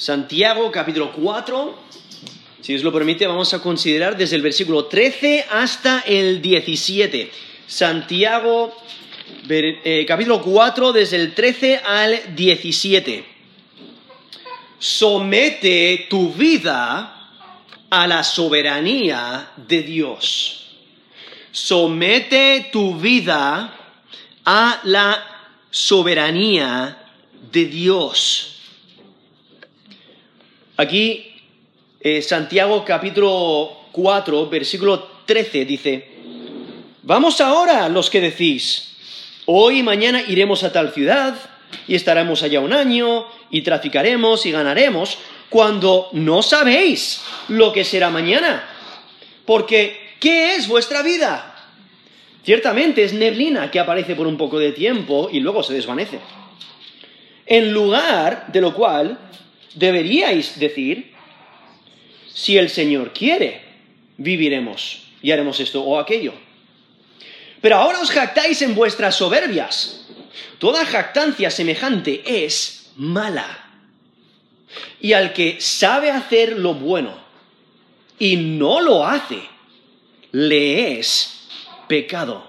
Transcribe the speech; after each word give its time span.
Santiago 0.00 0.72
capítulo 0.72 1.12
4. 1.12 1.78
Si 2.62 2.74
os 2.74 2.82
lo 2.82 2.90
permite, 2.90 3.26
vamos 3.26 3.52
a 3.52 3.60
considerar 3.60 4.16
desde 4.16 4.34
el 4.36 4.40
versículo 4.40 4.86
13 4.86 5.44
hasta 5.50 6.00
el 6.06 6.40
17. 6.40 7.30
Santiago 7.66 8.74
eh, 9.46 10.06
capítulo 10.08 10.40
4, 10.40 10.94
desde 10.94 11.16
el 11.16 11.34
13 11.34 11.82
al 11.84 12.34
17. 12.34 13.26
Somete 14.78 16.06
tu 16.08 16.32
vida 16.32 17.36
a 17.90 18.06
la 18.06 18.24
soberanía 18.24 19.50
de 19.54 19.82
Dios. 19.82 20.64
Somete 21.52 22.70
tu 22.72 22.98
vida 22.98 23.76
a 24.46 24.80
la 24.82 25.22
soberanía 25.70 26.96
de 27.52 27.66
Dios. 27.66 28.59
Aquí 30.80 31.30
eh, 32.00 32.22
Santiago 32.22 32.82
capítulo 32.86 33.88
4, 33.92 34.48
versículo 34.48 35.10
13 35.26 35.66
dice, 35.66 36.08
vamos 37.02 37.42
ahora 37.42 37.86
los 37.90 38.08
que 38.08 38.22
decís, 38.22 38.96
hoy 39.44 39.80
y 39.80 39.82
mañana 39.82 40.22
iremos 40.26 40.64
a 40.64 40.72
tal 40.72 40.94
ciudad 40.94 41.36
y 41.86 41.94
estaremos 41.94 42.42
allá 42.42 42.60
un 42.60 42.72
año 42.72 43.26
y 43.50 43.60
traficaremos 43.60 44.46
y 44.46 44.52
ganaremos, 44.52 45.18
cuando 45.50 46.08
no 46.12 46.40
sabéis 46.42 47.20
lo 47.48 47.74
que 47.74 47.84
será 47.84 48.08
mañana. 48.08 48.66
Porque, 49.44 50.14
¿qué 50.18 50.54
es 50.54 50.66
vuestra 50.66 51.02
vida? 51.02 51.56
Ciertamente 52.42 53.04
es 53.04 53.12
neblina 53.12 53.70
que 53.70 53.80
aparece 53.80 54.14
por 54.14 54.26
un 54.26 54.38
poco 54.38 54.58
de 54.58 54.72
tiempo 54.72 55.28
y 55.30 55.40
luego 55.40 55.62
se 55.62 55.74
desvanece. 55.74 56.20
En 57.44 57.70
lugar 57.70 58.46
de 58.50 58.62
lo 58.62 58.72
cual 58.72 59.18
deberíais 59.74 60.58
decir, 60.58 61.12
si 62.32 62.56
el 62.56 62.70
Señor 62.70 63.12
quiere, 63.12 63.62
viviremos 64.16 65.02
y 65.22 65.30
haremos 65.30 65.60
esto 65.60 65.82
o 65.82 65.98
aquello. 65.98 66.34
Pero 67.60 67.76
ahora 67.76 68.00
os 68.00 68.10
jactáis 68.10 68.62
en 68.62 68.74
vuestras 68.74 69.16
soberbias. 69.16 70.06
Toda 70.58 70.84
jactancia 70.86 71.50
semejante 71.50 72.22
es 72.44 72.90
mala. 72.96 73.66
Y 75.00 75.12
al 75.12 75.32
que 75.32 75.60
sabe 75.60 76.10
hacer 76.10 76.58
lo 76.58 76.74
bueno 76.74 77.18
y 78.18 78.36
no 78.36 78.80
lo 78.80 79.06
hace, 79.06 79.42
le 80.32 80.98
es 80.98 81.48
pecado. 81.88 82.46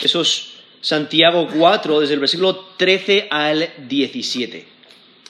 Eso 0.00 0.20
es 0.20 0.52
Santiago 0.80 1.48
4, 1.52 2.00
desde 2.00 2.14
el 2.14 2.20
versículo 2.20 2.56
13 2.76 3.28
al 3.30 3.70
17. 3.88 4.71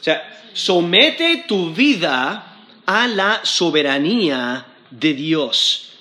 O 0.02 0.04
sea, 0.04 0.42
somete 0.52 1.44
tu 1.46 1.72
vida 1.72 2.58
a 2.84 3.06
la 3.06 3.40
soberanía 3.44 4.66
de 4.90 5.14
Dios. 5.14 5.92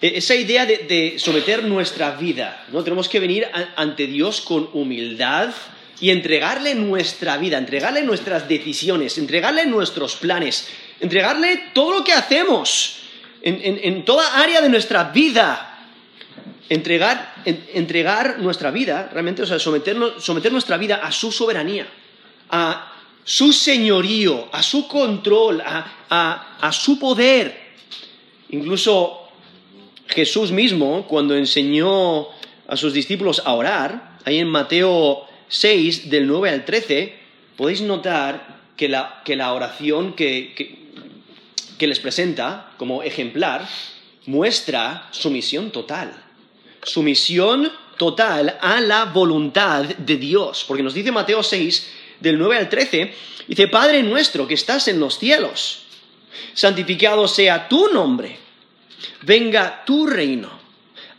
E, 0.00 0.18
esa 0.18 0.36
idea 0.36 0.64
de, 0.64 1.16
someter 1.18 1.64
nuestra 1.64 2.12
vida, 2.12 2.64
¿no? 2.70 2.84
Tenemos 2.84 3.08
que 3.08 3.18
venir 3.18 3.48
ante 3.74 4.06
Dios 4.06 4.40
con 4.40 4.70
humildad 4.74 5.50
y 6.00 6.10
entregarle 6.10 6.76
nuestra 6.76 7.36
vida, 7.36 7.58
entregarle 7.58 8.02
nuestras 8.02 8.46
decisiones, 8.46 9.18
entregarle 9.18 9.66
nuestros 9.66 10.14
planes, 10.14 10.68
entregarle 11.00 11.72
todo 11.74 11.98
lo 11.98 12.04
que 12.04 12.12
hacemos 12.12 13.00
en, 13.42 14.04
toda 14.04 14.40
área 14.40 14.60
de 14.60 14.68
nuestra 14.68 15.10
vida. 15.10 15.72
Entregar, 16.68 18.38
nuestra 18.38 18.70
vida, 18.70 19.10
realmente, 19.12 19.42
o 19.42 19.46
sea, 19.46 19.58
someter, 19.58 19.96
nuestra 20.52 20.76
vida 20.76 20.96
a 20.96 21.10
su 21.10 21.32
soberanía, 21.32 21.88
a 22.50 22.95
su 23.26 23.52
señorío, 23.52 24.48
a 24.52 24.62
su 24.62 24.88
control, 24.88 25.62
a 25.62 26.70
su 26.72 26.98
poder. 26.98 27.66
Incluso 28.48 29.26
Jesús 30.08 30.50
mismo, 30.50 31.06
cuando 31.06 31.36
enseñó 31.36 32.28
a 32.68 32.76
sus 32.76 32.92
discípulos 32.92 33.42
a 33.44 33.52
orar, 33.52 34.18
ahí 34.24 34.38
en 34.38 34.48
Mateo 34.48 35.26
6, 35.48 36.10
del 36.10 36.26
9 36.26 36.50
al 36.50 36.64
13, 36.64 37.14
podéis 37.56 37.82
notar 37.82 38.56
que 38.76 38.88
la, 38.88 39.52
oración 39.52 40.14
que, 40.14 40.86
les 41.78 42.00
presenta 42.00 42.72
como 42.76 43.02
ejemplar 43.02 43.68
muestra 44.26 45.08
sumisión 45.10 45.70
total. 45.70 46.12
Sumisión 46.82 47.70
total 47.96 48.58
a 48.60 48.80
la 48.80 49.06
voluntad 49.06 49.84
de 49.84 50.16
Dios. 50.16 50.64
Porque 50.66 50.82
nos 50.82 50.94
dice 50.94 51.10
Mateo 51.10 51.42
6, 51.42 51.92
del 52.20 52.38
9 52.38 52.56
al 52.56 52.68
13, 52.68 53.14
dice, 53.46 53.68
Padre 53.68 54.02
nuestro 54.02 54.46
que 54.46 54.54
estás 54.54 54.88
en 54.88 55.00
los 55.00 55.18
cielos, 55.18 55.82
santificado 56.54 57.28
sea 57.28 57.68
tu 57.68 57.88
nombre 57.92 58.46
venga 59.22 59.82
tu 59.84 60.06
reino, 60.06 60.50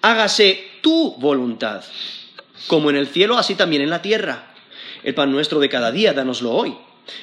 hágase 0.02 0.66
tu 0.81 1.16
voluntad, 1.18 1.84
como 2.68 2.90
en 2.90 2.96
el 2.96 3.07
cielo, 3.07 3.38
así 3.38 3.56
también 3.56 3.81
en 3.81 3.90
la 3.90 4.02
tierra. 4.02 4.53
El 5.03 5.13
pan 5.13 5.31
nuestro 5.31 5.59
de 5.59 5.69
cada 5.69 5.91
día, 5.91 6.13
dánoslo 6.13 6.52
hoy. 6.52 6.75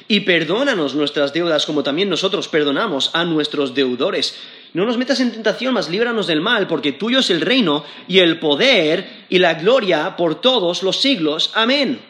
Y 0.09 0.21
perdónanos 0.21 0.95
nuestras 0.95 1.35
deudas 1.35 1.67
como 1.67 1.83
también 1.83 2.09
nosotros 2.09 2.49
perdonamos 2.49 3.11
a 3.13 3.25
nuestros 3.25 3.75
deudores. 3.75 4.35
No 4.73 4.87
nos 4.87 4.97
metas 4.97 5.21
en 5.21 5.33
tentación, 5.33 5.75
mas 5.75 5.91
líbranos 5.91 6.27
del 6.27 6.41
mal, 6.41 6.67
porque 6.67 6.93
tuyo 6.93 7.19
es 7.19 7.29
el 7.29 7.43
reino 7.43 7.85
y 8.09 8.21
el 8.21 8.39
poder 8.39 9.27
y 9.29 9.39
la 9.39 9.55
gloria 9.55 10.17
por 10.17 10.41
todos 10.41 10.83
los 10.83 11.01
siglos. 11.01 11.51
Amén. 11.55 12.01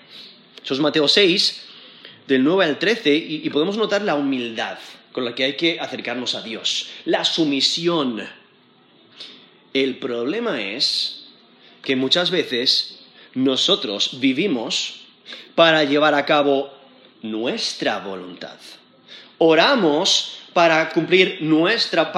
Eso 0.65 0.75
es 0.75 0.81
Mateo 0.81 1.07
6, 1.07 1.63
del 2.27 2.43
9 2.43 2.65
al 2.65 2.79
13, 2.79 3.15
y 3.15 3.51
podemos 3.51 3.77
notar 3.77 4.03
la 4.03 4.15
humildad 4.15 4.79
con 5.13 5.25
la 5.25 5.35
que 5.35 5.45
hay 5.45 5.57
que 5.57 5.79
acercarnos 5.79 6.35
a 6.35 6.43
Dios, 6.43 6.89
la 7.05 7.25
sumisión 7.25 8.27
el 9.75 9.99
problema 9.99 10.63
es 10.63 11.25
que 11.83 11.97
muchas 11.97 12.31
veces 12.31 13.01
nosotros 13.35 14.21
vivimos 14.21 15.01
para 15.57 15.83
llevar 15.83 16.15
a 16.15 16.25
cabo 16.25 16.73
nuestra 17.23 17.99
voluntad. 17.99 18.57
Oramos 19.39 20.39
para 20.53 20.91
cumplir 20.91 21.39
nuestra, 21.41 22.13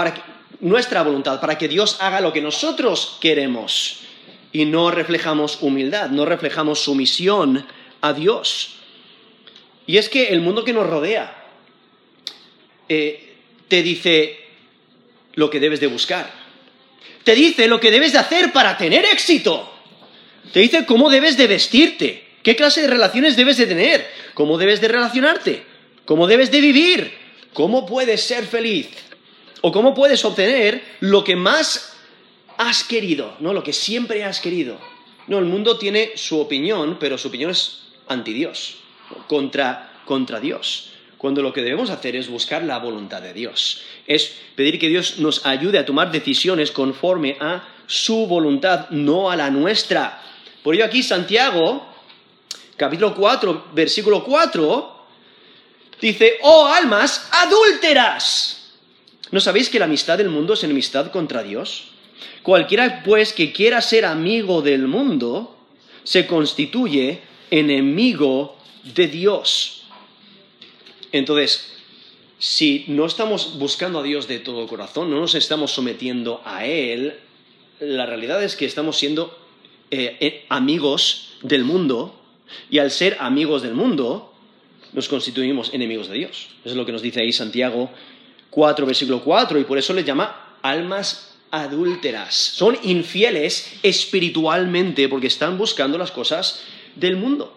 nuestra 0.61 1.03
voluntad, 1.03 1.41
para 1.41 1.57
que 1.57 1.67
Dios 1.67 1.97
haga 2.01 2.21
lo 2.21 2.35
que 2.35 2.43
nosotros 2.43 3.17
queremos. 3.23 4.01
Y 4.53 4.67
no 4.67 4.91
reflejamos 4.91 5.63
humildad, 5.63 6.11
no 6.11 6.27
reflejamos 6.27 6.81
sumisión 6.81 7.67
a 8.09 8.13
Dios. 8.13 8.77
Y 9.87 9.99
es 9.99 10.09
que 10.09 10.29
el 10.29 10.41
mundo 10.41 10.65
que 10.65 10.73
nos 10.73 10.87
rodea 10.87 11.45
eh, 12.89 13.37
te 13.69 13.83
dice 13.83 14.39
lo 15.35 15.51
que 15.51 15.61
debes 15.61 15.81
de 15.81 15.87
buscar 15.87 16.47
te 17.27 17.35
dice 17.35 17.67
lo 17.67 17.81
que 17.81 17.91
debes 17.91 18.13
de 18.13 18.19
hacer 18.19 18.53
para 18.53 18.79
tener 18.79 19.05
éxito. 19.05 19.69
Te 20.53 20.61
dice 20.61 20.87
cómo 20.87 21.11
debes 21.11 21.37
de 21.37 21.49
vestirte, 21.49 22.25
qué 22.45 22.55
clase 22.55 22.83
de 22.83 22.87
relaciones 22.87 23.35
debes 23.35 23.57
de 23.57 23.67
tener, 23.67 24.09
cómo 24.33 24.57
debes 24.59 24.81
de 24.81 24.87
relacionarte, 24.87 25.65
cómo 26.05 26.29
debes 26.29 26.53
de 26.53 26.61
vivir, 26.61 27.13
cómo 27.53 27.85
puedes 27.85 28.21
ser 28.21 28.47
feliz 28.47 28.87
o 29.61 29.73
cómo 29.73 29.93
puedes 29.93 30.25
obtener 30.25 30.85
lo 31.01 31.25
que 31.25 31.35
más 31.35 31.97
has 32.59 32.85
querido, 32.85 33.37
no 33.41 33.53
lo 33.53 33.65
que 33.65 33.73
siempre 33.73 34.23
has 34.23 34.39
querido. 34.39 34.79
No, 35.27 35.41
el 35.41 35.47
mundo 35.47 35.79
tiene 35.79 36.13
su 36.15 36.39
opinión, 36.39 36.97
pero 37.01 37.19
su 37.19 37.27
opinión 37.27 37.51
es 37.51 37.86
anti 38.09 38.33
Dios, 38.33 38.79
contra, 39.29 40.01
contra 40.05 40.41
Dios 40.41 40.93
cuando 41.19 41.43
lo 41.43 41.53
que 41.53 41.63
debemos 41.63 41.91
hacer 41.91 42.15
es 42.15 42.29
buscar 42.29 42.63
la 42.63 42.79
voluntad 42.79 43.23
de 43.23 43.33
Dios. 43.33 43.81
Es 44.07 44.33
pedir 44.55 44.79
que 44.79 44.89
Dios 44.89 45.19
nos 45.19 45.47
ayude 45.47 45.79
a 45.79 45.87
tomar 45.87 46.13
decisiones 46.13 46.71
conforme 46.71 47.37
a 47.41 47.67
su 47.87 48.27
voluntad, 48.27 48.91
no 48.91 49.31
a 49.31 49.37
la 49.37 49.51
nuestra. 49.51 50.23
Por 50.63 50.75
ello 50.75 50.85
aquí 50.85 51.03
Santiago, 51.03 51.87
capítulo 52.77 53.15
4, 53.15 53.69
versículo 53.73 54.23
4, 54.25 55.07
dice, 56.01 56.35
oh 56.43 56.67
almas 56.67 57.29
adúlteras. 57.33 58.75
¿No 59.31 59.41
sabéis 59.41 59.71
que 59.71 59.79
la 59.79 59.87
amistad 59.87 60.19
del 60.19 60.29
mundo 60.29 60.55
es 60.55 60.65
enemistad 60.65 61.11
contra 61.11 61.43
Dios? 61.43 61.89
Cualquiera 62.43 63.03
pues 63.05 63.33
que 63.33 63.53
quiera 63.53 63.81
ser 63.81 64.05
amigo 64.05 64.63
del 64.63 64.87
mundo, 64.87 65.57
se 66.05 66.27
constituye 66.27 67.23
enemigo 67.51 68.57
de 68.95 69.09
Dios. 69.09 69.85
Entonces, 71.13 71.73
si 72.39 72.85
no 72.89 73.07
estamos 73.07 73.59
buscando 73.59 74.01
a 74.01 74.03
Dios 74.03 74.29
de 74.29 74.39
todo 74.39 74.67
corazón, 74.67 75.11
no 75.11 75.21
nos 75.21 75.35
estamos 75.35 75.73
sometiendo 75.73 76.43
a 76.45 76.67
Él, 76.67 77.19
la 77.81 78.07
realidad 78.07 78.43
es 78.43 78.57
que 78.57 78.65
estamos 78.65 78.97
siendo 78.97 79.37
eh, 79.91 80.17
eh, 80.21 80.45
amigos 80.49 81.37
del 81.43 81.65
mundo 81.65 82.19
y 82.71 82.79
al 82.79 82.91
ser 82.91 83.17
amigos 83.21 83.63
del 83.63 83.75
mundo 83.75 84.33
nos 84.93 85.09
constituimos 85.09 85.73
enemigos 85.75 86.09
de 86.09 86.15
Dios. 86.15 86.49
Eso 86.61 86.71
es 86.71 86.77
lo 86.77 86.87
que 86.87 86.93
nos 86.93 87.03
dice 87.03 87.21
ahí 87.21 87.33
Santiago 87.33 87.91
4, 88.51 88.87
versículo 88.87 89.23
4, 89.23 89.61
y 89.61 89.65
por 89.65 89.79
eso 89.79 89.93
les 89.93 90.05
llama 90.05 90.57
almas 90.63 91.35
adúlteras. 91.51 92.35
Son 92.35 92.79
infieles 92.83 93.79
espiritualmente 93.83 95.09
porque 95.09 95.27
están 95.27 95.59
buscando 95.59 95.99
las 95.99 96.11
cosas 96.11 96.63
del 96.97 97.17
mundo. 97.17 97.57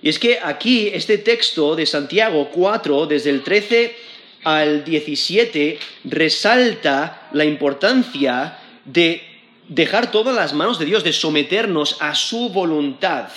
Y 0.00 0.08
es 0.08 0.18
que 0.18 0.38
aquí 0.42 0.88
este 0.88 1.18
texto 1.18 1.76
de 1.76 1.86
Santiago 1.86 2.50
4, 2.50 3.06
desde 3.06 3.30
el 3.30 3.42
13 3.42 3.96
al 4.44 4.84
17, 4.84 5.78
resalta 6.04 7.28
la 7.32 7.44
importancia 7.44 8.58
de 8.84 9.22
dejar 9.68 10.10
todas 10.10 10.34
las 10.34 10.52
manos 10.54 10.78
de 10.78 10.86
Dios, 10.86 11.04
de 11.04 11.12
someternos 11.12 11.96
a 12.00 12.16
su 12.16 12.48
voluntad, 12.48 13.28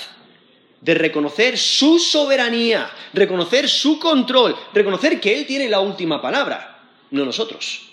de 0.82 0.94
reconocer 0.96 1.58
su 1.58 2.00
soberanía, 2.00 2.90
reconocer 3.14 3.70
su 3.70 4.00
control, 4.00 4.56
reconocer 4.74 5.20
que 5.20 5.38
Él 5.38 5.46
tiene 5.46 5.70
la 5.70 5.80
última 5.80 6.22
palabra, 6.22 6.84
no 7.12 7.26
nosotros. 7.26 7.90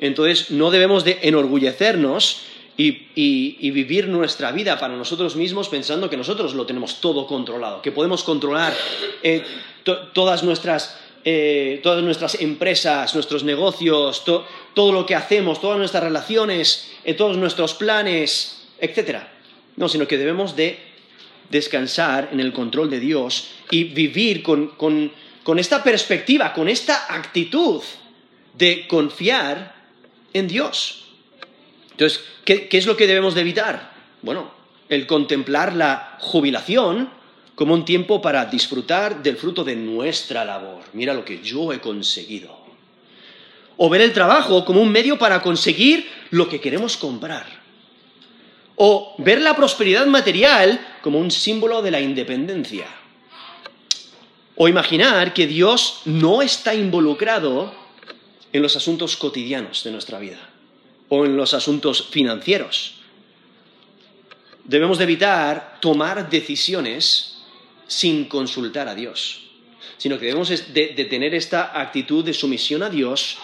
Entonces 0.00 0.50
no 0.50 0.70
debemos 0.70 1.04
de 1.04 1.18
enorgullecernos 1.22 2.42
y, 2.76 3.70
vivir 3.70 4.08
nuestra 4.08 4.52
vida 4.52 4.78
para 4.78 4.96
nosotros 4.96 5.36
mismos 5.36 5.68
pensando 5.68 6.10
que 6.10 6.16
nosotros 6.16 6.54
lo 6.54 6.66
tenemos 6.66 7.00
todo 7.00 7.26
controlado, 7.26 7.82
que 7.82 7.92
podemos 7.92 8.22
controlar 8.22 8.74
eh, 9.22 9.44
todas 10.12 10.42
nuestras 10.42 10.98
eh, 11.26 11.80
todas 11.82 12.04
nuestras 12.04 12.34
empresas, 12.42 13.14
nuestros 13.14 13.44
negocios, 13.44 14.24
todo 14.26 14.92
lo 14.92 15.06
que 15.06 15.14
hacemos, 15.14 15.58
todas 15.58 15.78
nuestras 15.78 16.04
relaciones, 16.04 16.90
eh, 17.02 17.14
todos 17.14 17.38
nuestros 17.38 17.72
planes, 17.72 18.66
etc. 18.78 19.20
No, 19.76 19.88
sino 19.88 20.06
que 20.06 20.18
debemos 20.18 20.54
de 20.54 20.78
descansar 21.48 22.28
en 22.30 22.40
el 22.40 22.52
control 22.52 22.90
de 22.90 23.00
Dios 23.00 23.48
y 23.70 23.84
vivir 23.84 24.42
con, 24.42 25.12
esta 25.56 25.82
perspectiva, 25.82 26.52
con 26.52 26.68
esta 26.68 27.06
actitud 27.08 27.82
de 28.52 28.86
confiar 28.86 29.74
en 30.34 30.46
Dios. 30.46 31.03
Entonces, 31.94 32.24
¿qué, 32.44 32.66
¿qué, 32.66 32.78
es 32.78 32.86
lo 32.86 32.96
que 32.96 33.06
debemos 33.06 33.34
de 33.36 33.42
evitar? 33.42 33.92
Bueno, 34.20 34.50
el 34.88 35.06
contemplar 35.06 35.74
la 35.74 36.18
jubilación 36.20 37.08
como 37.54 37.72
un 37.72 37.84
tiempo 37.84 38.20
para 38.20 38.46
disfrutar 38.46 39.22
del 39.22 39.36
fruto 39.36 39.62
de 39.62 39.76
nuestra 39.76 40.44
labor. 40.44 40.82
Mira 40.92 41.14
lo 41.14 41.24
que 41.24 41.40
yo 41.40 41.72
he 41.72 41.80
conseguido. 41.80 42.64
O 43.76 43.88
ver 43.88 44.00
el 44.00 44.12
trabajo 44.12 44.64
como 44.64 44.82
un 44.82 44.90
medio 44.90 45.18
para 45.18 45.40
conseguir 45.40 46.08
lo 46.30 46.48
que 46.48 46.60
queremos 46.60 46.96
comprar. 46.96 47.46
O 48.74 49.14
ver 49.18 49.40
la 49.40 49.54
prosperidad 49.54 50.06
material 50.06 50.84
como 51.00 51.20
un 51.20 51.30
símbolo 51.30 51.80
de 51.80 51.92
la 51.92 52.00
independencia. 52.00 52.86
O 54.56 54.66
imaginar 54.66 55.32
que 55.32 55.46
Dios 55.46 56.02
no 56.06 56.42
está 56.42 56.74
involucrado 56.74 57.72
en 58.52 58.62
los 58.62 58.76
asuntos 58.76 59.16
cotidianos 59.16 59.84
de 59.84 59.92
nuestra 59.92 60.18
vida 60.18 60.53
o 61.08 61.24
en 61.24 61.36
los 61.36 61.54
asuntos 61.54 62.08
financieros. 62.10 62.94
Debemos 64.64 64.98
de 64.98 65.04
evitar 65.04 65.78
tomar 65.80 66.30
decisiones 66.30 67.36
sin 67.86 68.24
consultar 68.24 68.88
a 68.88 68.94
Dios, 68.94 69.42
sino 69.98 70.18
que 70.18 70.26
debemos 70.26 70.48
de, 70.48 71.06
tener 71.10 71.34
esta 71.34 71.78
actitud 71.78 72.24
de 72.24 72.32
sumisión 72.32 72.82
a 72.82 72.88
Dios, 72.88 73.38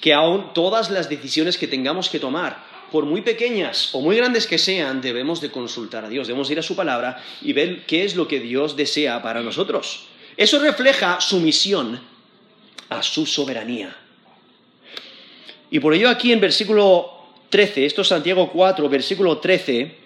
que 0.00 0.12
aún 0.12 0.52
todas 0.52 0.90
las 0.90 1.08
decisiones 1.08 1.56
que 1.56 1.66
tengamos 1.66 2.10
que 2.10 2.20
tomar, 2.20 2.64
por 2.92 3.06
muy 3.06 3.22
pequeñas 3.22 3.90
o 3.92 4.00
muy 4.00 4.16
grandes 4.16 4.46
que 4.46 4.58
sean, 4.58 5.00
debemos 5.00 5.40
de 5.40 5.50
consultar 5.50 6.04
a 6.04 6.08
Dios, 6.08 6.28
debemos 6.28 6.50
ir 6.50 6.58
a 6.58 6.62
su 6.62 6.76
palabra 6.76 7.22
y 7.42 7.52
ver 7.52 7.86
qué 7.86 8.04
es 8.04 8.14
lo 8.14 8.28
que 8.28 8.38
Dios 8.38 8.76
desea 8.76 9.22
para 9.22 9.42
nosotros. 9.42 10.04
Eso 10.36 10.58
refleja 10.60 11.20
sumisión 11.20 12.00
a 12.90 13.02
su 13.02 13.26
soberanía. 13.26 13.96
Y 15.70 15.80
por 15.80 15.94
ello 15.94 16.08
aquí 16.08 16.32
en 16.32 16.40
versículo 16.40 17.10
13, 17.50 17.86
esto 17.86 18.02
es 18.02 18.08
Santiago 18.08 18.50
4, 18.52 18.88
versículo 18.88 19.38
13, 19.38 19.96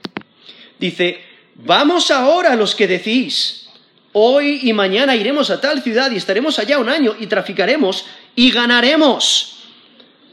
dice, 0.79 1.21
vamos 1.57 2.11
ahora 2.11 2.57
los 2.57 2.75
que 2.75 2.87
decís, 2.87 3.61
Hoy 4.13 4.61
y 4.65 4.73
mañana 4.73 5.15
iremos 5.15 5.51
a 5.51 5.61
tal 5.61 5.83
ciudad 5.83 6.11
y 6.11 6.17
estaremos 6.17 6.59
allá 6.59 6.81
un 6.81 6.89
año 6.89 7.15
y 7.19 7.29
traficaremos 7.29 8.07
y 8.35 8.51
ganaremos. 8.51 9.59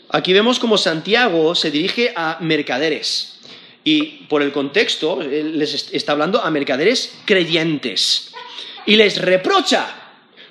Aquí 0.09 0.33
vemos 0.33 0.57
como 0.57 0.79
Santiago 0.79 1.53
se 1.53 1.69
dirige 1.69 2.11
a 2.15 2.37
mercaderes. 2.41 3.39
Y 3.83 4.25
por 4.27 4.41
el 4.41 4.51
contexto, 4.51 5.21
les 5.21 5.93
está 5.93 6.13
hablando 6.13 6.41
a 6.41 6.49
mercaderes 6.49 7.19
creyentes. 7.25 8.33
Y 8.87 8.95
les 8.95 9.21
reprocha 9.21 9.87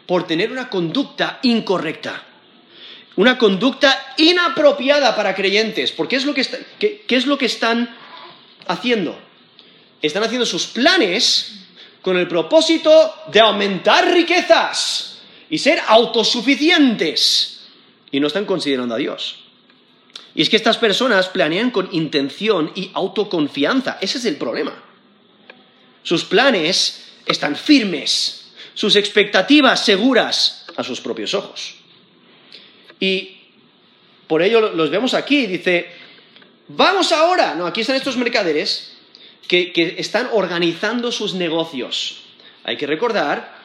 por 0.06 0.25
tener 0.26 0.52
una 0.52 0.70
conducta 0.70 1.40
incorrecta. 1.43 2.23
Una 3.16 3.38
conducta 3.38 4.14
inapropiada 4.18 5.16
para 5.16 5.34
creyentes. 5.34 5.92
Porque 5.92 6.16
es 6.16 6.24
lo 6.24 6.34
que, 6.34 6.44
qué 6.78 7.16
es 7.16 7.26
lo 7.26 7.38
que 7.38 7.46
están 7.46 7.96
haciendo? 8.66 9.18
Están 10.02 10.22
haciendo 10.22 10.46
sus 10.46 10.66
planes 10.66 11.56
con 12.02 12.16
el 12.16 12.28
propósito 12.28 13.14
de 13.32 13.40
aumentar 13.40 14.12
riquezas 14.12 15.18
y 15.50 15.58
ser 15.58 15.80
autosuficientes. 15.86 17.60
Y 18.10 18.20
no 18.20 18.28
están 18.28 18.44
considerando 18.44 18.94
a 18.94 18.98
Dios. 18.98 19.40
Y 20.34 20.42
es 20.42 20.50
que 20.50 20.56
estas 20.56 20.76
personas 20.76 21.28
planean 21.28 21.70
con 21.70 21.88
intención 21.92 22.70
y 22.74 22.90
autoconfianza. 22.92 23.98
Ese 24.00 24.18
es 24.18 24.26
el 24.26 24.36
problema. 24.36 24.82
Sus 26.02 26.24
planes 26.24 27.06
están 27.24 27.56
firmes, 27.56 28.52
sus 28.74 28.94
expectativas 28.94 29.84
seguras 29.84 30.66
a 30.76 30.84
sus 30.84 31.00
propios 31.00 31.34
ojos. 31.34 31.74
Y 33.00 33.37
por 34.26 34.43
ello 34.43 34.72
los 34.72 34.90
vemos 34.90 35.14
aquí, 35.14 35.46
dice, 35.46 35.87
vamos 36.69 37.12
ahora, 37.12 37.54
no, 37.54 37.66
aquí 37.66 37.82
están 37.82 37.96
estos 37.96 38.16
mercaderes, 38.16 38.96
que, 39.46 39.94
están 39.98 40.28
organizando 40.32 41.12
sus 41.12 41.34
negocios. 41.34 42.22
Hay 42.64 42.76
que 42.76 42.87
recordar, 42.87 43.56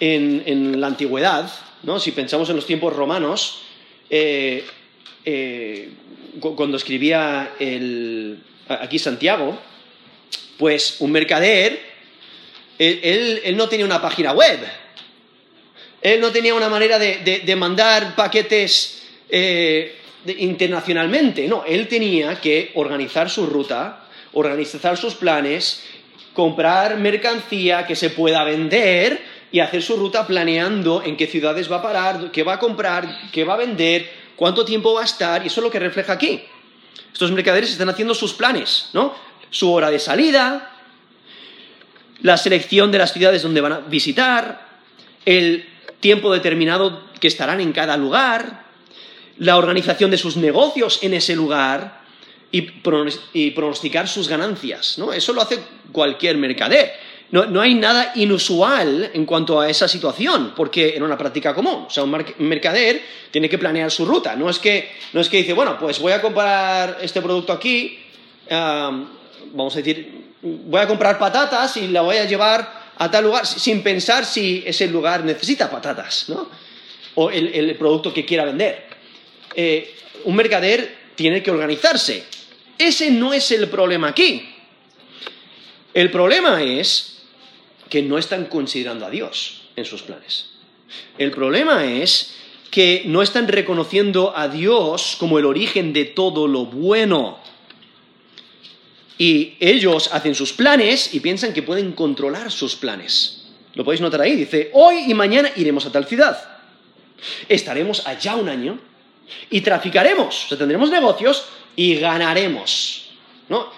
en, 0.00 0.80
la 0.80 0.88
antigüedad, 0.88 1.50
¿no? 1.82 1.98
si 1.98 2.12
pensamos 2.12 2.50
en 2.50 2.56
los 2.56 2.66
tiempos 2.66 2.94
romanos, 2.94 3.62
eh, 4.10 4.64
eh, 5.24 5.90
cuando 6.40 6.76
escribía 6.76 7.52
aquí 8.68 8.98
Santiago, 8.98 9.58
pues 10.58 10.96
un 11.00 11.12
mercader, 11.12 11.80
él, 12.78 13.54
no 13.56 13.68
tenía 13.68 13.86
una 13.86 14.02
página 14.02 14.32
web, 14.32 14.58
él 16.04 16.20
no 16.20 16.30
tenía 16.30 16.54
una 16.54 16.68
manera 16.68 16.98
de, 16.98 17.56
mandar 17.56 18.14
paquetes 18.14 19.02
eh, 19.30 19.96
internacionalmente, 20.36 21.48
no, 21.48 21.64
él 21.66 21.88
tenía 21.88 22.38
que 22.42 22.72
organizar 22.74 23.30
su 23.30 23.46
ruta, 23.46 24.04
organizar 24.34 24.98
sus 24.98 25.14
planes, 25.14 25.82
comprar 26.34 26.98
mercancía 26.98 27.86
que 27.86 27.96
se 27.96 28.10
pueda 28.10 28.44
vender 28.44 29.18
y 29.50 29.60
hacer 29.60 29.82
su 29.82 29.96
ruta 29.96 30.26
planeando 30.26 31.02
en 31.02 31.16
qué 31.16 31.26
ciudades 31.26 31.72
va 31.72 31.76
a 31.76 31.82
parar, 31.82 32.30
qué 32.30 32.42
va 32.42 32.54
a 32.54 32.58
comprar, 32.58 33.30
qué 33.32 33.44
va 33.44 33.54
a 33.54 33.58
vender, 33.58 34.10
cuánto 34.36 34.62
tiempo 34.62 34.92
va 34.92 35.00
a 35.00 35.04
estar, 35.06 35.42
y 35.42 35.46
eso 35.46 35.62
es 35.62 35.64
lo 35.64 35.70
que 35.70 35.78
refleja 35.78 36.12
aquí. 36.12 36.42
Estos 37.14 37.32
mercaderes 37.32 37.70
están 37.70 37.88
haciendo 37.88 38.14
sus 38.14 38.34
planes, 38.34 38.90
¿no? 38.92 39.14
Su 39.48 39.72
hora 39.72 39.90
de 39.90 39.98
salida, 39.98 40.70
la 42.20 42.36
selección 42.36 42.92
de 42.92 42.98
las 42.98 43.14
ciudades 43.14 43.42
donde 43.42 43.62
van 43.62 43.72
a 43.72 43.78
visitar, 43.80 44.68
el 45.24 45.70
tiempo 46.04 46.30
determinado 46.30 47.00
que 47.18 47.28
estarán 47.28 47.62
en 47.62 47.72
cada 47.72 47.96
lugar, 47.96 48.66
la 49.38 49.56
organización 49.56 50.10
de 50.10 50.18
sus 50.18 50.36
negocios 50.36 50.98
en 51.00 51.14
ese 51.14 51.34
lugar, 51.34 52.04
y, 52.52 53.50
pronosticar 53.52 54.06
sus 54.06 54.28
ganancias. 54.28 54.98
¿no? 54.98 55.14
Eso 55.14 55.32
lo 55.32 55.40
hace 55.40 55.58
cualquier 55.92 56.36
mercader. 56.36 56.92
No, 57.30 57.58
hay 57.58 57.74
nada 57.74 58.12
inusual 58.16 59.12
en 59.14 59.24
cuanto 59.24 59.58
a 59.58 59.70
esa 59.70 59.88
situación, 59.88 60.52
porque 60.54 60.94
era 60.94 61.06
una 61.06 61.16
práctica 61.16 61.54
común. 61.54 61.86
O 61.86 61.90
sea, 61.90 62.04
un 62.04 62.24
mercader 62.38 63.02
tiene 63.30 63.48
que 63.48 63.56
planear 63.56 63.90
su 63.90 64.04
ruta. 64.04 64.36
No 64.36 64.50
es 64.50 64.58
que, 64.58 64.92
no 65.14 65.22
es 65.22 65.30
que 65.30 65.38
dice, 65.38 65.54
bueno, 65.54 65.78
pues 65.80 65.98
voy 66.00 66.12
a 66.12 66.20
comprar 66.20 66.98
este 67.00 67.22
producto 67.22 67.54
aquí, 67.54 67.98
vamos 68.50 69.74
a 69.74 69.78
decir, 69.78 70.12
voy 70.42 70.82
a 70.82 70.86
comprar 70.86 71.18
patatas 71.18 71.78
y 71.78 71.88
la 71.88 72.02
voy 72.02 72.18
a 72.18 72.26
llevar 72.26 72.83
a 72.98 73.10
tal 73.10 73.24
lugar 73.24 73.46
sin 73.46 73.82
pensar 73.82 74.24
si 74.24 74.62
ese 74.66 74.86
lugar 74.88 75.24
necesita 75.24 75.70
patatas, 75.70 76.28
¿no? 76.28 76.48
O 77.16 77.30
el, 77.30 77.74
producto 77.76 78.12
que 78.12 78.24
quiera 78.24 78.44
vender. 78.44 78.86
Eh, 79.54 79.94
un 80.24 80.34
mercader 80.34 80.96
tiene 81.14 81.42
que 81.42 81.50
organizarse 81.50 82.24
ese 82.78 83.10
no 83.10 83.32
es 83.32 83.50
el 83.50 83.68
problema 83.68 84.08
aquí. 84.08 84.48
El 85.92 86.10
problema 86.10 86.62
es 86.62 87.22
que 87.88 88.02
no 88.02 88.18
están 88.18 88.46
considerando 88.46 89.06
a 89.06 89.10
Dios 89.10 89.62
en 89.76 89.84
sus 89.84 90.02
planes. 90.02 90.50
El 91.18 91.30
problema 91.30 91.84
es 91.84 92.34
que 92.70 93.02
no 93.06 93.22
están 93.22 93.46
reconociendo 93.46 94.36
a 94.36 94.48
Dios 94.48 95.16
como 95.18 95.38
el 95.38 95.46
origen 95.46 95.92
de 95.92 96.04
todo 96.04 96.48
lo 96.48 96.66
bueno. 96.66 97.38
Y 99.16 99.54
ellos 99.60 100.10
hacen 100.12 100.34
sus 100.34 100.52
planes 100.52 101.14
y 101.14 101.20
piensan 101.20 101.52
que 101.52 101.62
pueden 101.62 101.92
controlar 101.92 102.50
sus 102.50 102.74
planes. 102.74 103.44
Lo 103.74 103.84
podéis 103.84 104.00
notar 104.00 104.20
ahí. 104.20 104.36
Dice, 104.36 104.70
hoy 104.72 105.04
y 105.08 105.14
mañana 105.14 105.50
iremos 105.56 105.86
a 105.86 105.92
tal 105.92 106.06
ciudad. 106.06 106.36
Estaremos 107.48 108.06
allá 108.06 108.36
un 108.36 108.48
año 108.48 108.78
y 109.50 109.60
traficaremos. 109.60 110.44
O 110.44 110.48
sea, 110.48 110.58
tendremos 110.58 110.90
negocios 110.90 111.44
y 111.76 111.96
ganaremos. 111.96 113.10
¿no? 113.48 113.68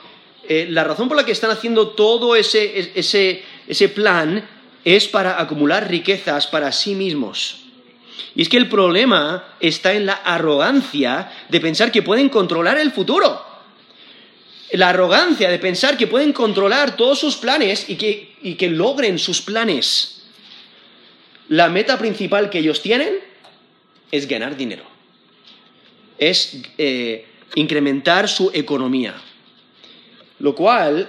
Eh, 0.48 0.66
la 0.70 0.84
razón 0.84 1.08
por 1.08 1.16
la 1.16 1.24
que 1.24 1.32
están 1.32 1.50
haciendo 1.50 1.88
todo 1.88 2.36
ese, 2.36 3.42
plan 3.94 4.48
es 4.84 5.08
para 5.08 5.40
acumular 5.40 5.88
riquezas 5.88 6.46
para 6.46 6.70
sí 6.72 6.94
mismos. 6.94 7.62
Y 8.34 8.42
es 8.42 8.48
que 8.48 8.58
el 8.58 8.68
problema 8.68 9.56
está 9.60 9.94
en 9.94 10.06
la 10.06 10.14
arrogancia 10.14 11.32
de 11.48 11.60
pensar 11.60 11.90
que 11.90 12.02
pueden 12.02 12.28
controlar 12.28 12.78
el 12.78 12.92
futuro. 12.92 13.44
La 14.72 14.88
arrogancia 14.88 15.48
de 15.48 15.58
pensar 15.58 15.96
que 15.96 16.06
pueden 16.06 16.32
controlar 16.32 16.96
todos 16.96 17.18
sus 17.18 17.36
planes 17.36 17.88
y 17.88 17.96
que, 17.96 18.68
logren 18.68 19.18
sus 19.18 19.40
planes. 19.40 20.24
La 21.48 21.68
meta 21.68 21.98
principal 21.98 22.50
que 22.50 22.58
ellos 22.58 22.82
tienen 22.82 23.20
es 24.10 24.26
ganar 24.26 24.56
dinero. 24.56 24.84
Es 26.18 26.62
eh, 26.78 27.26
incrementar 27.54 28.28
su 28.28 28.50
economía. 28.52 29.14
Lo 30.40 30.54
cual, 30.54 31.08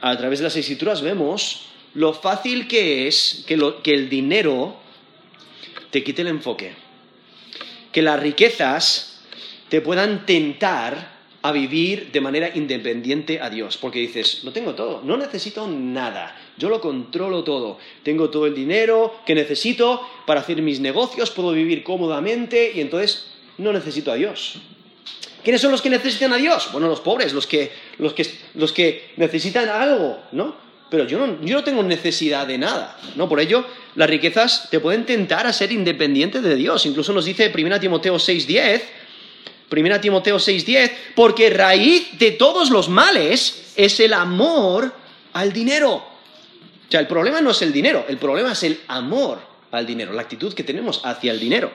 a 0.00 0.16
través 0.18 0.38
de 0.40 0.44
las 0.44 0.56
escrituras 0.56 1.00
vemos 1.00 1.62
lo 1.94 2.12
fácil 2.12 2.68
que 2.68 3.08
es 3.08 3.44
que, 3.46 3.58
que 3.82 3.94
el 3.94 4.10
dinero 4.10 4.76
te 5.90 6.04
quite 6.04 6.22
el 6.22 6.28
enfoque. 6.28 6.74
Que 7.90 8.02
las 8.02 8.20
riquezas 8.20 9.20
te 9.70 9.80
puedan 9.80 10.26
tentar 10.26 11.15
a 11.48 11.52
vivir 11.52 12.10
de 12.12 12.20
manera 12.20 12.50
independiente 12.54 13.40
a 13.40 13.50
Dios, 13.50 13.76
porque 13.76 13.98
dices, 14.00 14.42
lo 14.44 14.52
tengo 14.52 14.74
todo, 14.74 15.02
no 15.04 15.16
necesito 15.16 15.66
nada, 15.68 16.36
yo 16.56 16.68
lo 16.68 16.80
controlo 16.80 17.44
todo, 17.44 17.78
tengo 18.02 18.30
todo 18.30 18.46
el 18.46 18.54
dinero 18.54 19.20
que 19.26 19.34
necesito 19.34 20.00
para 20.26 20.40
hacer 20.40 20.62
mis 20.62 20.80
negocios, 20.80 21.30
puedo 21.30 21.52
vivir 21.52 21.82
cómodamente 21.82 22.72
y 22.74 22.80
entonces 22.80 23.26
no 23.58 23.72
necesito 23.72 24.10
a 24.12 24.16
Dios. 24.16 24.60
¿Quiénes 25.42 25.60
son 25.60 25.70
los 25.70 25.80
que 25.80 25.90
necesitan 25.90 26.32
a 26.32 26.36
Dios? 26.36 26.70
Bueno, 26.72 26.88
los 26.88 27.00
pobres, 27.00 27.32
los 27.32 27.46
que, 27.46 27.70
los 27.98 28.12
que, 28.12 28.26
los 28.54 28.72
que 28.72 29.12
necesitan 29.16 29.68
algo, 29.68 30.18
¿no? 30.32 30.56
Pero 30.90 31.06
yo 31.06 31.24
no, 31.24 31.40
yo 31.42 31.56
no 31.56 31.64
tengo 31.64 31.82
necesidad 31.82 32.46
de 32.46 32.58
nada, 32.58 32.98
¿no? 33.14 33.28
Por 33.28 33.40
ello, 33.40 33.64
las 33.94 34.10
riquezas 34.10 34.68
te 34.70 34.80
pueden 34.80 35.06
tentar 35.06 35.46
a 35.46 35.52
ser 35.52 35.72
independiente 35.72 36.40
de 36.40 36.56
Dios. 36.56 36.84
Incluso 36.86 37.12
nos 37.12 37.24
dice 37.24 37.52
1 37.54 37.80
Timoteo 37.80 38.16
6.10, 38.16 38.82
1 39.70 40.00
Timoteo 40.00 40.36
6.10, 40.36 40.92
porque 41.14 41.50
raíz 41.50 42.18
de 42.18 42.32
todos 42.32 42.70
los 42.70 42.88
males 42.88 43.72
es 43.76 43.98
el 44.00 44.12
amor 44.12 44.92
al 45.32 45.52
dinero. 45.52 45.94
O 45.94 46.90
sea, 46.90 47.00
el 47.00 47.06
problema 47.06 47.40
no 47.40 47.50
es 47.50 47.62
el 47.62 47.72
dinero, 47.72 48.04
el 48.08 48.16
problema 48.16 48.52
es 48.52 48.62
el 48.62 48.80
amor 48.86 49.40
al 49.72 49.86
dinero, 49.86 50.12
la 50.12 50.22
actitud 50.22 50.54
que 50.54 50.62
tenemos 50.62 51.00
hacia 51.04 51.32
el 51.32 51.40
dinero. 51.40 51.72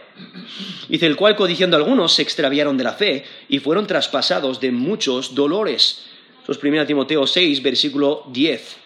Dice, 0.88 1.06
el 1.06 1.18
cual 1.18 1.36
codiciando 1.36 1.76
algunos 1.76 2.14
se 2.14 2.22
extraviaron 2.22 2.78
de 2.78 2.84
la 2.84 2.94
fe 2.94 3.26
y 3.50 3.60
fueron 3.60 3.88
traspasados 3.88 4.60
de 4.62 4.72
muchos 4.72 5.36
dolores. 5.36 6.04
Eso 6.44 6.54
es 6.54 6.64
1 6.64 6.86
Timoteo 6.86 7.28
6, 7.28 7.62
versículo 7.62 8.24
10. 8.32 8.78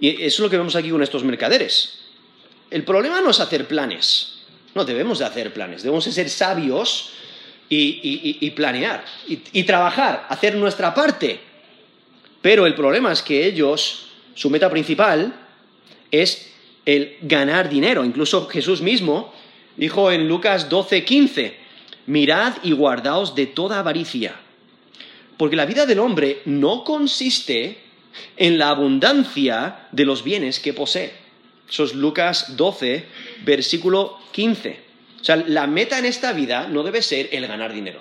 Y 0.00 0.08
eso 0.10 0.22
es 0.24 0.38
lo 0.38 0.50
que 0.50 0.56
vemos 0.56 0.76
aquí 0.76 0.90
con 0.90 1.02
estos 1.02 1.24
mercaderes. 1.24 1.98
El 2.70 2.84
problema 2.84 3.20
no 3.20 3.30
es 3.30 3.40
hacer 3.40 3.66
planes, 3.66 4.42
no 4.74 4.84
debemos 4.84 5.18
de 5.18 5.24
hacer 5.24 5.52
planes, 5.52 5.82
debemos 5.82 6.04
de 6.04 6.12
ser 6.12 6.28
sabios 6.30 7.10
y, 7.68 8.50
planear 8.50 9.04
y 9.26 9.62
trabajar, 9.64 10.26
hacer 10.28 10.54
nuestra 10.54 10.94
parte. 10.94 11.40
Pero 12.40 12.66
el 12.66 12.74
problema 12.74 13.12
es 13.12 13.22
que 13.22 13.46
ellos, 13.46 14.06
su 14.34 14.50
meta 14.50 14.70
principal 14.70 15.34
es 16.10 16.52
el 16.86 17.16
ganar 17.22 17.68
dinero. 17.68 18.04
Incluso 18.04 18.46
Jesús 18.48 18.80
mismo 18.80 19.32
dijo 19.76 20.10
en 20.10 20.28
Lucas 20.28 20.68
12, 20.68 21.04
15, 21.04 21.56
mirad 22.06 22.54
y 22.62 22.72
guardaos 22.72 23.34
de 23.34 23.46
toda 23.46 23.80
avaricia, 23.80 24.34
porque 25.36 25.56
la 25.56 25.66
vida 25.66 25.86
del 25.86 25.98
hombre 25.98 26.40
no 26.46 26.84
consiste 26.84 27.78
en 28.36 28.58
la 28.58 28.70
abundancia 28.70 29.88
de 29.92 30.04
los 30.04 30.24
bienes 30.24 30.60
que 30.60 30.72
posee. 30.72 31.12
Eso 31.68 31.84
es 31.84 31.94
Lucas 31.94 32.56
12, 32.56 33.04
versículo 33.44 34.18
15. 34.32 34.87
O 35.20 35.24
sea, 35.24 35.36
la 35.36 35.66
meta 35.66 35.98
en 35.98 36.04
esta 36.04 36.32
vida 36.32 36.68
no 36.68 36.82
debe 36.82 37.02
ser 37.02 37.28
el 37.32 37.46
ganar 37.46 37.72
dinero. 37.72 38.00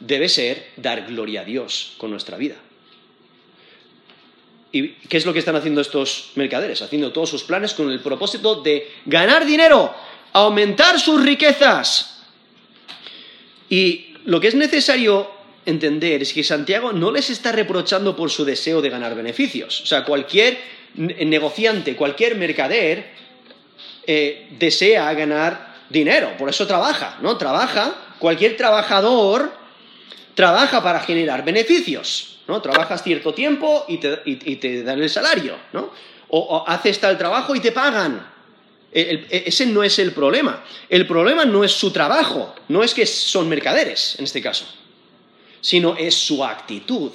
Debe 0.00 0.28
ser 0.28 0.72
dar 0.76 1.06
gloria 1.06 1.42
a 1.42 1.44
Dios 1.44 1.94
con 1.98 2.10
nuestra 2.10 2.36
vida. 2.36 2.56
¿Y 4.72 4.88
qué 4.88 5.16
es 5.16 5.24
lo 5.24 5.32
que 5.32 5.38
están 5.38 5.54
haciendo 5.54 5.80
estos 5.80 6.32
mercaderes? 6.34 6.82
Haciendo 6.82 7.12
todos 7.12 7.30
sus 7.30 7.44
planes 7.44 7.74
con 7.74 7.90
el 7.90 8.00
propósito 8.00 8.60
de 8.60 8.90
ganar 9.06 9.46
dinero, 9.46 9.94
aumentar 10.32 10.98
sus 10.98 11.22
riquezas. 11.22 12.22
Y 13.70 14.14
lo 14.24 14.40
que 14.40 14.48
es 14.48 14.56
necesario 14.56 15.30
entender 15.64 16.22
es 16.22 16.32
que 16.32 16.42
Santiago 16.42 16.92
no 16.92 17.12
les 17.12 17.30
está 17.30 17.52
reprochando 17.52 18.16
por 18.16 18.30
su 18.30 18.44
deseo 18.44 18.82
de 18.82 18.90
ganar 18.90 19.14
beneficios. 19.14 19.80
O 19.82 19.86
sea, 19.86 20.04
cualquier 20.04 20.58
negociante, 20.96 21.96
cualquier 21.96 22.34
mercader 22.34 23.23
eh, 24.06 24.48
desea 24.58 25.12
ganar 25.14 25.74
dinero, 25.88 26.32
por 26.38 26.48
eso 26.48 26.66
trabaja, 26.66 27.18
¿no? 27.20 27.36
Trabaja, 27.36 27.94
cualquier 28.18 28.56
trabajador 28.56 29.52
trabaja 30.34 30.82
para 30.82 31.00
generar 31.00 31.44
beneficios. 31.44 32.34
¿no? 32.46 32.60
Trabajas 32.60 33.02
cierto 33.02 33.32
tiempo 33.32 33.84
y 33.88 33.98
te, 33.98 34.82
dan 34.82 35.02
el 35.02 35.10
salario, 35.10 35.56
¿no? 35.72 35.90
O, 36.28 36.64
haces 36.66 36.98
tal 37.00 37.16
trabajo 37.16 37.54
y 37.54 37.60
te 37.60 37.72
pagan. 37.72 38.26
ese 38.92 39.66
no 39.66 39.82
es 39.82 39.98
el 39.98 40.12
problema. 40.12 40.64
El 40.88 41.06
problema 41.06 41.44
no 41.44 41.64
es 41.64 41.72
su 41.72 41.90
trabajo, 41.90 42.54
no 42.68 42.82
es 42.82 42.94
que 42.94 43.06
son 43.06 43.48
mercaderes 43.48 44.16
en 44.18 44.24
este 44.24 44.40
caso, 44.40 44.66
sino 45.60 45.96
es 45.96 46.14
su 46.14 46.44
actitud. 46.44 47.12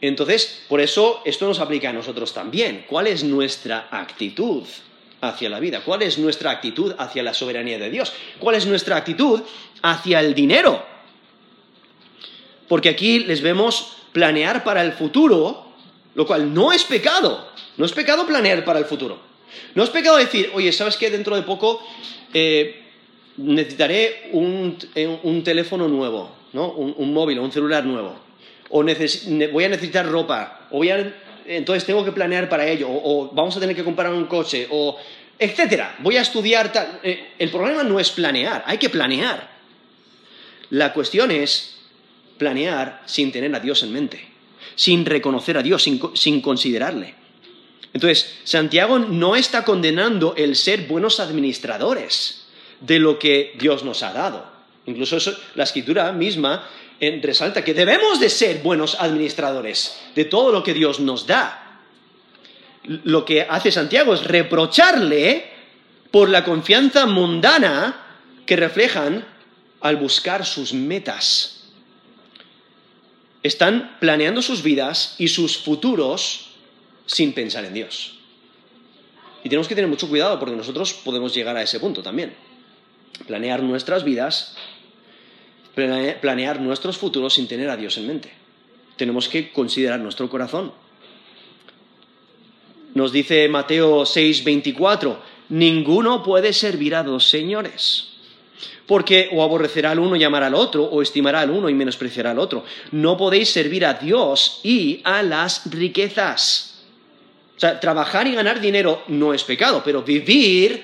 Entonces, 0.00 0.62
por 0.68 0.80
eso 0.80 1.22
esto 1.24 1.46
nos 1.46 1.58
aplica 1.58 1.90
a 1.90 1.92
nosotros 1.92 2.32
también. 2.32 2.84
¿Cuál 2.88 3.08
es 3.08 3.24
nuestra 3.24 3.88
actitud 3.90 4.64
hacia 5.20 5.48
la 5.48 5.60
vida? 5.60 5.82
¿Cuál 5.84 6.02
es 6.02 6.18
nuestra 6.18 6.50
actitud 6.50 6.94
hacia 6.98 7.22
la 7.22 7.34
soberanía 7.34 7.78
de 7.78 7.90
Dios? 7.90 8.12
¿Cuál 8.38 8.56
es 8.56 8.66
nuestra 8.66 8.96
actitud 8.96 9.40
hacia 9.82 10.20
el 10.20 10.34
dinero? 10.34 10.84
porque 12.68 12.90
aquí 12.90 13.20
les 13.20 13.40
vemos 13.40 13.96
planear 14.12 14.62
para 14.62 14.82
el 14.82 14.92
futuro, 14.92 15.64
lo 16.14 16.26
cual 16.26 16.52
no 16.52 16.72
es 16.72 16.84
pecado. 16.84 17.48
No 17.76 17.84
es 17.84 17.92
pecado 17.92 18.26
planear 18.26 18.64
para 18.64 18.78
el 18.78 18.84
futuro. 18.84 19.18
No 19.74 19.82
es 19.82 19.90
pecado 19.90 20.18
decir, 20.18 20.50
oye, 20.54 20.70
¿sabes 20.72 20.96
qué? 20.96 21.10
Dentro 21.10 21.34
de 21.34 21.42
poco 21.42 21.82
eh, 22.34 22.84
necesitaré 23.38 24.30
eh, 24.94 25.18
un, 25.22 25.42
teléfono 25.42 25.88
nuevo, 25.88 26.30
¿no? 26.52 26.70
Un, 26.70 27.12
móvil 27.12 27.38
o 27.38 27.42
un 27.42 27.52
celular 27.52 27.84
nuevo. 27.84 28.16
O 28.68 28.82
voy 28.82 29.64
a 29.64 29.68
necesitar 29.68 30.06
ropa. 30.06 30.66
O 30.70 30.78
voy 30.78 30.90
a, 30.90 31.14
entonces 31.48 31.84
tengo 31.84 32.04
que 32.04 32.12
planear 32.12 32.48
para 32.48 32.66
ello. 32.66 32.88
O, 32.90 33.30
vamos 33.32 33.56
a 33.56 33.60
tener 33.60 33.74
que 33.74 33.84
comprar 33.84 34.12
un 34.12 34.26
coche. 34.26 34.66
O 34.70 34.98
etcétera. 35.38 35.96
Voy 36.00 36.16
a 36.16 36.22
estudiar 36.22 36.72
tal. 36.72 37.00
Eh, 37.02 37.32
el 37.38 37.50
problema 37.50 37.82
no 37.82 37.98
es 37.98 38.10
planear. 38.10 38.64
Hay 38.66 38.78
que 38.78 38.90
planear. 38.90 39.50
La 40.70 40.92
cuestión 40.92 41.30
es 41.30 41.78
planear 42.36 43.02
sin 43.06 43.32
tener 43.32 43.54
a 43.54 43.60
Dios 43.60 43.82
en 43.82 43.92
mente, 43.92 44.28
sin 44.76 45.04
reconocer 45.06 45.56
a 45.56 45.62
Dios, 45.62 45.82
sin, 45.82 46.40
considerarle. 46.40 47.14
Entonces, 47.92 48.38
Santiago 48.44 48.98
no 48.98 49.34
está 49.34 49.64
condenando 49.64 50.34
el 50.36 50.56
ser 50.56 50.86
buenos 50.86 51.20
administradores 51.20 52.46
de 52.80 52.98
lo 52.98 53.18
que 53.18 53.54
Dios 53.58 53.82
nos 53.82 54.02
ha 54.02 54.12
dado. 54.12 54.46
Incluso 54.86 55.18
la 55.54 55.64
escritura 55.64 56.12
misma 56.12 56.68
resalta 57.00 57.64
que 57.64 57.74
debemos 57.74 58.20
de 58.20 58.28
ser 58.28 58.58
buenos 58.62 58.96
administradores 59.00 59.98
de 60.14 60.24
todo 60.24 60.52
lo 60.52 60.62
que 60.62 60.74
Dios 60.74 61.00
nos 61.00 61.26
da. 61.26 61.80
Lo 62.84 63.24
que 63.24 63.42
hace 63.42 63.70
Santiago 63.70 64.14
es 64.14 64.24
reprocharle 64.24 65.50
por 66.10 66.28
la 66.28 66.44
confianza 66.44 67.06
mundana 67.06 68.04
que 68.46 68.56
reflejan 68.56 69.26
al 69.80 69.96
buscar 69.96 70.44
sus 70.44 70.72
metas 70.72 71.58
están 73.42 73.96
planeando 74.00 74.42
sus 74.42 74.62
vidas 74.62 75.14
y 75.18 75.28
sus 75.28 75.58
futuros 75.58 76.50
sin 77.06 77.32
pensar 77.32 77.64
en 77.64 77.74
Dios. 77.74 78.18
Y 79.44 79.48
tenemos 79.48 79.68
que 79.68 79.74
tener 79.74 79.88
mucho 79.88 80.08
cuidado 80.08 80.38
porque 80.38 80.56
nosotros 80.56 80.92
podemos 80.92 81.34
llegar 81.34 81.56
a 81.56 81.62
ese 81.62 81.80
punto 81.80 82.02
también. 82.02 82.34
Planear 83.26 83.62
nuestras 83.62 84.04
vidas, 84.04 84.56
planear 86.20 86.60
nuestros 86.60 86.98
futuros 86.98 87.34
sin 87.34 87.46
tener 87.46 87.70
a 87.70 87.76
Dios 87.76 87.96
en 87.98 88.06
mente. 88.06 88.32
Tenemos 88.96 89.28
que 89.28 89.52
considerar 89.52 90.00
nuestro 90.00 90.28
corazón. 90.28 90.72
Nos 92.94 93.12
dice 93.12 93.48
Mateo 93.48 94.04
6:24, 94.04 95.18
ninguno 95.50 96.22
puede 96.22 96.52
servir 96.52 96.94
a 96.94 97.02
dos 97.02 97.28
señores 97.28 98.08
porque 98.88 99.28
o 99.32 99.42
aborrecerá 99.42 99.90
al 99.90 99.98
uno 99.98 100.16
y 100.16 100.24
amará 100.24 100.46
al 100.46 100.54
otro, 100.54 100.82
o 100.82 101.02
estimará 101.02 101.40
al 101.40 101.50
uno 101.50 101.68
y 101.68 101.74
menospreciará 101.74 102.30
al 102.30 102.38
otro. 102.38 102.64
No 102.90 103.18
podéis 103.18 103.50
servir 103.50 103.84
a 103.84 103.94
Dios 103.94 104.60
y 104.64 105.02
a 105.04 105.22
las 105.22 105.70
riquezas. 105.70 106.80
O 107.54 107.60
sea, 107.60 107.78
trabajar 107.78 108.26
y 108.26 108.34
ganar 108.34 108.60
dinero 108.60 109.02
no 109.08 109.34
es 109.34 109.44
pecado, 109.44 109.82
pero 109.84 110.02
vivir 110.02 110.82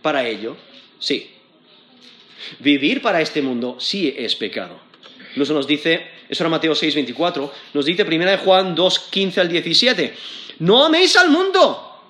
para 0.00 0.26
ello, 0.26 0.56
sí. 0.98 1.30
Vivir 2.60 3.02
para 3.02 3.20
este 3.20 3.42
mundo 3.42 3.76
sí 3.78 4.14
es 4.16 4.34
pecado. 4.36 4.80
Incluso 5.30 5.54
nos 5.54 5.66
dice, 5.66 6.06
eso 6.28 6.42
era 6.42 6.50
Mateo 6.50 6.74
6, 6.74 6.94
24, 6.94 7.52
nos 7.74 7.84
dice 7.84 8.02
1 8.02 8.24
de 8.24 8.36
Juan 8.38 8.74
2, 8.74 8.98
15 9.10 9.40
al 9.40 9.48
17. 9.48 10.14
No 10.60 10.84
améis 10.84 11.16
al 11.16 11.30
mundo, 11.30 12.00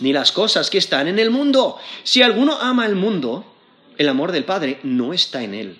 ni 0.00 0.12
las 0.12 0.32
cosas 0.32 0.70
que 0.70 0.78
están 0.78 1.08
en 1.08 1.18
el 1.18 1.30
mundo. 1.30 1.78
Si 2.02 2.22
alguno 2.22 2.58
ama 2.60 2.86
el 2.86 2.94
mundo, 2.94 3.44
el 3.96 4.08
amor 4.08 4.32
del 4.32 4.44
Padre 4.44 4.78
no 4.82 5.12
está 5.12 5.42
en 5.42 5.54
él. 5.54 5.76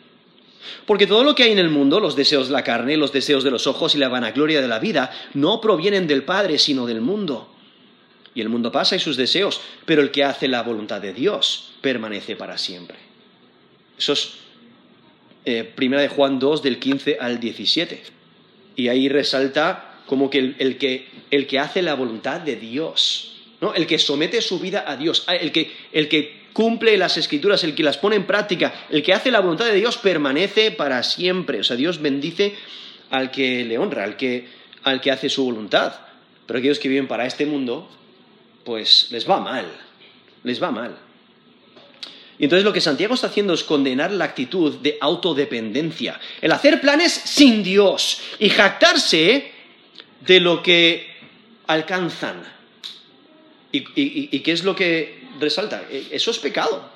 Porque 0.87 1.07
todo 1.07 1.25
lo 1.25 1.35
que 1.35 1.45
hay 1.45 1.53
en 1.53 1.59
el 1.59 1.71
mundo, 1.71 2.01
los 2.01 2.17
deseos 2.17 2.49
de 2.49 2.53
la 2.53 2.65
carne, 2.65 2.97
los 2.97 3.13
deseos 3.13 3.45
de 3.45 3.51
los 3.51 3.67
ojos 3.67 3.95
y 3.95 3.99
la 3.99 4.09
vanagloria 4.09 4.61
de 4.61 4.69
la 4.69 4.79
vida, 4.79 5.11
no 5.35 5.61
provienen 5.61 6.07
del 6.07 6.25
Padre, 6.25 6.59
sino 6.59 6.87
del 6.87 7.01
mundo. 7.01 7.49
Y 8.35 8.41
el 8.41 8.49
mundo 8.49 8.71
pasa 8.71 8.97
y 8.97 8.99
sus 8.99 9.17
deseos, 9.17 9.61
pero 9.85 10.03
el 10.03 10.11
que 10.11 10.25
hace 10.25 10.49
la 10.49 10.63
voluntad 10.63 11.01
de 11.01 11.13
Dios 11.13 11.73
permanece 11.81 12.37
para 12.37 12.59
siempre. 12.59 13.08
Eso 13.99 14.13
es 14.13 14.35
eh, 15.45 15.65
primera 15.65 16.03
de 16.03 16.09
Juan 16.09 16.39
2, 16.39 16.63
del 16.63 16.79
15 16.79 17.19
al 17.21 17.41
17. 17.41 18.03
Y 18.77 18.89
ahí 18.89 19.09
resalta 19.09 20.03
como 20.07 20.31
que 20.31 20.55
el, 20.59 20.79
que 20.79 21.09
el 21.31 21.47
que 21.47 21.59
hace 21.59 21.83
la 21.83 21.95
voluntad 21.95 22.41
de 22.41 22.57
Dios, 22.57 23.35
¿no? 23.61 23.75
el 23.75 23.87
que 23.87 23.99
somete 23.99 24.41
su 24.41 24.59
vida 24.59 24.85
a 24.87 24.97
Dios, 24.97 25.25
el 25.29 25.53
que, 25.53 25.73
el 25.93 26.09
que 26.09 26.39
cumple 26.53 26.97
las 26.97 27.17
escrituras, 27.17 27.63
el 27.65 27.75
que 27.75 27.83
las 27.83 27.99
pone 27.99 28.17
en 28.17 28.27
práctica, 28.27 28.87
el 28.91 29.03
que 29.03 29.13
hace 29.13 29.31
la 29.31 29.41
voluntad 29.41 29.67
de 29.67 29.75
Dios 29.75 29.97
permanece 29.97 30.71
para 30.71 31.03
siempre. 31.03 31.61
O 31.61 31.65
sea, 31.65 31.77
Dios 31.77 32.01
bendice 32.01 32.55
al 33.11 33.31
que 33.31 33.65
le 33.65 33.79
honra, 33.79 34.05
al 34.05 34.17
que, 34.17 34.49
al 34.83 35.01
que 35.01 35.11
hace 35.11 35.29
su 35.29 35.45
voluntad. 35.45 35.95
Pero 36.47 36.59
aquellos 36.59 36.79
que 36.79 36.89
viven 36.89 37.07
para 37.09 37.27
este 37.27 37.47
mundo, 37.47 37.89
pues 38.65 39.09
les 39.11 39.29
va 39.29 39.41
mal, 39.41 39.67
les 40.43 40.63
va 40.63 40.71
mal. 40.71 40.97
Y 42.39 42.45
entonces 42.45 42.65
lo 42.65 42.73
que 42.73 42.81
Santiago 42.81 43.15
está 43.15 43.27
haciendo 43.27 43.53
es 43.53 43.65
condenar 43.65 44.13
la 44.13 44.27
actitud 44.27 44.77
de 44.77 44.97
autodependencia, 45.01 46.21
el 46.41 46.53
hacer 46.53 46.81
planes 46.81 47.13
sin 47.13 47.65
Dios 47.65 48.21
y 48.39 48.49
jactarse 48.49 49.51
de 50.21 50.41
lo 50.41 50.63
que 50.63 51.07
alcanzan. 51.67 52.43
¿Y, 53.73 54.39
qué 54.41 54.53
es 54.53 54.65
lo 54.65 54.75
que 54.75 55.23
resalta? 55.41 55.85
E, 55.91 56.07
eso 56.13 56.31
es 56.31 56.39
pecado. 56.39 56.89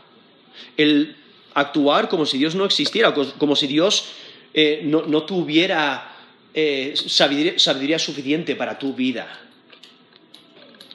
El 0.76 1.16
actuar 1.54 2.08
como 2.08 2.24
si 2.24 2.38
Dios 2.38 2.54
no 2.54 2.64
existiera, 2.64 3.12
como 3.12 3.56
si 3.56 3.66
Dios 3.66 4.12
eh, 4.54 4.80
no, 4.84 5.22
tuviera 5.24 6.16
eh, 6.54 6.94
sabiduría, 6.96 7.98
suficiente 7.98 8.54
para 8.54 8.78
tu 8.78 8.94
vida. 8.94 9.40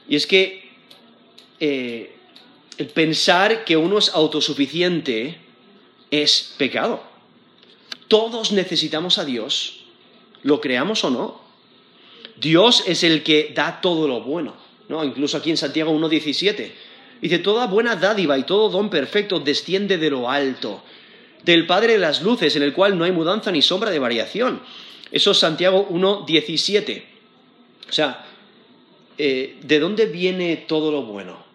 Y 0.07 0.15
es 0.15 0.25
que 0.25 0.69
eh, 1.59 2.16
el 2.77 2.87
pensar 2.87 3.65
que 3.65 3.77
uno 3.77 3.97
es 3.97 4.09
autosuficiente 4.09 5.37
es 6.11 6.53
pecado. 6.57 7.03
Todos 8.07 8.51
necesitamos 8.51 9.17
a 9.17 9.25
Dios, 9.25 9.83
lo 10.43 10.61
creamos 10.61 11.03
o 11.03 11.09
no. 11.09 11.41
Dios 12.39 12.83
es 12.87 13.03
el 13.03 13.23
que 13.23 13.51
da 13.53 13.81
todo 13.81 14.07
lo 14.07 14.21
bueno. 14.21 14.53
¿no? 14.89 15.03
Incluso 15.03 15.37
aquí 15.37 15.49
en 15.49 15.57
Santiago 15.57 15.91
1.17 15.91 16.71
dice, 17.21 17.39
toda 17.39 17.67
buena 17.67 17.95
dádiva 17.95 18.37
y 18.37 18.43
todo 18.43 18.69
don 18.69 18.89
perfecto 18.89 19.39
desciende 19.39 19.97
de 19.97 20.09
lo 20.09 20.29
alto, 20.29 20.83
del 21.43 21.65
Padre 21.65 21.93
de 21.93 21.99
las 21.99 22.21
Luces, 22.21 22.55
en 22.55 22.63
el 22.63 22.73
cual 22.73 22.97
no 22.97 23.03
hay 23.03 23.11
mudanza 23.11 23.51
ni 23.51 23.61
sombra 23.61 23.89
de 23.89 23.99
variación. 23.99 24.61
Eso 25.11 25.31
es 25.31 25.37
Santiago 25.39 25.87
1.17. 25.89 27.03
O 27.89 27.91
sea, 27.91 28.25
eh, 29.17 29.57
¿de 29.61 29.79
dónde 29.79 30.05
viene 30.05 30.57
todo 30.67 30.91
lo 30.91 31.03
bueno? 31.03 31.46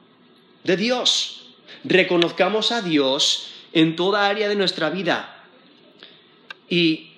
De 0.64 0.76
Dios. 0.76 1.46
Reconozcamos 1.84 2.72
a 2.72 2.82
Dios 2.82 3.48
en 3.72 3.96
toda 3.96 4.26
área 4.26 4.48
de 4.48 4.54
nuestra 4.54 4.90
vida. 4.90 5.44
Y 6.68 7.10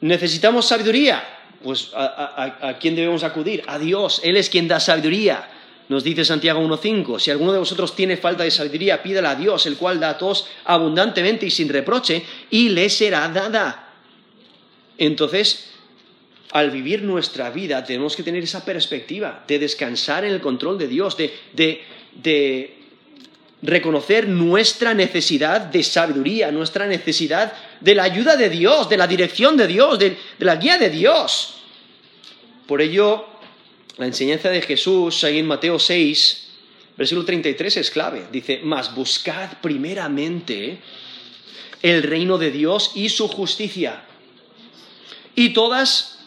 necesitamos 0.00 0.66
sabiduría 0.66 1.36
pues 1.62 1.90
a, 1.94 2.78
quién 2.80 2.94
debemos 2.94 3.24
acudir? 3.24 3.62
A 3.66 3.78
Dios. 3.78 4.20
Él 4.22 4.36
es 4.36 4.48
quien 4.48 4.68
da 4.68 4.80
sabiduría. 4.80 5.50
Nos 5.88 6.04
dice 6.04 6.24
Santiago 6.24 6.60
1.5, 6.60 7.18
si 7.18 7.30
alguno 7.30 7.52
de 7.52 7.58
vosotros 7.58 7.96
tiene 7.96 8.18
falta 8.18 8.44
de 8.44 8.50
sabiduría, 8.50 9.02
pídala 9.02 9.30
a 9.30 9.34
Dios, 9.34 9.64
el 9.66 9.76
cual 9.76 9.98
da 9.98 10.10
a 10.10 10.18
todos 10.18 10.46
abundantemente 10.64 11.46
y 11.46 11.50
sin 11.50 11.68
reproche, 11.70 12.22
y 12.50 12.68
le 12.68 12.90
será 12.90 13.26
dada. 13.28 13.94
Entonces, 14.98 15.70
al 16.52 16.70
vivir 16.70 17.02
nuestra 17.02 17.50
vida, 17.50 17.82
tenemos 17.84 18.16
que 18.16 18.22
tener 18.22 18.42
esa 18.42 18.66
perspectiva 18.66 19.44
de 19.48 19.58
descansar 19.58 20.26
en 20.26 20.32
el 20.32 20.40
control 20.42 20.76
de 20.76 20.88
Dios, 20.88 21.16
de 21.16 22.77
reconocer 23.62 24.28
nuestra 24.28 24.94
necesidad 24.94 25.60
de 25.60 25.82
sabiduría, 25.82 26.52
nuestra 26.52 26.86
necesidad 26.86 27.52
de 27.80 27.94
la 27.94 28.04
ayuda 28.04 28.36
de 28.36 28.48
Dios, 28.48 28.88
de 28.88 28.96
la 28.96 29.06
dirección 29.06 29.56
de 29.56 29.66
Dios, 29.66 29.98
de, 29.98 30.16
la 30.38 30.56
guía 30.56 30.78
de 30.78 30.90
Dios. 30.90 31.56
Por 32.66 32.80
ello, 32.80 33.26
la 33.96 34.06
enseñanza 34.06 34.50
de 34.50 34.62
Jesús 34.62 35.24
ahí 35.24 35.38
en 35.38 35.46
Mateo 35.46 35.78
6, 35.78 36.48
versículo 36.96 37.24
33 37.24 37.76
es 37.78 37.90
clave. 37.90 38.26
Dice, 38.30 38.60
mas 38.62 38.94
buscad 38.94 39.58
primeramente 39.60 40.78
el 41.82 42.02
reino 42.02 42.38
de 42.38 42.50
Dios 42.52 42.92
y 42.94 43.08
su 43.08 43.26
justicia. 43.26 44.04
Y 45.34 45.50
todas, 45.50 46.20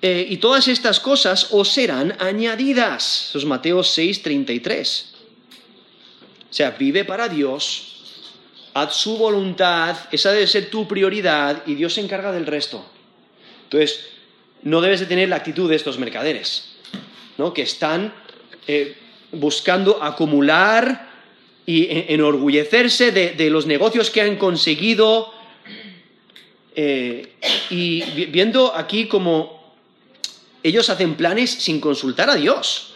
eh, 0.00 0.26
y 0.28 0.38
todas 0.38 0.68
estas 0.68 1.00
cosas 1.00 1.48
os 1.50 1.70
serán 1.70 2.16
añadidas. 2.18 3.26
Eso 3.28 3.38
es 3.38 3.44
Mateo 3.44 3.82
6, 3.82 4.22
33. 4.22 5.11
O 6.52 6.54
sea, 6.54 6.72
vive 6.72 7.06
para 7.06 7.30
Dios, 7.30 7.94
haz 8.74 8.94
su 8.94 9.16
voluntad, 9.16 9.96
esa 10.12 10.32
debe 10.32 10.46
ser 10.46 10.68
tu 10.68 10.86
prioridad 10.86 11.62
y 11.64 11.76
Dios 11.76 11.94
se 11.94 12.02
encarga 12.02 12.30
del 12.30 12.44
resto. 12.44 12.84
Entonces, 13.64 14.10
no 14.60 14.82
debes 14.82 15.00
de 15.00 15.06
tener 15.06 15.30
la 15.30 15.36
actitud 15.36 15.70
de 15.70 15.76
estos 15.76 15.98
mercaderes, 15.98 16.74
¿no? 17.38 17.54
que 17.54 17.62
están 17.62 18.12
eh, 18.66 18.98
buscando 19.32 20.02
acumular 20.02 21.08
y 21.64 21.86
enorgullecerse 21.88 23.12
de, 23.12 23.48
los 23.48 23.64
negocios 23.64 24.10
que 24.10 24.20
han 24.20 24.36
conseguido 24.36 25.32
eh, 26.76 27.32
y 27.70 28.02
viendo 28.26 28.76
aquí 28.76 29.06
como 29.06 29.74
ellos 30.62 30.90
hacen 30.90 31.14
planes 31.14 31.48
sin 31.48 31.80
consultar 31.80 32.28
a 32.28 32.36
Dios 32.36 32.92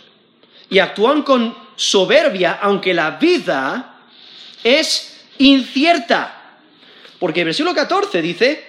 y 0.69 0.79
actúan 0.79 1.23
con 1.23 1.66
soberbia, 1.77 2.59
aunque 2.61 2.93
la 2.95 3.13
vida 3.13 4.01
es 4.65 5.25
incierta. 5.39 6.33
Porque 7.19 7.41
el 7.41 7.47
versículo 7.47 7.75
14 7.75 8.21
dice, 8.21 8.65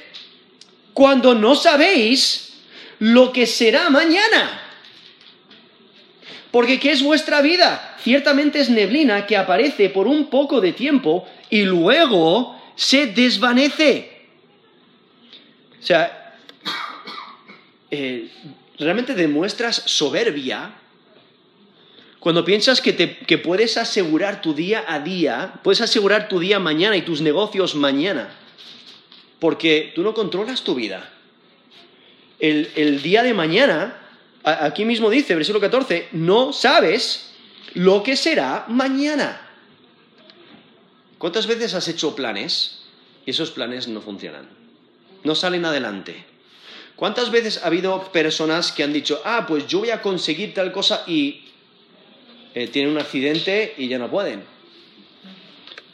cuando 0.93 1.33
no 1.33 1.55
sabéis 1.55 2.59
lo 2.99 3.31
que 3.31 3.45
será 3.45 3.89
mañana. 3.89 4.61
Porque 6.51 6.79
¿qué 6.79 6.91
es 6.91 7.01
vuestra 7.01 7.41
vida? 7.41 7.97
Ciertamente 8.01 8.59
es 8.59 8.69
neblina 8.69 9.25
que 9.25 9.37
aparece 9.37 9.89
por 9.89 10.07
un 10.07 10.29
poco 10.29 10.61
de 10.61 10.73
tiempo 10.73 11.27
y 11.49 11.63
luego 11.63 12.59
se 12.75 13.07
desvanece. 13.07 14.27
O 15.79 15.85
sea, 15.85 16.35
eh, 17.91 18.29
realmente 18.79 19.13
demuestras 19.13 19.83
soberbia 19.85 20.71
cuando 22.19 22.43
piensas 22.43 22.81
que, 22.81 22.93
te, 22.93 23.37
puedes 23.37 23.77
asegurar 23.77 24.41
tu 24.41 24.53
día 24.53 24.83
a 24.87 24.99
día, 24.99 25.59
puedes 25.63 25.81
asegurar 25.81 26.27
tu 26.27 26.39
día 26.39 26.59
mañana 26.59 26.97
y 26.97 27.03
tus 27.03 27.21
negocios 27.21 27.75
mañana, 27.75 28.29
porque 29.39 29.91
tú 29.93 30.01
no 30.01 30.13
controlas 30.13 30.63
tu 30.63 30.73
vida. 30.73 31.13
El, 32.39 33.01
día 33.01 33.23
de 33.23 33.33
mañana, 33.33 33.97
aquí 34.43 34.83
mismo 34.83 35.09
dice, 35.09 35.35
versículo 35.35 35.61
14, 35.61 36.09
no 36.13 36.53
sabes 36.53 37.33
lo 37.73 38.01
que 38.01 38.15
será 38.15 38.65
mañana. 38.67 39.41
¿Cuántas 41.19 41.45
veces 41.47 41.73
has 41.75 41.87
hecho 41.87 42.15
planes 42.15 42.83
y 43.25 43.31
esos 43.31 43.51
planes 43.51 43.87
no 43.87 44.01
funcionan? 44.01 44.49
No 45.23 45.35
salen 45.35 45.65
adelante. 45.65 46.25
¿Cuántas 46.95 47.29
veces 47.29 47.61
ha 47.63 47.67
habido 47.67 48.11
personas 48.11 48.71
que 48.71 48.83
han 48.83 48.93
dicho, 48.93 49.21
ah, 49.23 49.45
pues 49.47 49.67
yo 49.67 49.79
voy 49.79 49.91
a 49.91 50.01
conseguir 50.01 50.55
tal 50.55 50.71
cosa 50.71 51.03
y 51.05 51.46
eh, 52.53 52.67
tienen 52.67 52.91
un 52.91 52.99
accidente 52.99 53.73
y 53.77 53.87
ya 53.87 53.99
no 53.99 54.09
pueden. 54.09 54.43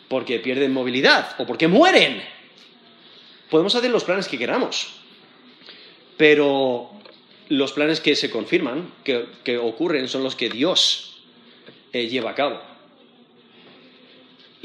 Porque 0.07 0.39
pierden 0.39 0.73
movilidad 0.73 1.35
o 1.39 1.45
porque 1.45 1.67
mueren. 1.67 2.21
Podemos 3.49 3.75
hacer 3.75 3.91
los 3.91 4.03
planes 4.03 4.27
que 4.27 4.37
queramos, 4.37 4.93
pero 6.17 6.89
los 7.49 7.71
planes 7.71 7.99
que 7.99 8.15
se 8.15 8.29
confirman, 8.29 8.91
que, 9.03 9.57
ocurren, 9.57 10.07
son 10.07 10.23
los 10.23 10.35
que 10.35 10.49
Dios 10.49 11.17
eh, 11.91 12.07
lleva 12.07 12.31
a 12.31 12.35
cabo. 12.35 12.61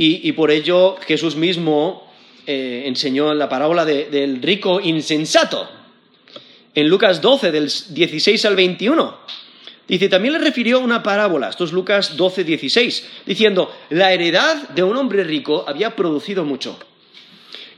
Y, 0.01 0.31
por 0.33 0.53
ello 0.53 0.97
Jesús 1.07 1.35
mismo 1.35 2.09
eh, 2.47 2.85
enseñó 2.87 3.35
la 3.35 3.49
parábola 3.49 3.85
del 3.85 4.41
rico 4.41 4.81
insensato 4.81 5.69
en 6.73 6.89
Lucas 6.89 7.21
12, 7.21 7.51
del 7.51 7.65
16 7.65 8.45
al 8.45 8.55
21. 8.55 9.19
Dice, 9.89 10.09
también 10.09 10.35
le 10.35 10.41
refirió 10.41 10.81
una 10.81 11.03
parábola, 11.03 11.49
esto 11.49 11.65
es 11.65 11.73
Lucas 11.73 12.17
12, 12.17 12.45
16, 12.45 13.09
diciendo, 13.25 13.75
la 13.89 14.13
heredad 14.13 14.69
de 14.69 14.83
un 14.83 14.97
hombre 14.97 15.25
rico 15.25 15.65
había 15.67 15.97
producido 15.97 16.45
mucho. 16.45 16.79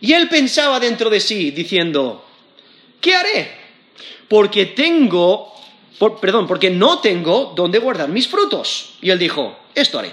Y 0.00 0.12
él 0.12 0.28
pensaba 0.28 0.80
dentro 0.80 1.08
de 1.08 1.20
sí, 1.20 1.52
diciendo, 1.52 2.24
¿qué 3.00 3.14
haré? 3.14 3.50
Porque 4.26 4.66
tengo 4.66 5.50
perdón, 6.08 6.46
porque 6.46 6.70
no 6.70 7.00
tengo 7.00 7.52
dónde 7.54 7.78
guardar 7.78 8.08
mis 8.08 8.26
frutos. 8.26 8.94
Y 9.02 9.10
él 9.10 9.18
dijo, 9.18 9.58
esto 9.74 9.98
haré. 9.98 10.12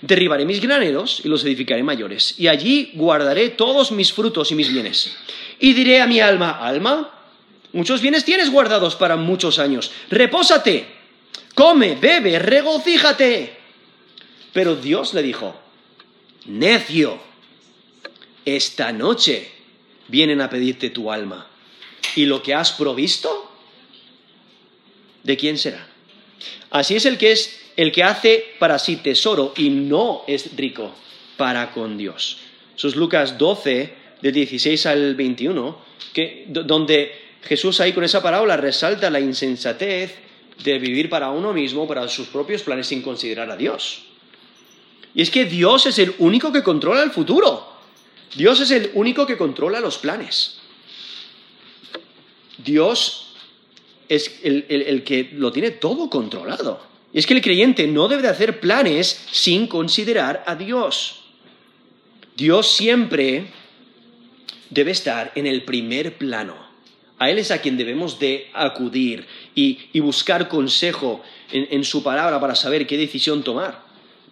Derribaré 0.00 0.44
mis 0.44 0.60
graneros 0.60 1.20
y 1.24 1.28
los 1.28 1.44
edificaré 1.44 1.82
mayores, 1.84 2.34
y 2.36 2.48
allí 2.48 2.90
guardaré 2.94 3.50
todos 3.50 3.92
mis 3.92 4.12
frutos 4.12 4.50
y 4.50 4.56
mis 4.56 4.72
bienes. 4.72 5.16
Y 5.60 5.74
diré 5.74 6.00
a 6.00 6.08
mi 6.08 6.18
alma, 6.18 6.50
alma, 6.50 7.08
muchos 7.72 8.00
bienes 8.00 8.24
tienes 8.24 8.50
guardados 8.50 8.96
para 8.96 9.14
muchos 9.14 9.60
años, 9.60 9.92
repósate, 10.10 11.01
come, 11.54 11.96
bebe, 11.96 12.38
regocíjate. 12.38 13.56
Pero 14.52 14.76
Dios 14.76 15.14
le 15.14 15.22
dijo, 15.22 15.54
necio, 16.46 17.18
esta 18.44 18.92
noche 18.92 19.50
vienen 20.08 20.40
a 20.40 20.50
pedirte 20.50 20.90
tu 20.90 21.10
alma, 21.10 21.46
y 22.16 22.26
lo 22.26 22.42
que 22.42 22.54
has 22.54 22.72
provisto, 22.72 23.50
¿de 25.22 25.36
quién 25.36 25.56
será? 25.56 25.86
Así 26.70 26.96
es 26.96 27.06
el 27.06 27.18
que 27.18 27.32
es 27.32 27.60
el 27.76 27.92
que 27.92 28.02
hace 28.02 28.44
para 28.58 28.78
sí 28.78 28.96
tesoro 28.96 29.54
y 29.56 29.70
no 29.70 30.24
es 30.26 30.54
rico 30.56 30.94
para 31.36 31.72
con 31.72 31.96
Dios. 31.96 32.38
Eso 32.76 32.88
es 32.88 32.96
Lucas 32.96 33.38
12, 33.38 33.94
de 34.20 34.32
16 34.32 34.86
al 34.86 35.14
21, 35.14 35.78
que, 36.12 36.44
donde 36.48 37.12
Jesús 37.42 37.80
ahí 37.80 37.92
con 37.92 38.04
esa 38.04 38.22
parábola 38.22 38.56
resalta 38.56 39.10
la 39.10 39.20
insensatez 39.20 40.14
de 40.62 40.78
vivir 40.78 41.08
para 41.08 41.30
uno 41.30 41.52
mismo, 41.52 41.86
para 41.86 42.08
sus 42.08 42.28
propios 42.28 42.62
planes, 42.62 42.86
sin 42.86 43.02
considerar 43.02 43.50
a 43.50 43.56
Dios. 43.56 44.02
Y 45.14 45.22
es 45.22 45.30
que 45.30 45.44
Dios 45.44 45.86
es 45.86 45.98
el 45.98 46.14
único 46.18 46.52
que 46.52 46.62
controla 46.62 47.02
el 47.02 47.10
futuro. 47.10 47.68
Dios 48.34 48.60
es 48.60 48.70
el 48.70 48.90
único 48.94 49.26
que 49.26 49.36
controla 49.36 49.80
los 49.80 49.98
planes. 49.98 50.58
Dios 52.58 53.34
es 54.08 54.40
el, 54.42 55.04
que 55.04 55.30
lo 55.34 55.52
tiene 55.52 55.70
todo 55.70 56.08
controlado. 56.08 56.80
Y 57.12 57.18
es 57.18 57.26
que 57.26 57.34
el 57.34 57.42
creyente 57.42 57.86
no 57.86 58.08
debe 58.08 58.22
de 58.22 58.28
hacer 58.28 58.60
planes 58.60 59.26
sin 59.30 59.66
considerar 59.66 60.44
a 60.46 60.54
Dios. 60.54 61.24
Dios 62.36 62.72
siempre 62.72 63.52
debe 64.70 64.92
estar 64.92 65.32
en 65.34 65.46
el 65.46 65.64
primer 65.64 66.16
plano. 66.16 66.71
A 67.22 67.30
Él 67.30 67.38
es 67.38 67.52
a 67.52 67.58
quien 67.58 67.76
debemos 67.76 68.18
de 68.18 68.50
acudir 68.52 69.28
y, 69.54 70.00
buscar 70.00 70.48
consejo 70.48 71.22
en 71.52 71.84
su 71.84 72.02
palabra 72.02 72.40
para 72.40 72.56
saber 72.56 72.84
qué 72.84 72.96
decisión 72.96 73.44
tomar. 73.44 73.78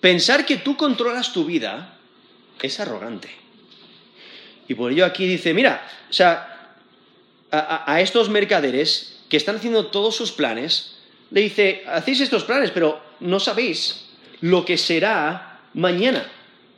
Pensar 0.01 0.45
que 0.45 0.57
tú 0.57 0.77
controlas 0.77 1.33
tu 1.33 1.45
vida 1.45 1.95
es 2.61 2.81
arrogante. 2.81 3.31
Y 4.67 4.75
por 4.75 4.91
ello 4.93 5.05
aquí 5.05 5.27
dice, 5.27 5.53
mira, 5.55 5.87
o 6.09 6.13
sea, 6.13 6.77
a, 7.51 8.01
estos 8.01 8.29
mercaderes 8.29 9.21
que 9.29 9.37
están 9.37 9.57
haciendo 9.57 9.87
todos 9.87 10.17
sus 10.17 10.33
planes, 10.33 10.97
le 11.31 11.43
dice, 11.43 11.85
hacéis 11.87 12.21
estos 12.21 12.45
planes, 12.45 12.73
pero 12.73 13.01
no 13.21 13.39
sabéis 13.41 14.07
lo 14.41 14.65
que 14.65 14.77
será 14.77 15.61
mañana. 15.75 16.29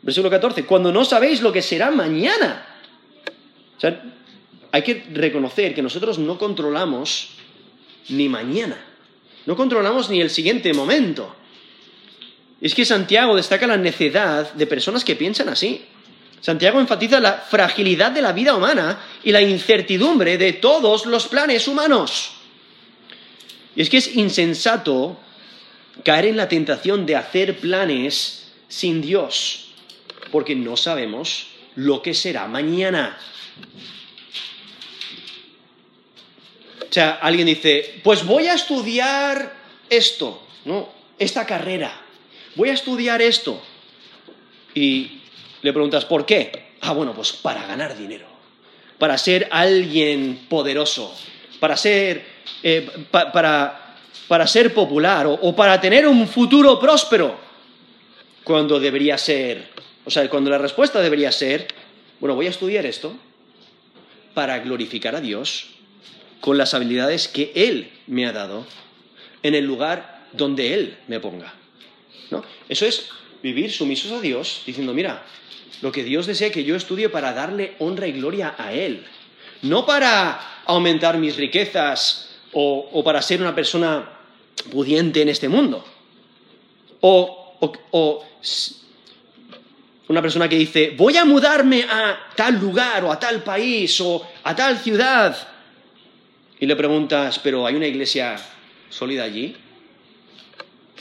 Versículo 0.03 0.31
14, 0.31 0.65
cuando 0.65 0.93
no 0.93 1.05
sabéis 1.05 1.41
lo 1.41 1.53
que 1.53 1.63
será 1.63 1.91
mañana. 1.91 2.67
O 3.77 3.81
sea, 3.81 4.03
hay 4.73 4.83
que 4.83 5.05
reconocer 5.13 5.75
que 5.75 5.83
nosotros 5.83 6.19
no 6.19 6.39
controlamos 6.39 7.29
ni 8.09 8.29
mañana, 8.29 8.83
no 9.45 9.55
controlamos 9.55 10.09
ni 10.09 10.21
el 10.21 10.31
siguiente 10.31 10.73
momento. 10.73 11.37
Es 12.61 12.75
que 12.75 12.85
Santiago 12.85 13.37
destaca 13.37 13.67
la 13.67 13.77
necedad 13.77 14.53
de 14.55 14.67
personas 14.67 15.05
que 15.05 15.17
piensan 15.17 15.49
así. 15.49 15.85
Santiago 16.41 16.81
enfatiza 16.81 17.21
la 17.21 17.35
fragilidad 17.35 18.13
de 18.13 18.23
la 18.23 18.33
vida 18.33 18.55
humana 18.57 19.01
y 19.23 19.31
la 19.31 19.43
incertidumbre 19.43 20.39
de 20.39 20.55
todos 20.55 21.07
los 21.07 21.29
planes 21.29 21.69
humanos. 21.69 22.33
Y 23.77 23.83
es 23.83 23.91
que 23.91 23.99
es 23.99 24.17
insensato 24.17 25.19
caer 26.05 26.27
en 26.27 26.37
la 26.37 26.49
tentación 26.49 27.05
de 27.05 27.17
hacer 27.17 27.59
planes 27.59 28.53
sin 28.69 29.03
Dios, 29.03 29.69
porque 30.31 30.55
no 30.55 30.77
sabemos 30.77 31.49
lo 31.75 32.01
que 32.01 32.15
será 32.15 32.47
mañana. 32.47 33.19
O 36.93 36.95
sea, 36.95 37.13
alguien 37.23 37.47
dice, 37.47 38.01
pues 38.05 38.23
voy 38.23 38.49
a 38.49 38.53
estudiar 38.53 39.55
esto, 39.89 40.43
¿no? 40.67 40.91
Esta 41.19 41.47
carrera. 41.47 41.91
Voy 42.55 42.69
a 42.69 42.75
estudiar 42.75 43.23
esto. 43.23 43.59
Y 44.75 45.23
le 45.63 45.73
preguntas, 45.73 46.05
¿por 46.05 46.27
qué? 46.27 46.75
Ah, 46.83 46.93
bueno, 46.93 47.15
pues 47.15 47.33
para 47.33 47.67
ganar 47.67 47.97
dinero, 47.97 48.27
para 48.99 49.17
ser 49.17 49.49
alguien 49.51 50.45
poderoso, 50.51 51.17
para 51.61 51.79
ser, 51.79 52.27
eh, 52.63 52.87
para, 53.11 53.97
ser 54.47 54.75
popular 54.75 55.27
o 55.27 55.57
para 55.57 55.81
tener 55.81 56.07
un 56.07 56.29
futuro 56.29 56.79
próspero, 56.79 57.39
cuando 58.45 58.79
debería 58.79 59.17
ser, 59.17 59.71
o 60.05 60.11
sea, 60.11 60.29
cuando 60.29 60.51
la 60.51 60.59
respuesta 60.59 61.01
debería 61.01 61.33
ser, 61.33 61.69
bueno, 62.21 62.35
voy 62.35 62.49
a 62.49 62.51
estudiar 62.51 62.85
esto 62.85 63.17
para 64.35 64.59
glorificar 64.59 65.15
a 65.15 65.23
Dios 65.23 65.73
con 66.43 66.59
las 66.59 66.75
habilidades 66.75 67.29
que 67.29 67.53
Él 67.55 67.91
me 68.09 68.27
ha 68.27 68.33
dado 68.33 68.67
en 69.45 69.55
el 69.55 69.65
lugar 69.65 70.27
donde 70.33 70.75
Él 70.75 70.99
me 71.07 71.21
ponga. 71.21 71.55
¿no? 72.31 72.45
Eso 72.69 72.85
es 72.85 73.09
vivir 73.43 73.71
sumisos 73.71 74.11
a 74.11 74.21
Dios, 74.21 74.63
diciendo, 74.67 74.93
mira, 74.93 75.23
lo 75.83 75.93
que 75.93 76.03
Dios 76.03 76.27
desea 76.27 76.51
que 76.51 76.65
yo 76.65 76.75
estudie 76.75 77.09
para 77.09 77.33
darle 77.33 77.77
honra 77.79 78.09
y 78.09 78.13
gloria 78.13 78.57
a 78.59 78.73
Él. 78.73 79.07
No 79.63 79.87
para 79.87 80.63
aumentar 80.67 81.17
mis 81.17 81.37
riquezas 81.37 82.29
o, 82.53 83.03
para 83.05 83.23
ser 83.23 83.41
una 83.41 83.55
persona 83.55 84.11
pudiente 84.69 85.23
en 85.23 85.29
este 85.29 85.49
mundo. 85.49 85.85
O, 87.01 87.57
o, 87.93 88.25
una 90.09 90.21
persona 90.21 90.49
que 90.49 90.57
dice, 90.57 90.93
voy 90.97 91.17
a 91.17 91.25
mudarme 91.25 91.85
a 91.85 92.19
tal 92.35 92.59
lugar 92.59 93.05
o 93.05 93.13
a 93.13 93.19
tal 93.21 93.45
país 93.45 94.01
o 94.01 94.27
a 94.43 94.57
tal 94.57 94.77
ciudad. 94.79 95.52
Y 96.63 96.67
le 96.67 96.77
preguntas, 96.77 97.41
pero 97.41 97.67
¿hay 97.67 97.75
una 97.75 97.89
iglesia 97.89 98.37
sólida 98.89 99.25
allí? 99.25 99.57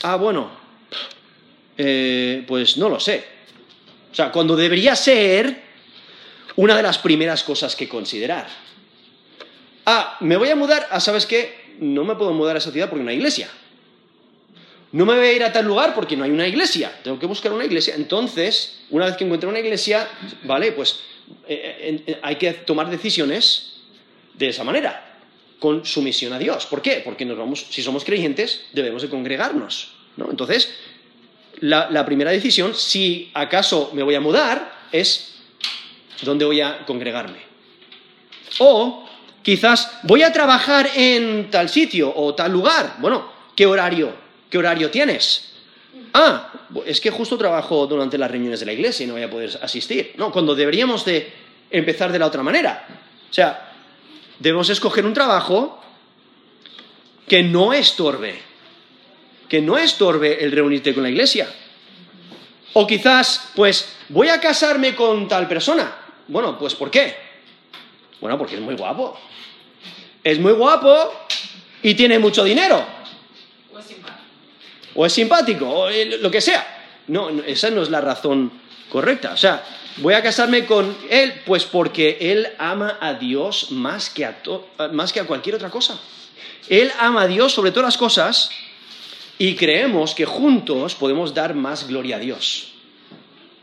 Ah, 0.02 0.16
bueno, 0.16 0.50
eh, 1.78 2.42
pues 2.48 2.76
no 2.78 2.88
lo 2.88 2.98
sé. 2.98 3.24
O 4.10 4.12
sea, 4.12 4.32
cuando 4.32 4.56
debería 4.56 4.96
ser 4.96 5.62
una 6.56 6.76
de 6.76 6.82
las 6.82 6.98
primeras 6.98 7.44
cosas 7.44 7.76
que 7.76 7.88
considerar. 7.88 8.48
Ah, 9.86 10.16
me 10.18 10.36
voy 10.36 10.48
a 10.48 10.56
mudar, 10.56 10.88
ah, 10.90 10.98
¿sabes 10.98 11.26
qué? 11.26 11.76
No 11.78 12.02
me 12.02 12.16
puedo 12.16 12.32
mudar 12.32 12.56
a 12.56 12.58
esa 12.58 12.72
ciudad 12.72 12.90
porque 12.90 13.04
no 13.04 13.10
hay 13.10 13.18
iglesia. 13.18 13.48
No 14.90 15.06
me 15.06 15.14
voy 15.14 15.28
a 15.28 15.32
ir 15.32 15.44
a 15.44 15.52
tal 15.52 15.64
lugar 15.64 15.94
porque 15.94 16.16
no 16.16 16.24
hay 16.24 16.32
una 16.32 16.48
iglesia. 16.48 16.90
Tengo 17.04 17.20
que 17.20 17.26
buscar 17.26 17.52
una 17.52 17.64
iglesia. 17.64 17.94
Entonces, 17.94 18.80
una 18.90 19.06
vez 19.06 19.16
que 19.16 19.22
encuentre 19.22 19.48
una 19.48 19.60
iglesia, 19.60 20.08
vale, 20.42 20.72
pues 20.72 20.98
eh, 21.46 22.02
eh, 22.04 22.18
hay 22.20 22.34
que 22.34 22.52
tomar 22.52 22.90
decisiones 22.90 23.74
de 24.34 24.48
esa 24.48 24.64
manera, 24.64 25.11
con 25.62 25.86
sumisión 25.86 26.32
a 26.32 26.40
Dios. 26.40 26.66
¿Por 26.66 26.82
qué? 26.82 27.02
Porque 27.04 27.24
nos 27.24 27.38
vamos, 27.38 27.64
si 27.70 27.84
somos 27.84 28.02
creyentes, 28.02 28.64
debemos 28.72 29.00
de 29.00 29.08
congregarnos. 29.08 29.92
¿no? 30.16 30.28
Entonces, 30.28 30.74
la, 31.60 32.04
primera 32.04 32.32
decisión, 32.32 32.74
si 32.74 33.30
acaso 33.32 33.92
me 33.94 34.02
voy 34.02 34.16
a 34.16 34.20
mudar, 34.20 34.88
es 34.90 35.34
dónde 36.22 36.44
voy 36.44 36.60
a 36.60 36.84
congregarme. 36.84 37.38
O 38.58 39.08
quizás 39.44 40.00
voy 40.02 40.24
a 40.24 40.32
trabajar 40.32 40.90
en 40.96 41.48
tal 41.48 41.68
sitio 41.68 42.12
o 42.12 42.34
tal 42.34 42.50
lugar. 42.50 42.96
Bueno, 42.98 43.30
¿qué 43.54 43.64
horario? 43.64 44.12
¿Qué 44.50 44.58
horario 44.58 44.90
tienes? 44.90 45.52
Ah, 46.12 46.52
es 46.84 47.00
que 47.00 47.12
justo 47.12 47.38
trabajo 47.38 47.86
durante 47.86 48.18
las 48.18 48.32
reuniones 48.32 48.58
de 48.58 48.66
la 48.66 48.72
iglesia 48.72 49.04
y 49.04 49.06
no 49.06 49.12
voy 49.12 49.22
a 49.22 49.30
poder 49.30 49.60
asistir. 49.62 50.14
No, 50.16 50.32
cuando 50.32 50.56
deberíamos 50.56 51.04
de 51.04 51.32
empezar 51.70 52.10
de 52.10 52.18
la 52.18 52.26
otra 52.26 52.42
manera. 52.42 52.84
O 53.30 53.32
sea, 53.32 53.71
debemos 54.42 54.68
escoger 54.68 55.06
un 55.06 55.14
trabajo 55.14 55.80
que 57.28 57.42
no 57.42 57.72
estorbe 57.72 58.52
que 59.52 59.60
no 59.60 59.76
estorbe 59.76 60.42
el 60.42 60.50
reunirte 60.50 60.94
con 60.94 61.02
la 61.02 61.10
iglesia. 61.10 61.46
O 62.72 62.86
quizás, 62.86 63.50
pues, 63.54 63.96
voy 64.08 64.28
a 64.28 64.40
casarme 64.40 64.94
con 64.94 65.28
tal 65.28 65.46
persona. 65.46 65.94
Bueno, 66.26 66.58
pues 66.58 66.74
¿por 66.74 66.90
qué? 66.90 67.14
Bueno, 68.18 68.38
porque 68.38 68.54
es 68.54 68.62
muy 68.62 68.76
guapo. 68.76 69.20
Es 70.24 70.38
muy 70.38 70.52
guapo 70.52 71.12
y 71.82 71.92
tiene 71.92 72.18
mucho 72.18 72.44
dinero. 72.44 72.82
O 73.74 73.78
es 73.78 73.84
simpático. 73.84 74.18
O 74.94 75.04
es 75.04 75.12
simpático, 75.12 75.68
o 75.68 75.90
lo 75.90 76.30
que 76.30 76.40
sea. 76.40 76.86
No, 77.08 77.28
esa 77.44 77.68
no 77.68 77.82
es 77.82 77.90
la 77.90 78.00
razón 78.00 78.50
correcta. 78.88 79.34
O 79.34 79.36
sea, 79.36 79.62
voy 79.98 80.14
a 80.14 80.22
casarme 80.22 80.66
con 80.66 80.96
él, 81.10 81.34
pues 81.44 81.64
porque 81.64 82.18
él 82.20 82.48
ama 82.58 82.98
a 83.00 83.14
Dios 83.14 83.70
más 83.70 84.10
que 84.10 84.24
a, 84.24 84.36
más 84.92 85.12
que 85.12 85.20
a 85.20 85.26
cualquier 85.26 85.56
otra 85.56 85.70
cosa. 85.70 86.00
Él 86.68 86.90
ama 86.98 87.22
a 87.22 87.26
Dios 87.26 87.52
sobre 87.52 87.70
todas 87.70 87.88
las 87.88 87.98
cosas 87.98 88.50
y 89.38 89.56
creemos 89.56 90.14
que 90.14 90.24
juntos 90.24 90.94
podemos 90.94 91.34
dar 91.34 91.54
más 91.54 91.88
gloria 91.88 92.16
a 92.16 92.20
Dios. 92.20 92.68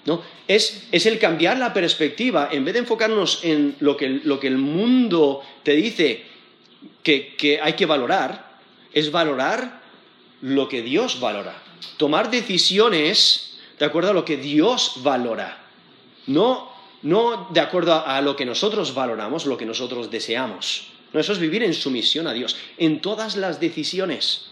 ¿No? 0.06 0.22
Es, 0.48 0.88
el 0.92 1.20
cambiar 1.20 1.58
la 1.58 1.74
perspectiva, 1.74 2.50
en 2.52 2.66
vez 2.66 2.74
de 2.74 2.80
enfocarnos 2.80 3.42
en 3.44 3.76
lo 3.80 3.96
que, 3.96 4.06
el 4.06 4.58
mundo 4.58 5.44
te 5.64 5.74
dice 5.74 6.26
que, 7.04 7.60
hay 7.62 7.74
que 7.74 7.86
valorar, 7.86 8.58
es 8.92 9.12
valorar 9.12 9.82
lo 10.42 10.68
que 10.68 10.82
Dios 10.82 11.20
valora. 11.20 11.62
Tomar 11.98 12.32
decisiones 12.32 13.60
de 13.78 13.86
acuerdo 13.86 14.10
a 14.10 14.14
lo 14.14 14.26
que 14.26 14.38
Dios 14.38 14.94
valora. 14.98 15.69
No, 16.30 16.72
no 17.02 17.48
de 17.50 17.60
acuerdo 17.60 18.06
a 18.06 18.22
lo 18.22 18.36
que 18.36 18.46
nosotros 18.46 18.94
valoramos, 18.94 19.48
lo 19.48 19.58
que 19.58 19.66
nosotros 19.66 20.12
deseamos. 20.12 20.88
No, 21.12 21.20
eso 21.20 21.34
es 21.34 21.40
vivir 21.40 21.64
en 21.64 21.74
sumisión 21.74 22.28
a 22.28 22.34
Dios, 22.34 22.56
en 22.78 23.02
todas 23.02 23.36
las 23.36 23.60
decisiones. 23.60 24.52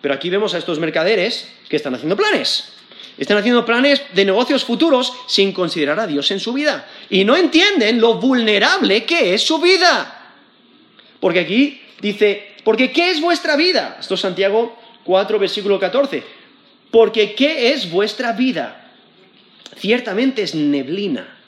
Pero 0.00 0.14
aquí 0.14 0.30
vemos 0.30 0.54
a 0.54 0.58
estos 0.58 0.80
mercaderes 0.80 1.48
que 1.68 1.76
están 1.76 1.94
haciendo 1.94 2.16
planes. 2.16 2.72
Están 3.16 3.36
haciendo 3.36 3.64
planes 3.64 4.02
de 4.14 4.24
negocios 4.24 4.64
futuros 4.64 5.12
sin 5.28 5.52
considerar 5.52 6.00
a 6.00 6.08
Dios 6.08 6.28
en 6.32 6.40
su 6.40 6.52
vida. 6.52 6.88
Y 7.08 7.24
no 7.24 7.36
entienden 7.36 8.00
lo 8.00 8.14
vulnerable 8.14 9.04
que 9.04 9.34
es 9.34 9.46
su 9.46 9.60
vida. 9.60 10.34
Porque 11.20 11.40
aquí 11.40 11.80
dice, 12.00 12.56
porque 12.64 12.90
¿qué 12.90 13.10
es 13.10 13.20
vuestra 13.20 13.54
vida? 13.54 13.96
Esto 14.00 14.14
es 14.14 14.20
Santiago 14.20 14.76
4, 15.04 15.38
versículo 15.38 15.78
14. 15.78 16.24
Porque 16.90 17.36
¿qué 17.36 17.72
es 17.72 17.90
vuestra 17.90 18.32
vida? 18.32 18.87
Ciertamente 19.78 20.42
es 20.42 20.54
neblina, 20.54 21.38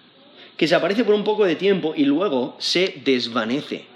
que 0.57 0.69
se 0.69 0.75
aparece 0.77 1.05
por 1.05 1.15
un 1.15 1.25
poco 1.25 1.45
de 1.45 1.57
tiempo 1.57 1.95
y 1.97 2.05
luego 2.05 2.57
se 2.59 3.01
desvanece. 3.05 3.87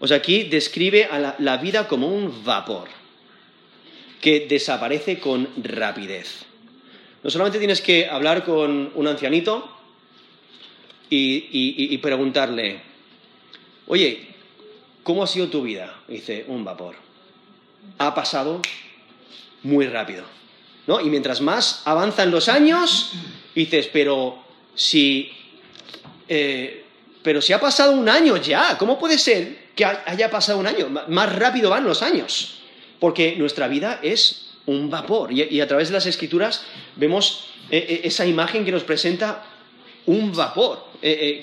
O 0.00 0.08
sea, 0.08 0.16
aquí 0.16 0.44
describe 0.44 1.04
a 1.04 1.36
la, 1.38 1.56
vida 1.58 1.86
como 1.86 2.08
un 2.08 2.42
vapor 2.42 2.88
que 4.20 4.46
desaparece 4.48 5.20
con 5.20 5.48
rapidez. 5.62 6.46
No 7.22 7.30
solamente 7.30 7.58
tienes 7.58 7.80
que 7.80 8.08
hablar 8.08 8.44
con 8.44 8.90
un 8.94 9.06
ancianito 9.06 9.70
y, 11.10 11.96
preguntarle, 11.98 12.80
oye, 13.86 14.26
¿cómo 15.02 15.22
ha 15.22 15.26
sido 15.26 15.48
tu 15.48 15.62
vida? 15.62 16.02
dice, 16.08 16.44
un 16.48 16.64
vapor. 16.64 16.96
Ha 17.98 18.14
pasado 18.14 18.62
muy 19.62 19.86
rápido. 19.86 20.39
¿No? 20.86 21.00
Y 21.00 21.10
mientras 21.10 21.40
más 21.40 21.82
avanzan 21.84 22.30
los 22.30 22.48
años, 22.48 23.12
dices, 23.54 23.88
pero 23.92 24.38
si, 24.74 25.30
eh, 26.28 26.84
pero 27.22 27.40
si 27.42 27.52
ha 27.52 27.60
pasado 27.60 27.92
un 27.92 28.08
año 28.08 28.36
ya, 28.36 28.76
¿cómo 28.78 28.98
puede 28.98 29.18
ser 29.18 29.70
que 29.74 29.84
haya 29.84 30.30
pasado 30.30 30.58
un 30.58 30.66
año? 30.66 30.88
Más 31.08 31.36
rápido 31.36 31.70
van 31.70 31.84
los 31.84 32.02
años 32.02 32.56
porque 32.98 33.34
nuestra 33.36 33.66
vida 33.66 34.00
es 34.02 34.52
un 34.66 34.90
vapor. 34.90 35.32
Y, 35.32 35.60
a 35.60 35.66
través 35.66 35.88
de 35.88 35.94
las 35.94 36.06
escrituras 36.06 36.64
vemos 36.96 37.46
eh, 37.70 37.86
eh, 37.88 38.00
esa 38.04 38.26
imagen 38.26 38.64
que 38.64 38.72
nos 38.72 38.84
presenta 38.84 39.44
un 40.06 40.32
vapor, 40.34 40.84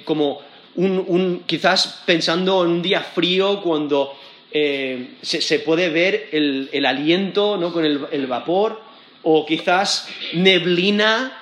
como 0.04 0.42
un, 0.76 1.44
quizás 1.46 2.04
pensando 2.06 2.64
en 2.64 2.72
un 2.72 2.82
día 2.82 3.02
frío 3.02 3.62
cuando 3.62 4.14
se, 4.52 5.60
puede 5.60 5.90
ver 5.90 6.30
el, 6.32 6.86
aliento 6.86 7.58
¿no? 7.58 7.72
con 7.72 7.86
el, 7.86 8.28
vapor, 8.28 8.82
o 9.30 9.46
quizás 9.46 10.08
neblina, 10.32 11.38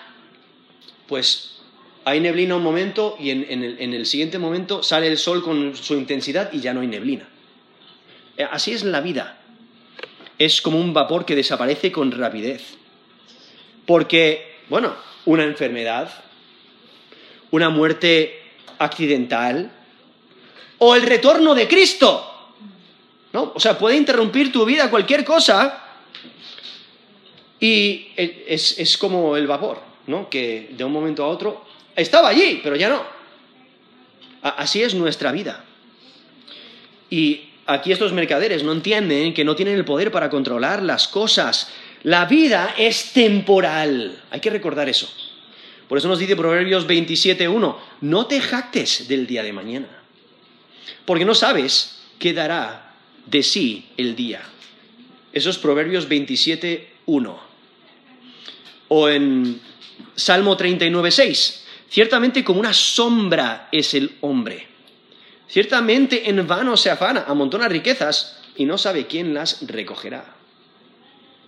pues 1.05 1.61
hay 2.03 2.19
neblina 2.19 2.55
un 2.55 2.63
momento 2.63 3.15
y 3.19 3.29
en, 3.29 3.43
el, 3.93 4.07
siguiente 4.07 4.39
momento 4.39 4.81
sale 4.81 5.05
el 5.05 5.19
sol 5.19 5.43
con 5.43 5.75
su 5.75 5.93
intensidad 5.93 6.51
y 6.51 6.61
ya 6.61 6.73
no 6.73 6.81
hay 6.81 6.87
neblina. 6.87 7.29
Así 8.49 8.71
es 8.71 8.83
la 8.83 9.01
vida 9.01 9.37
es 10.39 10.61
como 10.61 10.79
un 10.79 10.95
vapor 10.95 11.25
que 11.25 11.35
desaparece 11.35 11.91
con 11.91 12.11
rapidez. 12.11 12.75
Porque, 13.85 14.57
bueno, 14.67 14.95
una 15.25 15.43
enfermedad, 15.43 16.11
una 17.51 17.69
muerte 17.69 18.41
accidental 18.79 19.71
o 20.79 20.95
el 20.95 21.03
retorno 21.03 21.53
de 21.53 21.67
Cristo. 21.67 22.31
¿No? 23.31 23.51
O 23.53 23.59
sea, 23.59 23.77
puede 23.77 23.95
interrumpir 23.95 24.51
tu 24.51 24.65
vida 24.65 24.89
cualquier 24.89 25.23
cosa 25.23 25.84
y 27.65 28.11
es, 28.15 28.77
es 28.77 28.95
como 28.95 29.35
el 29.35 29.47
vapor, 29.47 29.81
¿no? 30.05 30.29
Que 30.29 30.69
de 30.71 30.83
un 30.83 30.91
momento 30.91 31.23
a 31.23 31.27
otro 31.27 31.65
estaba 31.95 32.29
allí, 32.29 32.59
pero 32.61 32.75
ya 32.75 32.89
no. 32.89 33.03
Así 34.43 34.83
es 34.83 34.93
nuestra 34.93 35.31
vida. 35.31 35.65
Y 37.09 37.49
aquí 37.65 37.91
estos 37.91 38.13
mercaderes 38.13 38.61
no 38.63 38.71
entienden 38.71 39.33
que 39.33 39.43
no 39.43 39.55
tienen 39.55 39.75
el 39.75 39.83
poder 39.83 40.11
para 40.11 40.29
controlar 40.29 40.83
las 40.83 41.07
cosas. 41.07 41.71
La 42.03 42.25
vida 42.25 42.75
es 42.77 43.13
temporal. 43.13 44.21
Hay 44.29 44.39
que 44.39 44.51
recordar 44.51 44.87
eso. 44.87 45.11
Por 45.87 45.97
eso 45.97 46.07
nos 46.07 46.19
dice 46.19 46.35
Proverbios 46.35 46.87
27.1, 46.87 47.75
no 48.01 48.25
te 48.27 48.41
jactes 48.41 49.07
del 49.07 49.25
día 49.25 49.43
de 49.43 49.53
mañana, 49.53 49.87
porque 51.05 51.25
no 51.25 51.35
sabes 51.35 52.01
qué 52.17 52.33
dará 52.33 52.93
de 53.25 53.43
sí 53.43 53.85
el 53.97 54.15
día. 54.15 54.41
Eso 55.31 55.49
es 55.49 55.57
Proverbios 55.57 56.09
27.1. 56.09 57.44
O 58.87 59.09
en 59.09 59.61
Salmo 60.15 60.57
39.6, 60.57 61.61
ciertamente 61.89 62.43
como 62.43 62.59
una 62.59 62.73
sombra 62.73 63.69
es 63.71 63.93
el 63.93 64.17
hombre 64.21 64.75
Ciertamente 65.47 66.29
en 66.29 66.45
vano 66.47 66.75
se 66.75 66.89
afana, 66.89 67.25
amontona 67.27 67.67
riquezas 67.67 68.39
y 68.55 68.65
no 68.65 68.77
sabe 68.77 69.05
quién 69.05 69.33
las 69.33 69.65
recogerá. 69.67 70.35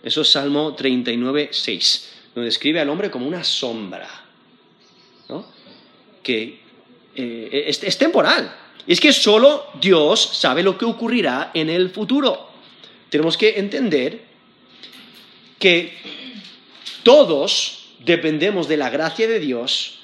Eso 0.03 0.21
es 0.21 0.31
Salmo 0.31 0.75
39, 0.75 1.49
6, 1.51 2.13
donde 2.35 2.45
describe 2.45 2.79
al 2.79 2.89
hombre 2.89 3.09
como 3.09 3.27
una 3.27 3.43
sombra, 3.43 4.07
que 6.21 6.61
eh, 7.15 7.65
es, 7.67 7.97
temporal. 7.97 8.55
Y 8.85 8.93
es 8.93 9.01
que 9.01 9.11
solo 9.11 9.67
Dios 9.81 10.21
sabe 10.33 10.61
lo 10.61 10.77
que 10.77 10.85
ocurrirá 10.85 11.51
en 11.53 11.69
el 11.69 11.89
futuro. 11.89 12.51
Tenemos 13.09 13.35
que 13.35 13.57
entender 13.57 14.21
que 15.57 16.26
todos 17.07 17.85
dependemos 18.03 18.67
de 18.67 18.75
la 18.75 18.89
gracia 18.89 19.29
de 19.29 19.39
Dios 19.39 19.99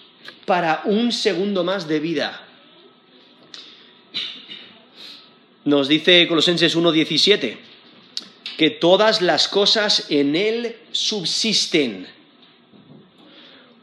para 0.45 0.83
un 0.85 1.11
segundo 1.11 1.65
más 1.65 1.85
de 1.85 1.99
vida. 1.99 2.47
Nos 5.65 5.89
dice 5.89 6.25
Colosenses 6.29 6.77
1.17 6.77 7.57
que 8.55 8.69
todas 8.69 9.21
las 9.21 9.49
cosas 9.49 10.05
en 10.11 10.37
Él 10.37 10.77
subsisten. 10.93 12.07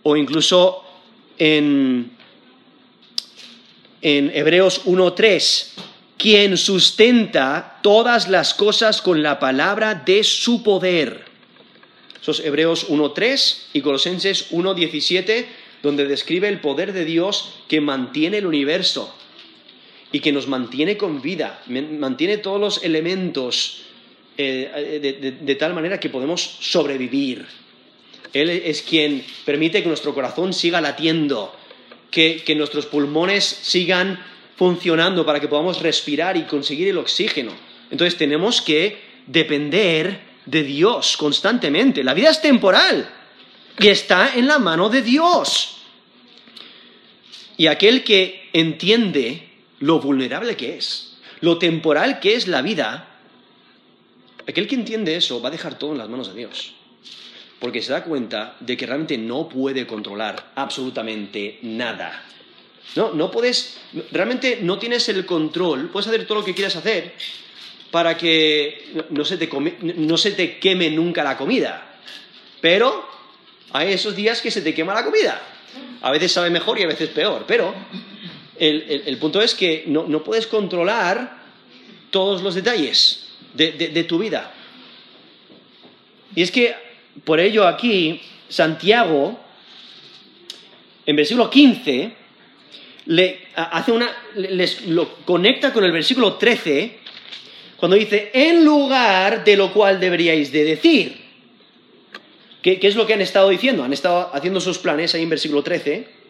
O 0.02 0.16
incluso 0.16 0.82
en, 1.36 2.12
en 4.00 4.30
Hebreos 4.34 4.86
1.3, 4.86 5.66
quien 6.16 6.56
sustenta 6.56 7.80
todas 7.82 8.28
las 8.28 8.54
cosas 8.54 9.02
con 9.02 9.22
la 9.22 9.38
palabra 9.38 9.94
de 9.94 10.24
su 10.24 10.62
poder. 10.62 11.29
Esos 12.22 12.40
Hebreos 12.40 12.88
1.3 12.90 13.58
y 13.72 13.80
Colosenses 13.80 14.50
1.17, 14.52 15.46
donde 15.82 16.06
describe 16.06 16.48
el 16.48 16.60
poder 16.60 16.92
de 16.92 17.04
Dios 17.04 17.54
que 17.68 17.80
mantiene 17.80 18.38
el 18.38 18.46
universo 18.46 19.14
y 20.12 20.20
que 20.20 20.32
nos 20.32 20.46
mantiene 20.46 20.96
con 20.96 21.22
vida, 21.22 21.62
mantiene 21.66 22.38
todos 22.38 22.60
los 22.60 22.84
elementos 22.84 23.82
eh, 24.36 25.38
de, 25.40 25.54
tal 25.54 25.74
manera 25.74 26.00
que 26.00 26.10
podemos 26.10 26.40
sobrevivir. 26.42 27.46
Él 28.32 28.50
es 28.50 28.82
quien 28.82 29.24
permite 29.44 29.82
que 29.82 29.88
nuestro 29.88 30.14
corazón 30.14 30.52
siga 30.52 30.80
latiendo, 30.80 31.54
que 32.10 32.54
nuestros 32.56 32.86
pulmones 32.86 33.44
sigan 33.44 34.22
funcionando 34.56 35.24
para 35.24 35.40
que 35.40 35.48
podamos 35.48 35.80
respirar 35.80 36.36
y 36.36 36.42
conseguir 36.42 36.88
el 36.88 36.98
oxígeno. 36.98 37.52
Entonces 37.90 38.18
tenemos 38.18 38.60
que 38.60 38.98
depender 39.26 40.29
de 40.50 40.64
Dios 40.64 41.16
constantemente. 41.16 42.02
La 42.02 42.14
vida 42.14 42.30
es 42.30 42.42
temporal 42.42 43.08
y 43.78 43.88
está 43.88 44.34
en 44.34 44.48
la 44.48 44.58
mano 44.58 44.88
de 44.88 45.02
Dios. 45.02 45.76
Y 47.56 47.68
aquel 47.68 48.02
que 48.02 48.50
entiende 48.52 49.48
lo 49.78 50.00
vulnerable 50.00 50.56
que 50.56 50.76
es, 50.76 51.16
lo 51.40 51.58
temporal 51.58 52.18
que 52.18 52.34
es 52.34 52.48
la 52.48 52.62
vida, 52.62 53.20
aquel 54.48 54.66
que 54.66 54.74
entiende 54.74 55.14
eso 55.14 55.40
va 55.40 55.48
a 55.48 55.52
dejar 55.52 55.78
todo 55.78 55.92
en 55.92 55.98
las 55.98 56.08
manos 56.08 56.28
de 56.28 56.38
Dios. 56.38 56.74
Porque 57.60 57.82
se 57.82 57.92
da 57.92 58.02
cuenta 58.02 58.56
de 58.60 58.76
que 58.76 58.86
realmente 58.86 59.18
no 59.18 59.48
puede 59.48 59.86
controlar 59.86 60.52
absolutamente 60.54 61.58
nada. 61.62 62.24
No, 62.96 63.12
no 63.12 63.30
puedes, 63.30 63.78
realmente 64.10 64.58
no 64.62 64.78
tienes 64.78 65.08
el 65.10 65.24
control, 65.26 65.90
puedes 65.90 66.08
hacer 66.08 66.26
todo 66.26 66.38
lo 66.38 66.44
que 66.44 66.54
quieras 66.54 66.74
hacer 66.74 67.14
para 67.90 68.16
que 68.16 68.92
no 69.10 69.24
se 69.24 69.36
te, 69.36 69.48
no 69.82 70.16
se 70.16 70.32
te 70.32 70.58
queme 70.58 70.90
nunca 70.90 71.24
la 71.24 71.36
comida. 71.36 71.98
Pero 72.60 73.08
hay 73.72 73.92
esos 73.92 74.14
días 74.16 74.40
que 74.40 74.50
se 74.50 74.62
te 74.62 74.74
quema 74.74 74.94
la 74.94 75.04
comida. 75.04 75.40
A 76.02 76.10
veces 76.10 76.32
sabe 76.32 76.50
mejor 76.50 76.78
y 76.78 76.82
a 76.82 76.86
veces 76.86 77.10
peor, 77.10 77.44
pero 77.46 77.74
el, 78.58 79.16
punto 79.18 79.40
es 79.40 79.54
que 79.54 79.84
no, 79.86 80.22
puedes 80.22 80.46
controlar 80.46 81.40
todos 82.10 82.42
los 82.42 82.54
detalles 82.54 83.28
de, 83.54 84.04
tu 84.04 84.18
vida. 84.18 84.52
Y 86.34 86.42
es 86.42 86.50
que 86.50 86.74
por 87.24 87.40
ello 87.40 87.66
aquí 87.66 88.20
Santiago, 88.48 89.38
en 91.06 91.16
versículo 91.16 91.50
15, 91.50 92.12
le 93.06 93.48
hace 93.54 93.92
una, 93.92 94.10
les, 94.36 94.86
lo 94.86 95.16
conecta 95.24 95.72
con 95.72 95.84
el 95.84 95.92
versículo 95.92 96.34
13, 96.34 96.99
cuando 97.80 97.96
dice, 97.96 98.30
en 98.32 98.64
lugar 98.64 99.42
de 99.42 99.56
lo 99.56 99.72
cual 99.72 99.98
deberíais 99.98 100.52
de 100.52 100.64
decir. 100.64 101.30
¿Qué, 102.62 102.78
qué 102.78 102.88
es 102.88 102.94
lo 102.94 103.06
que 103.06 103.14
han 103.14 103.22
estado 103.22 103.48
diciendo? 103.48 103.82
Han 103.82 103.94
estado 103.94 104.30
haciendo 104.34 104.60
sus 104.60 104.78
planes 104.78 105.14
ahí 105.14 105.22
en 105.22 105.30
versículo 105.30 105.62
13 105.62 106.20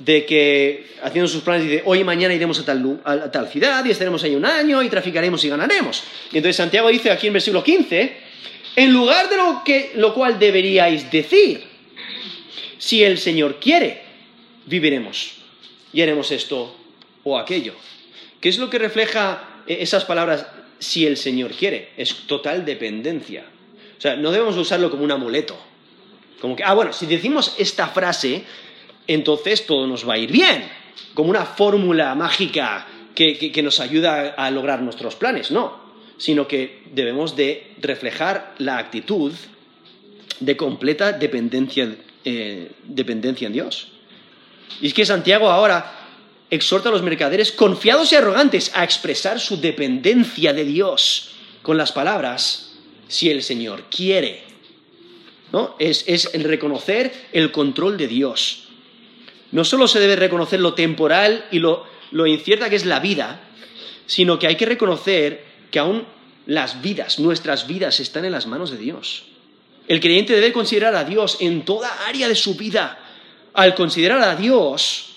de 0.00 0.24
que 0.24 0.86
haciendo 1.02 1.28
sus 1.28 1.42
planes 1.42 1.64
dice, 1.64 1.82
hoy 1.84 2.00
y 2.00 2.04
mañana 2.04 2.32
iremos 2.32 2.58
a 2.58 2.64
tal, 2.64 3.00
a 3.04 3.30
tal, 3.30 3.48
ciudad 3.48 3.84
y 3.84 3.90
estaremos 3.90 4.24
ahí 4.24 4.34
un 4.34 4.46
año 4.46 4.82
y 4.82 4.88
traficaremos 4.88 5.44
y 5.44 5.50
ganaremos. 5.50 6.04
Y 6.32 6.38
entonces 6.38 6.56
Santiago 6.56 6.88
dice 6.88 7.10
aquí 7.10 7.26
en 7.26 7.34
versículo 7.34 7.62
15, 7.62 8.16
en 8.76 8.92
lugar 8.92 9.28
de 9.28 9.36
lo, 9.36 9.62
que, 9.62 9.92
lo 9.96 10.14
cual 10.14 10.38
deberíais 10.38 11.10
decir, 11.10 11.64
si 12.78 13.04
el 13.04 13.18
Señor 13.18 13.58
quiere, 13.60 14.00
viviremos 14.64 15.32
y 15.92 16.00
haremos 16.00 16.30
esto 16.30 16.74
o 17.22 17.38
aquello. 17.38 17.74
¿Qué 18.40 18.48
es 18.48 18.56
lo 18.56 18.70
que 18.70 18.78
refleja 18.78 19.49
esas 19.78 20.04
palabras 20.04 20.46
si 20.78 21.06
el 21.06 21.16
Señor 21.16 21.52
quiere? 21.52 21.90
Es 21.96 22.26
total 22.26 22.64
dependencia. 22.64 23.44
O 23.96 24.00
sea, 24.00 24.16
no 24.16 24.30
debemos 24.30 24.56
usarlo 24.56 24.90
como 24.90 25.04
un 25.04 25.12
amuleto. 25.12 25.56
Como 26.40 26.56
que, 26.56 26.64
ah, 26.64 26.74
bueno, 26.74 26.92
si 26.92 27.06
decimos 27.06 27.54
esta 27.58 27.88
frase, 27.88 28.44
entonces 29.06 29.66
todo 29.66 29.86
nos 29.86 30.08
va 30.08 30.14
a 30.14 30.18
ir 30.18 30.32
bien, 30.32 30.64
como 31.14 31.30
una 31.30 31.44
fórmula 31.44 32.14
mágica 32.14 32.86
que, 33.14 33.60
nos 33.62 33.80
ayuda 33.80 34.30
a 34.30 34.50
lograr 34.50 34.80
nuestros 34.80 35.14
planes, 35.16 35.50
no, 35.50 35.78
sino 36.16 36.48
que 36.48 36.82
debemos 36.92 37.36
de 37.36 37.72
reflejar 37.78 38.54
la 38.58 38.78
actitud 38.78 39.32
de 40.40 40.56
completa 40.56 41.12
dependencia, 41.12 41.94
eh, 42.24 42.70
dependencia 42.84 43.46
en 43.46 43.52
Dios. 43.52 43.92
Y 44.80 44.86
es 44.86 44.94
que 44.94 45.04
Santiago 45.04 45.50
ahora 45.50 45.99
exhorta 46.50 46.88
a 46.88 46.92
los 46.92 47.02
mercaderes 47.02 47.52
confiados 47.52 48.12
y 48.12 48.16
arrogantes 48.16 48.72
a 48.74 48.84
expresar 48.84 49.40
su 49.40 49.60
dependencia 49.60 50.52
de 50.52 50.64
Dios 50.64 51.30
con 51.62 51.76
las 51.76 51.92
palabras, 51.92 52.72
si 53.08 53.30
el 53.30 53.42
Señor 53.42 53.84
quiere. 53.90 54.44
¿No? 55.52 55.74
Es, 55.78 56.04
es 56.06 56.30
el 56.32 56.44
reconocer 56.44 57.12
el 57.32 57.50
control 57.50 57.96
de 57.96 58.06
Dios. 58.06 58.68
No 59.52 59.64
solo 59.64 59.88
se 59.88 60.00
debe 60.00 60.16
reconocer 60.16 60.60
lo 60.60 60.74
temporal 60.74 61.46
y 61.50 61.58
lo, 61.58 61.86
incierta 62.26 62.70
que 62.70 62.76
es 62.76 62.86
la 62.86 63.00
vida, 63.00 63.40
sino 64.06 64.38
que 64.38 64.46
hay 64.46 64.56
que 64.56 64.66
reconocer 64.66 65.44
que 65.70 65.78
aún 65.78 66.06
las 66.46 66.82
vidas, 66.82 67.18
nuestras 67.18 67.66
vidas, 67.66 68.00
están 68.00 68.24
en 68.24 68.32
las 68.32 68.46
manos 68.46 68.70
de 68.70 68.78
Dios. 68.78 69.24
El 69.88 70.00
creyente 70.00 70.34
debe 70.34 70.52
considerar 70.52 70.94
a 70.94 71.04
Dios 71.04 71.38
en 71.40 71.64
toda 71.64 72.06
área 72.06 72.28
de 72.28 72.34
su 72.34 72.54
vida. 72.54 72.98
Al 73.54 73.74
considerar 73.74 74.22
a 74.22 74.36
Dios, 74.36 75.09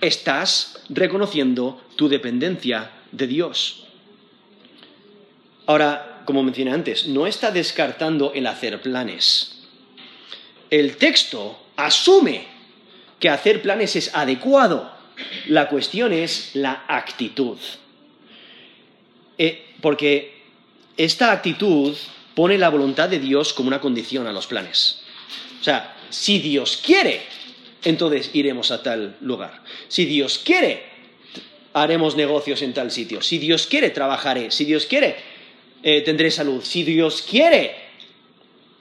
estás 0.00 0.82
reconociendo 0.88 1.82
tu 1.96 2.08
dependencia 2.08 2.90
de 3.12 3.26
Dios. 3.26 3.86
Ahora, 5.66 6.22
como 6.24 6.42
mencioné 6.42 6.72
antes, 6.72 7.06
no 7.06 7.26
está 7.26 7.50
descartando 7.50 8.32
el 8.34 8.46
hacer 8.46 8.80
planes. 8.80 9.62
El 10.70 10.96
texto 10.96 11.58
asume 11.76 12.46
que 13.18 13.28
hacer 13.28 13.62
planes 13.62 13.96
es 13.96 14.14
adecuado. 14.14 14.92
La 15.46 15.68
cuestión 15.68 16.12
es 16.12 16.50
la 16.54 16.84
actitud. 16.88 17.58
Eh, 19.38 19.74
porque 19.80 20.42
esta 20.96 21.32
actitud 21.32 21.94
pone 22.34 22.58
la 22.58 22.68
voluntad 22.68 23.08
de 23.08 23.20
Dios 23.20 23.52
como 23.52 23.68
una 23.68 23.80
condición 23.80 24.26
a 24.26 24.32
los 24.32 24.46
planes. 24.46 25.02
O 25.60 25.64
sea, 25.64 25.96
si 26.10 26.38
Dios 26.38 26.80
quiere, 26.84 27.22
entonces 27.84 28.30
iremos 28.32 28.70
a 28.70 28.82
tal 28.82 29.16
lugar. 29.20 29.62
Si 29.88 30.04
Dios 30.04 30.38
quiere, 30.38 30.82
haremos 31.72 32.16
negocios 32.16 32.62
en 32.62 32.74
tal 32.74 32.90
sitio. 32.90 33.22
Si 33.22 33.38
Dios 33.38 33.66
quiere, 33.66 33.90
trabajaré. 33.90 34.50
Si 34.50 34.64
Dios 34.64 34.86
quiere, 34.86 35.16
eh, 35.82 36.00
tendré 36.02 36.30
salud. 36.30 36.62
Si 36.62 36.82
Dios 36.82 37.22
quiere, 37.22 37.74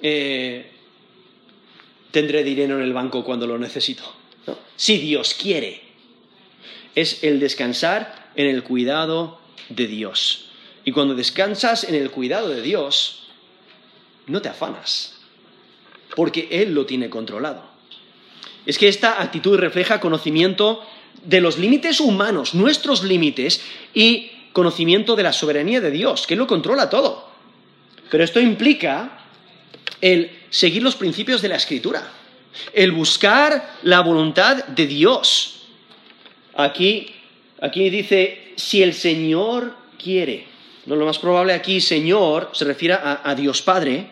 eh, 0.01 0.71
tendré 2.11 2.43
dinero 2.43 2.77
en 2.77 2.83
el 2.83 2.93
banco 2.93 3.23
cuando 3.23 3.47
lo 3.47 3.57
necesito 3.57 4.23
si 4.75 4.97
Dios 4.97 5.33
quiere. 5.33 5.81
Es 6.95 7.23
el 7.23 7.39
descansar 7.39 8.31
en 8.35 8.47
el 8.47 8.63
cuidado 8.63 9.39
de 9.69 9.87
Dios. 9.87 10.49
Y 10.85 10.91
cuando 10.91 11.15
descansas 11.15 11.83
en 11.85 11.95
el 11.95 12.11
cuidado 12.11 12.49
de 12.49 12.61
Dios, 12.61 13.27
no 14.27 14.41
te 14.41 14.49
afanas, 14.49 15.17
porque 16.15 16.49
Él 16.51 16.73
lo 16.73 16.85
tiene 16.85 17.09
controlado. 17.09 17.72
Es 18.65 18.77
que 18.77 18.87
esta 18.87 19.21
actitud 19.21 19.57
refleja 19.57 19.99
conocimiento 19.99 20.83
de 21.23 21.41
los 21.41 21.57
límites 21.57 21.99
humanos, 21.99 22.53
nuestros 22.53 23.03
límites, 23.03 23.61
y 23.93 24.31
conocimiento 24.53 25.15
de 25.15 25.23
la 25.23 25.33
soberanía 25.33 25.81
de 25.81 25.91
Dios, 25.91 26.27
que 26.27 26.35
lo 26.35 26.47
controla 26.47 26.89
todo. 26.89 27.27
Pero 28.09 28.23
esto 28.23 28.39
implica 28.39 29.25
el 30.01 30.31
seguir 30.49 30.83
los 30.83 30.95
principios 30.95 31.41
de 31.41 31.49
la 31.49 31.55
Escritura 31.55 32.03
el 32.73 32.91
buscar 32.91 33.77
la 33.83 34.01
voluntad 34.01 34.65
de 34.65 34.87
Dios. 34.87 35.67
Aquí, 36.55 37.13
aquí 37.61 37.89
dice, 37.89 38.53
si 38.55 38.83
el 38.83 38.93
Señor 38.93 39.75
quiere. 40.01 40.47
No, 40.85 40.95
lo 40.95 41.05
más 41.05 41.19
probable 41.19 41.53
aquí, 41.53 41.81
Señor, 41.81 42.49
se 42.53 42.65
refiere 42.65 42.95
a, 42.95 43.35
Dios 43.35 43.61
Padre. 43.61 44.07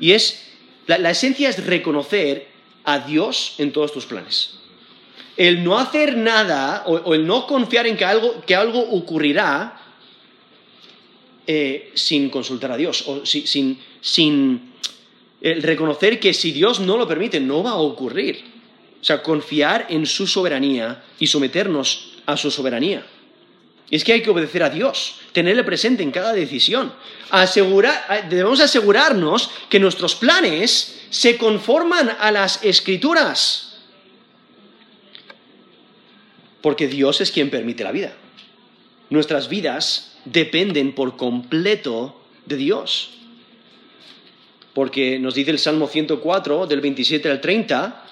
Y 0.00 0.12
es, 0.12 0.52
la, 0.86 1.10
esencia 1.10 1.48
es 1.48 1.64
reconocer 1.64 2.47
a 2.88 3.00
Dios 3.00 3.54
en 3.58 3.70
todos 3.70 3.92
tus 3.92 4.06
planes. 4.06 4.54
El 5.36 5.62
no 5.62 5.78
hacer 5.78 6.16
nada 6.16 6.84
o, 6.86 7.12
el 7.14 7.26
no 7.26 7.46
confiar 7.46 7.86
en 7.86 7.98
que 7.98 8.04
algo, 8.06 8.40
que 8.46 8.54
algo 8.54 8.80
ocurrirá 8.80 9.78
eh, 11.46 11.92
sin 11.94 12.30
consultar 12.30 12.72
a 12.72 12.78
Dios 12.78 13.04
o 13.06 13.26
sin, 13.26 13.78
sin 14.00 14.72
el 15.42 15.62
reconocer 15.62 16.18
que 16.18 16.32
si 16.32 16.50
Dios 16.50 16.80
no 16.80 16.96
lo 16.96 17.06
permite, 17.06 17.40
no 17.40 17.62
va 17.62 17.72
a 17.72 17.76
ocurrir. 17.76 18.42
O 19.02 19.04
sea, 19.04 19.22
confiar 19.22 19.86
en 19.90 20.06
su 20.06 20.26
soberanía 20.26 21.04
y 21.18 21.26
someternos 21.26 22.16
a 22.24 22.38
su 22.38 22.50
soberanía. 22.50 23.06
es 23.90 24.02
que 24.02 24.14
hay 24.14 24.22
que 24.22 24.30
obedecer 24.30 24.62
a 24.62 24.70
Dios, 24.70 25.16
tenerle 25.32 25.62
presente 25.62 26.02
en 26.02 26.10
cada 26.10 26.32
decisión. 26.32 26.92
debemos 28.30 28.60
asegurarnos 28.60 29.50
que 29.68 29.78
nuestros 29.78 30.14
planes 30.14 30.97
se 31.10 31.36
conforman 31.36 32.10
a 32.18 32.30
las 32.30 32.64
escrituras. 32.64 33.78
Porque 36.60 36.88
Dios 36.88 37.20
es 37.20 37.30
quien 37.30 37.50
permite 37.50 37.84
la 37.84 37.92
vida. 37.92 38.14
Nuestras 39.10 39.48
vidas 39.48 40.16
dependen 40.24 40.94
por 40.94 41.16
completo 41.16 42.20
de 42.46 42.56
Dios 42.56 43.18
porque 44.78 45.18
nos 45.18 45.34
dice 45.34 45.50
el 45.50 45.58
Salmo 45.58 45.88
104, 45.88 46.68
del 46.68 46.80
27 46.80 47.28
al 47.28 47.40
30, 47.40 48.04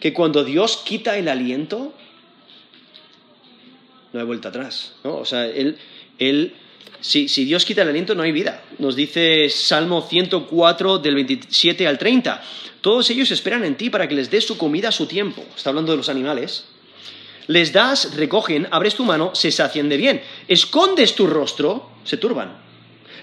que 0.00 0.14
cuando 0.14 0.42
Dios 0.42 0.78
quita 0.82 1.18
el 1.18 1.28
aliento, 1.28 1.92
no 4.14 4.18
hay 4.18 4.24
vuelta 4.24 4.48
atrás. 4.48 4.94
¿no? 5.04 5.16
O 5.16 5.26
sea, 5.26 5.44
él, 5.44 5.76
si, 7.00 7.26
Dios 7.44 7.64
quita 7.64 7.82
el 7.82 7.88
aliento, 7.88 8.14
no 8.14 8.22
hay 8.22 8.32
vida. 8.32 8.62
Nos 8.78 8.96
dice 8.96 9.48
Salmo 9.50 10.02
104, 10.02 10.98
del 10.98 11.14
27 11.14 11.86
al 11.86 11.98
30. 11.98 12.42
Todos 12.80 13.08
ellos 13.10 13.30
esperan 13.30 13.64
en 13.64 13.76
ti 13.76 13.90
para 13.90 14.08
que 14.08 14.14
les 14.14 14.30
des 14.30 14.44
su 14.44 14.58
comida 14.58 14.88
a 14.88 14.92
su 14.92 15.06
tiempo. 15.06 15.44
Está 15.56 15.70
hablando 15.70 15.92
de 15.92 15.98
los 15.98 16.08
animales. 16.08 16.64
Les 17.46 17.72
das, 17.72 18.14
recogen, 18.16 18.68
abres 18.70 18.94
tu 18.94 19.04
mano, 19.04 19.34
se 19.34 19.50
sacian 19.50 19.88
de 19.88 19.96
bien. 19.96 20.22
Escondes 20.48 21.14
tu 21.14 21.26
rostro, 21.26 21.90
se 22.04 22.16
turban. 22.16 22.58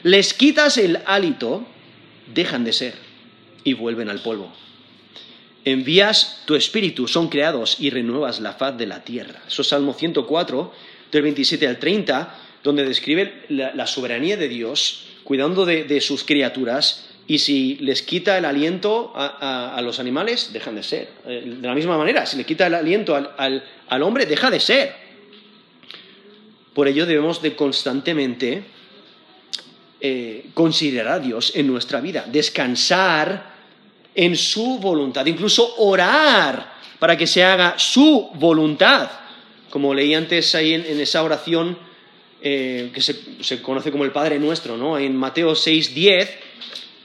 Les 0.04 0.34
quitas 0.34 0.78
el 0.78 1.00
hálito, 1.06 1.66
dejan 2.34 2.64
de 2.64 2.74
ser 2.74 2.96
y 3.64 3.74
vuelven 3.74 4.10
al 4.10 4.22
polvo. 4.22 4.52
Envías 5.66 6.44
tu 6.46 6.56
espíritu, 6.56 7.08
son 7.08 7.28
creados 7.28 7.78
y 7.80 7.90
renuevas 7.90 8.40
la 8.40 8.54
faz 8.54 8.78
de 8.78 8.86
la 8.86 9.04
tierra. 9.04 9.42
Eso 9.48 9.64
es 9.64 9.68
Salmo 9.68 9.94
104, 9.94 10.72
del 11.12 11.22
27 11.24 11.68
al 11.68 11.80
30, 11.80 12.36
donde 12.66 12.84
describe 12.84 13.44
la, 13.50 13.86
soberanía 13.86 14.38
de 14.38 14.48
Dios, 14.48 15.06
cuidando 15.24 15.68
de, 15.68 16.02
sus 16.02 16.24
criaturas, 16.24 17.06
y 17.28 17.38
si 17.38 17.76
les 17.76 18.02
quita 18.02 18.40
el 18.40 18.46
aliento 18.46 19.14
a, 19.16 19.80
los 19.84 20.00
animales, 20.00 20.52
dejan 20.52 20.76
de 20.76 20.82
ser. 20.82 21.10
Eh, 21.28 21.44
de 21.46 21.68
la 21.68 21.76
misma 21.76 21.96
manera, 21.96 22.26
si 22.26 22.38
le 22.38 22.44
quita 22.44 22.66
el 22.66 22.74
aliento 22.74 23.16
al 23.16 24.02
hombre, 24.02 24.26
deja 24.26 24.50
de 24.50 24.60
ser. 24.60 24.96
Por 26.74 26.88
ello 26.88 27.06
debemos 27.06 27.40
de 27.44 27.56
constantemente 27.56 28.64
eh, 30.02 30.48
considerar 30.56 31.14
a 31.14 31.20
Dios 31.20 31.52
en 31.56 31.68
nuestra 31.68 32.02
vida, 32.02 32.26
descansar 32.28 33.54
en 34.16 34.36
su 34.36 34.80
voluntad, 34.80 35.24
incluso 35.28 35.76
orar 35.78 36.74
para 36.98 37.16
que 37.16 37.28
se 37.28 37.44
haga 37.44 37.76
su 37.78 38.32
voluntad, 38.34 39.08
como 39.70 39.94
leí 39.94 40.16
antes 40.16 40.56
ahí 40.56 40.74
en, 40.74 41.00
esa 41.00 41.22
oración 41.22 41.85
eh, 42.48 42.92
que 42.94 43.02
se, 43.02 43.60
conoce 43.64 43.90
como 43.90 44.06
el 44.06 44.12
Padre 44.12 44.38
Nuestro, 44.38 44.78
¿no? 44.78 45.00
En 45.00 45.16
Mateo 45.16 45.54
6:10 45.54 46.30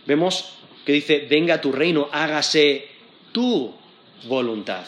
vemos 0.05 0.53
que 0.85 0.93
dice, 0.93 1.27
venga 1.31 1.63
tu 1.63 1.73
reino, 1.73 2.11
hágase 2.13 2.89
tu 3.33 3.73
voluntad. 4.29 4.85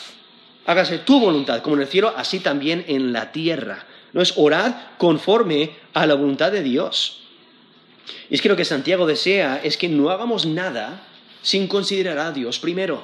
Hágase 0.66 0.98
tu 0.98 1.20
voluntad, 1.20 1.62
como 1.62 1.76
en 1.76 1.82
el 1.82 1.88
cielo, 1.88 2.12
así 2.14 2.40
también 2.40 2.84
en 2.86 3.14
la 3.14 3.32
tierra. 3.32 3.86
No 4.12 4.20
es 4.20 4.34
orar 4.36 4.96
conforme 4.98 5.70
a 5.94 6.04
la 6.04 6.12
voluntad 6.12 6.52
de 6.52 6.62
Dios. 6.62 7.22
Y 8.28 8.34
es 8.34 8.42
que 8.42 8.50
lo 8.50 8.56
que 8.56 8.66
Santiago 8.66 9.06
desea 9.06 9.58
es 9.64 9.78
que 9.78 9.88
no 9.88 10.10
hagamos 10.10 10.44
nada 10.44 11.08
sin 11.40 11.66
considerar 11.66 12.18
a 12.18 12.30
Dios 12.30 12.58
primero. 12.58 13.02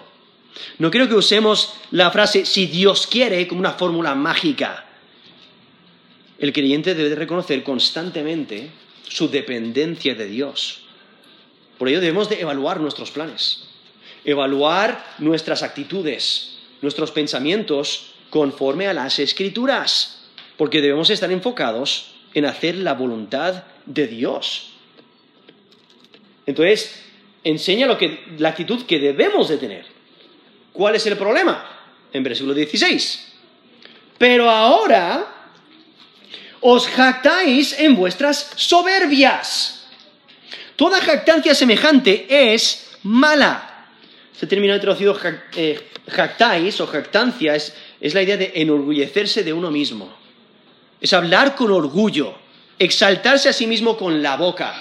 No 0.76 0.90
quiero 0.90 1.08
que 1.08 1.14
usemos 1.14 1.72
la 1.92 2.10
frase 2.10 2.44
si 2.44 2.66
Dios 2.66 3.06
quiere 3.06 3.48
como 3.48 3.60
una 3.60 3.72
fórmula 3.72 4.14
mágica. 4.14 4.84
El 6.38 6.52
creyente 6.52 6.94
debe 6.94 7.14
reconocer 7.16 7.62
constantemente 7.64 8.70
su 9.08 9.28
dependencia 9.28 10.14
de 10.14 10.26
Dios. 10.26 10.82
Por 11.78 11.88
ello 11.88 12.00
debemos 12.00 12.28
de 12.28 12.40
evaluar 12.40 12.80
nuestros 12.80 13.10
planes, 13.10 13.64
evaluar 14.24 15.14
nuestras 15.18 15.62
actitudes, 15.62 16.58
nuestros 16.80 17.10
pensamientos 17.10 18.12
conforme 18.30 18.86
a 18.86 18.94
las 18.94 19.18
escrituras, 19.18 20.22
porque 20.56 20.80
debemos 20.80 21.10
estar 21.10 21.30
enfocados 21.32 22.14
en 22.34 22.44
hacer 22.44 22.76
la 22.76 22.94
voluntad 22.94 23.64
de 23.86 24.06
Dios. 24.06 24.70
Entonces, 26.46 27.02
enseña 27.42 27.86
lo 27.86 27.98
que, 27.98 28.24
la 28.38 28.50
actitud 28.50 28.84
que 28.86 28.98
debemos 28.98 29.48
de 29.48 29.58
tener. 29.58 29.86
¿Cuál 30.72 30.94
es 30.94 31.06
el 31.06 31.16
problema? 31.16 31.64
En 32.12 32.22
versículo 32.22 32.54
16. 32.54 33.34
Pero 34.18 34.50
ahora 34.50 35.37
os 36.60 36.88
jactáis 36.88 37.78
en 37.78 37.94
vuestras 37.94 38.50
soberbias. 38.56 39.86
Toda 40.76 41.00
jactancia 41.00 41.54
semejante 41.54 42.26
es 42.54 42.96
mala. 43.02 43.86
Este 44.32 44.46
término 44.46 44.78
traducido 44.80 45.18
eh, 45.56 45.80
jactáis 46.08 46.80
o 46.80 46.86
jactancia 46.86 47.54
es, 47.56 47.74
es 48.00 48.14
la 48.14 48.22
idea 48.22 48.36
de 48.36 48.52
enorgullecerse 48.54 49.42
de 49.42 49.52
uno 49.52 49.70
mismo. 49.70 50.14
Es 51.00 51.12
hablar 51.12 51.54
con 51.54 51.72
orgullo, 51.72 52.34
exaltarse 52.78 53.48
a 53.48 53.52
sí 53.52 53.66
mismo 53.66 53.96
con 53.96 54.22
la 54.22 54.36
boca. 54.36 54.74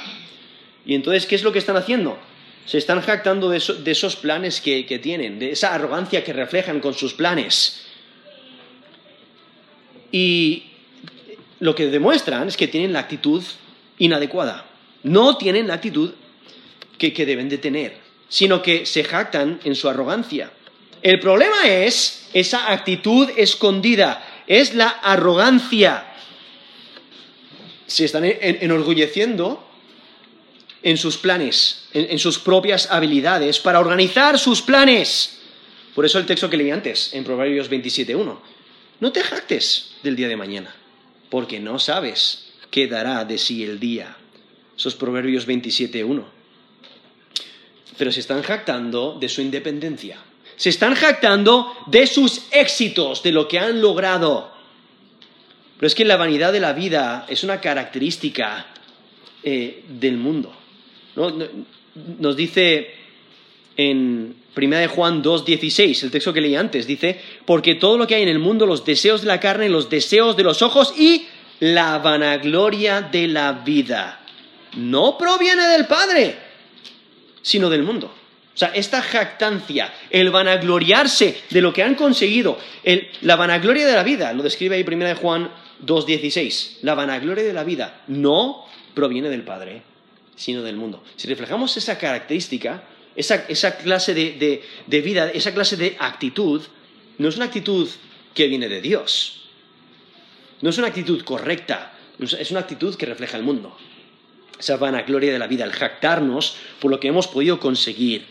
Y 0.85 0.95
entonces, 0.95 1.25
¿qué 1.25 1.35
es 1.35 1.43
lo 1.43 1.51
que 1.51 1.59
están 1.59 1.77
haciendo? 1.77 2.17
Se 2.65 2.77
están 2.77 3.01
jactando 3.01 3.49
de, 3.49 3.57
esos 3.57 4.15
planes 4.15 4.61
que, 4.61 4.85
que 4.85 4.99
tienen, 4.99 5.39
de 5.39 5.51
esa 5.51 5.73
arrogancia 5.73 6.23
que 6.23 6.33
reflejan 6.33 6.79
con 6.79 6.93
sus 6.93 7.13
planes. 7.13 7.87
Y 10.11 10.66
lo 11.59 11.75
que 11.75 11.87
demuestran 11.87 12.47
es 12.47 12.57
que 12.57 12.67
tienen 12.67 12.93
la 12.93 12.99
actitud 12.99 13.43
inadecuada. 13.97 14.65
No 15.03 15.37
tienen 15.37 15.67
la 15.67 15.75
actitud 15.75 16.11
que, 16.97 17.11
deben 17.25 17.49
de 17.49 17.57
tener, 17.57 17.97
sino 18.29 18.61
que 18.61 18.85
se 18.85 19.03
jactan 19.03 19.59
en 19.63 19.75
su 19.75 19.89
arrogancia. 19.89 20.51
El 21.01 21.19
problema 21.19 21.67
es 21.67 22.27
esa 22.33 22.71
actitud 22.71 23.29
escondida, 23.37 24.43
es 24.47 24.73
la 24.73 24.89
arrogancia. 24.89 26.05
Se 27.85 28.05
están 28.05 28.23
enorgulleciendo 28.25 29.63
en 30.83 30.97
sus 30.97 31.17
planes, 31.17 31.87
en, 31.93 32.07
en, 32.11 32.19
sus 32.19 32.39
propias 32.39 32.91
habilidades, 32.91 33.59
para 33.59 33.79
organizar 33.79 34.37
sus 34.37 34.61
planes. 34.61 35.39
Por 35.95 36.05
eso 36.05 36.19
el 36.19 36.25
texto 36.25 36.49
que 36.49 36.57
leí 36.57 36.71
antes, 36.71 37.13
en 37.13 37.23
Proverbios 37.23 37.69
27.1. 37.69 38.37
No 38.99 39.11
te 39.11 39.21
jactes 39.21 39.91
del 40.03 40.15
día 40.15 40.27
de 40.27 40.35
mañana 40.35 40.75
porque 41.29 41.59
no 41.59 41.79
sabes 41.79 42.53
qué 42.71 42.87
dará 42.87 43.25
de 43.25 43.37
sí 43.37 43.63
el 43.63 43.79
día. 43.79 44.17
Esos 44.75 44.95
Proverbios 44.95 45.47
27.1. 45.47 46.23
Pero 47.97 48.11
se 48.11 48.19
están 48.19 48.43
jactando 48.43 49.17
de 49.19 49.29
su 49.29 49.41
independencia. 49.41 50.17
Se 50.55 50.69
están 50.69 50.95
jactando 50.95 51.73
de 51.87 52.07
sus 52.07 52.43
éxitos, 52.51 53.23
de 53.23 53.31
lo 53.31 53.47
que 53.47 53.59
han 53.59 53.81
logrado. 53.81 54.51
Pero 55.77 55.87
es 55.87 55.95
que 55.95 56.05
la 56.05 56.17
vanidad 56.17 56.51
de 56.51 56.59
la 56.59 56.73
vida 56.73 57.25
es 57.29 57.43
una 57.43 57.61
característica 57.61 58.67
eh, 59.43 59.83
del 59.87 60.17
mundo. 60.17 60.53
Nos 62.19 62.35
dice 62.35 62.93
en 63.75 64.35
1 64.57 64.77
de 64.77 64.87
Juan 64.87 65.23
2.16, 65.23 66.03
el 66.03 66.11
texto 66.11 66.33
que 66.33 66.41
leí 66.41 66.55
antes, 66.55 66.87
dice, 66.87 67.21
porque 67.45 67.75
todo 67.75 67.97
lo 67.97 68.07
que 68.07 68.15
hay 68.15 68.23
en 68.23 68.29
el 68.29 68.39
mundo, 68.39 68.65
los 68.65 68.83
deseos 68.83 69.21
de 69.21 69.27
la 69.27 69.39
carne, 69.39 69.69
los 69.69 69.89
deseos 69.89 70.35
de 70.35 70.43
los 70.43 70.61
ojos 70.61 70.93
y 70.97 71.27
la 71.59 71.99
vanagloria 71.99 73.01
de 73.01 73.27
la 73.27 73.51
vida, 73.53 74.19
no 74.75 75.17
proviene 75.17 75.67
del 75.67 75.85
Padre, 75.85 76.37
sino 77.41 77.69
del 77.69 77.83
mundo. 77.83 78.07
O 78.07 78.57
sea, 78.57 78.69
esta 78.69 79.03
jactancia, 79.03 79.93
el 80.09 80.31
vanagloriarse 80.31 81.43
de 81.51 81.61
lo 81.61 81.71
que 81.71 81.83
han 81.83 81.93
conseguido, 81.93 82.57
la 83.21 83.35
vanagloria 83.35 83.85
de 83.85 83.93
la 83.93 84.01
vida, 84.01 84.33
lo 84.33 84.41
describe 84.41 84.75
ahí 84.75 84.85
1 84.87 85.05
de 85.05 85.13
Juan 85.13 85.51
2.16, 85.85 86.77
la 86.81 86.95
vanagloria 86.95 87.43
de 87.43 87.53
la 87.53 87.63
vida 87.63 88.01
no 88.07 88.65
proviene 88.95 89.29
del 89.29 89.43
Padre, 89.43 89.83
sino 90.35 90.63
del 90.63 90.75
mundo. 90.75 91.03
Si 91.15 91.27
reflejamos 91.27 91.77
esa 91.77 91.99
característica, 91.99 92.83
esa, 93.17 93.77
clase 93.77 94.13
de, 94.13 95.01
vida, 95.01 95.29
esa 95.31 95.53
clase 95.53 95.75
de 95.75 95.97
actitud, 95.99 96.61
no 97.17 97.27
es 97.27 97.35
una 97.35 97.45
actitud 97.45 97.89
que 98.35 98.47
viene 98.47 98.69
de 98.69 98.79
Dios. 98.79 99.41
No 100.61 100.69
es 100.69 100.77
una 100.77 100.87
actitud 100.87 101.23
correcta, 101.23 101.93
es 102.19 102.51
una 102.51 102.61
actitud 102.61 102.95
que 102.95 103.07
refleja 103.07 103.35
el 103.37 103.43
mundo. 103.43 103.75
Esa 104.59 104.77
vanagloria 104.77 105.33
de 105.33 105.39
la 105.39 105.47
vida, 105.47 105.65
el 105.65 105.71
jactarnos 105.71 106.57
por 106.79 106.91
lo 106.91 106.99
que 106.99 107.07
hemos 107.07 107.27
podido 107.27 107.59
conseguir. 107.59 108.25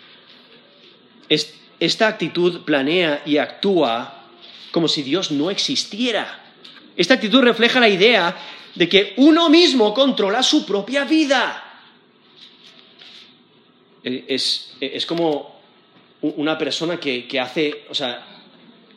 Esta 1.28 2.06
actitud 2.06 2.62
planea 2.62 3.22
y 3.26 3.38
actúa 3.38 4.24
como 4.70 4.86
si 4.86 5.02
Dios 5.02 5.32
no 5.32 5.50
existiera. 5.50 6.44
Esta 6.96 7.14
actitud 7.14 7.42
refleja 7.42 7.80
la 7.80 7.88
idea 7.88 8.36
de 8.76 8.88
que 8.88 9.14
uno 9.16 9.50
mismo 9.50 9.92
controla 9.92 10.44
su 10.44 10.64
propia 10.64 11.04
vida. 11.04 11.65
Eh, 14.06 14.24
es, 14.28 15.04
como 15.04 15.56
una 16.22 16.56
persona 16.56 16.98
que, 17.00 17.40
hace, 17.40 17.84
o 17.90 17.94
sea, 17.94 18.24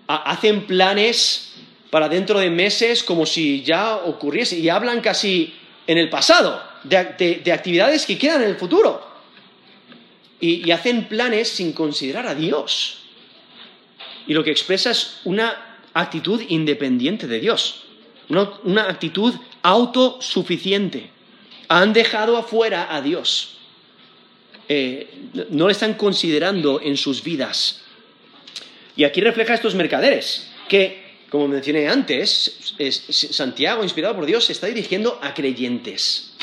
hacen 0.07 0.68
planes 0.68 1.53
para 1.89 2.07
dentro 2.07 2.39
de 2.39 2.51
meses 2.51 3.03
como 3.03 3.26
si 3.26 3.64
ya 3.64 3.95
ocurriese 3.95 4.60
y 4.60 4.70
hablan 4.70 5.01
casi 5.01 5.55
en 5.88 5.97
el 5.97 6.10
pasado, 6.10 6.62
de, 6.84 7.51
actividades 7.51 8.05
que 8.05 8.20
quedan 8.20 8.43
en 8.43 8.49
el 8.49 8.55
futuro. 8.55 9.03
Y, 10.39 10.70
hacen 10.70 11.05
planes 11.05 11.49
sin 11.49 11.74
considerar 11.74 12.28
a 12.28 12.36
Dios. 12.36 12.99
Y 14.28 14.34
lo 14.36 14.43
que 14.43 14.51
expresa 14.51 14.91
es 14.91 15.22
una 15.24 15.80
actitud 15.91 16.39
independiente 16.49 17.26
de 17.26 17.39
Dios, 17.39 17.86
una 18.30 18.84
actitud 18.84 19.34
autosuficiente. 19.64 21.10
Han 21.68 21.93
dejado 21.93 22.38
afuera 22.38 22.95
a 22.95 23.01
Dios. 23.01 23.59
Eh, 24.72 25.07
no 25.49 25.65
le 25.65 25.72
están 25.72 25.95
considerando 25.95 26.80
en 26.80 26.95
sus 26.95 27.24
vidas. 27.24 27.82
Y 28.95 29.03
aquí 29.03 29.20
refleja 29.20 29.55
estos 29.55 29.74
mercaderes, 29.74 30.51
que, 30.67 31.01
como 31.32 31.47
mencioné 31.47 31.89
antes, 31.89 32.76
Santiago, 33.09 33.84
inspirado 33.84 34.15
por 34.15 34.28
Dios, 34.28 34.45
se 34.45 34.53
está 34.53 34.67
dirigiendo 34.67 35.20
a 35.24 35.34
creyentes. 35.34 36.34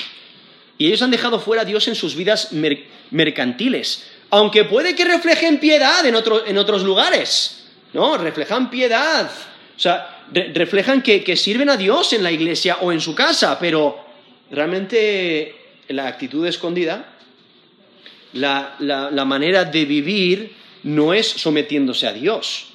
Y 0.77 0.89
ellos 0.89 1.03
han 1.03 1.13
dejado 1.13 1.39
fuera 1.39 1.63
a 1.63 1.65
Dios 1.65 1.87
en 1.87 1.95
sus 1.95 2.17
vidas 2.17 2.51
mercantiles, 3.11 4.05
aunque 4.31 4.65
puede 4.65 4.97
que 4.97 5.05
reflejen 5.05 5.61
piedad 5.61 6.05
en, 6.05 6.17
otros 6.17 6.83
lugares, 6.83 7.65
¿no? 7.93 8.19
Reflejan 8.19 8.71
piedad, 8.71 9.31
o 9.77 9.79
sea, 9.79 10.25
reflejan 10.33 11.01
que 11.01 11.37
sirven 11.37 11.71
a 11.71 11.77
Dios 11.77 12.13
en 12.13 12.25
la 12.25 12.33
iglesia 12.33 12.79
o 12.81 12.91
en 12.91 13.01
su 13.01 13.15
casa, 13.15 13.57
pero 13.61 14.05
realmente 14.51 15.55
la 15.89 16.09
actitud 16.09 16.45
escondida 16.45 17.16
la, 18.33 19.25
manera 19.27 19.65
de 19.65 19.85
vivir 19.85 20.53
no 20.83 21.13
es 21.13 21.27
sometiéndose 21.27 22.07
a 22.07 22.13
Dios. 22.13 22.69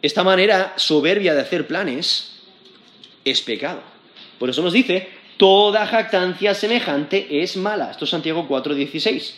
Esta 0.00 0.24
manera 0.24 0.74
soberbia 0.76 1.34
de 1.34 1.40
hacer 1.40 1.66
planes 1.66 2.40
es 3.24 3.40
pecado. 3.40 3.82
Por 4.38 4.50
eso 4.50 4.62
nos 4.62 4.72
dice, 4.72 5.08
toda 5.36 5.86
jactancia 5.86 6.54
semejante 6.54 7.42
es 7.42 7.56
mala. 7.56 7.90
Esto 7.92 8.04
es 8.04 8.10
Santiago 8.10 8.46
4:16. 8.48 9.34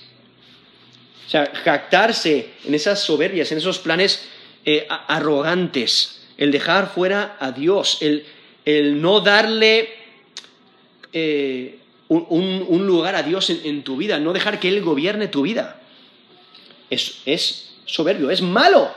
O 1.27 1.31
sea, 1.31 1.51
jactarse 1.65 2.51
en 2.65 2.75
esas 2.75 3.01
soberbias, 3.01 3.51
en 3.53 3.59
esos 3.59 3.79
planes 3.79 4.29
eh, 4.65 4.87
arrogantes, 4.89 6.23
el 6.37 6.51
dejar 6.51 6.91
fuera 6.93 7.37
a 7.41 7.53
Dios, 7.53 7.99
el, 8.01 9.01
no 9.01 9.21
darle 9.21 9.89
eh, 11.13 11.79
un, 12.19 12.87
lugar 12.87 13.15
a 13.15 13.23
Dios 13.23 13.51
en, 13.51 13.83
tu 13.83 13.97
vida, 13.97 14.19
no 14.19 14.33
dejar 14.33 14.61
que 14.61 14.69
Él 14.69 14.83
gobierne 14.83 15.29
tu 15.29 15.43
vida. 15.43 15.81
Es, 16.91 17.73
soberbio, 17.87 18.31
es 18.31 18.43
malo. 18.43 18.93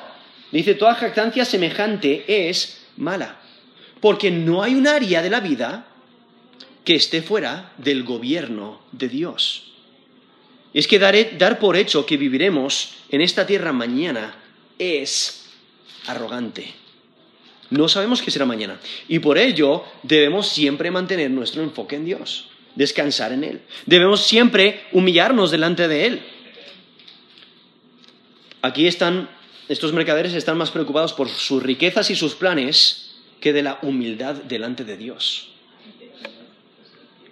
Dice, 0.51 0.75
toda 0.75 0.95
jactancia 0.95 1.45
semejante 1.45 2.49
es 2.49 2.81
mala. 2.97 3.39
Porque 3.99 4.31
no 4.31 4.63
hay 4.63 4.75
un 4.75 4.87
área 4.87 5.21
de 5.21 5.29
la 5.29 5.39
vida 5.39 5.87
que 6.83 6.95
esté 6.95 7.21
fuera 7.21 7.73
del 7.77 8.03
gobierno 8.03 8.81
de 8.91 9.09
Dios. 9.09 9.73
Es 10.73 10.87
que 10.87 10.99
dar 10.99 11.59
por 11.59 11.75
hecho 11.75 12.05
que 12.05 12.17
viviremos 12.17 12.93
en 13.09 13.21
esta 13.21 13.45
tierra 13.47 13.73
mañana 13.73 14.35
es 14.77 15.45
arrogante. 16.05 16.73
No 17.69 17.89
sabemos 17.89 18.21
qué 18.21 18.31
será 18.31 18.45
mañana. 18.45 18.79
Y 19.07 19.19
por 19.19 19.37
ello 19.37 19.83
debemos 20.03 20.47
siempre 20.47 20.91
mantener 20.91 21.29
nuestro 21.31 21.63
enfoque 21.63 21.97
en 21.97 22.05
Dios, 22.05 22.49
descansar 22.77 23.33
en 23.33 23.43
Él. 23.43 23.61
Debemos 23.85 24.25
siempre 24.25 24.81
humillarnos 24.91 25.51
delante 25.51 25.87
de 25.87 26.05
Él. 26.05 26.21
Aquí 28.61 28.87
están, 28.87 29.29
estos 29.67 29.93
mercaderes 29.93 30.33
están 30.33 30.57
más 30.57 30.71
preocupados 30.71 31.13
por 31.13 31.27
sus 31.27 31.61
riquezas 31.63 32.09
y 32.11 32.15
sus 32.15 32.35
planes 32.35 33.15
que 33.41 33.51
de 33.51 33.63
la 33.63 33.79
humildad 33.81 34.35
delante 34.35 34.83
de 34.83 34.95
Dios. 34.95 35.49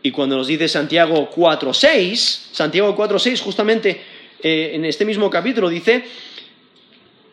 Y 0.02 0.12
cuando 0.12 0.36
nos 0.36 0.48
dice 0.48 0.68
Santiago 0.68 1.30
4.6, 1.32 2.16
Santiago 2.52 2.96
4.6 2.96 3.42
justamente 3.42 4.02
eh, 4.42 4.72
en 4.74 4.86
este 4.86 5.06
mismo 5.06 5.30
capítulo 5.30 5.70
dice, 5.70 6.06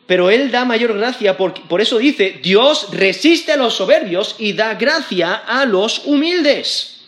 pero 0.07 0.31
Él 0.31 0.51
da 0.51 0.65
mayor 0.65 0.97
gracia, 0.97 1.37
por, 1.37 1.55
por 1.67 1.81
eso 1.81 1.99
dice, 1.99 2.41
Dios 2.43 2.89
resiste 2.93 3.53
a 3.53 3.57
los 3.57 3.75
soberbios 3.75 4.37
y 4.39 4.53
da 4.53 4.75
gracia 4.75 5.35
a 5.35 5.65
los 5.65 6.03
humildes. 6.05 7.02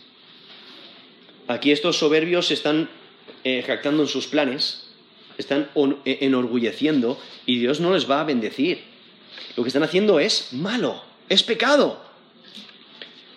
Aquí 1.49 1.73
estos 1.73 1.99
soberbios 1.99 2.49
se 2.49 2.55
están 2.55 2.89
eh, 3.43 3.63
jactando 3.67 4.03
en 4.03 4.09
sus 4.09 4.27
planes, 4.27 4.87
están 5.39 5.69
eh, 6.05 6.19
enorgulleciendo 6.23 7.19
y 7.47 7.59
Dios 7.59 7.81
no 7.81 7.93
les 7.93 8.11
va 8.11 8.21
a 8.21 8.25
bendecir. 8.25 8.83
Lo 9.57 9.63
que 9.63 9.69
están 9.69 9.83
haciendo 9.83 10.21
es 10.21 10.53
malo, 10.53 11.03
es 11.29 11.43
pecado. 11.43 12.03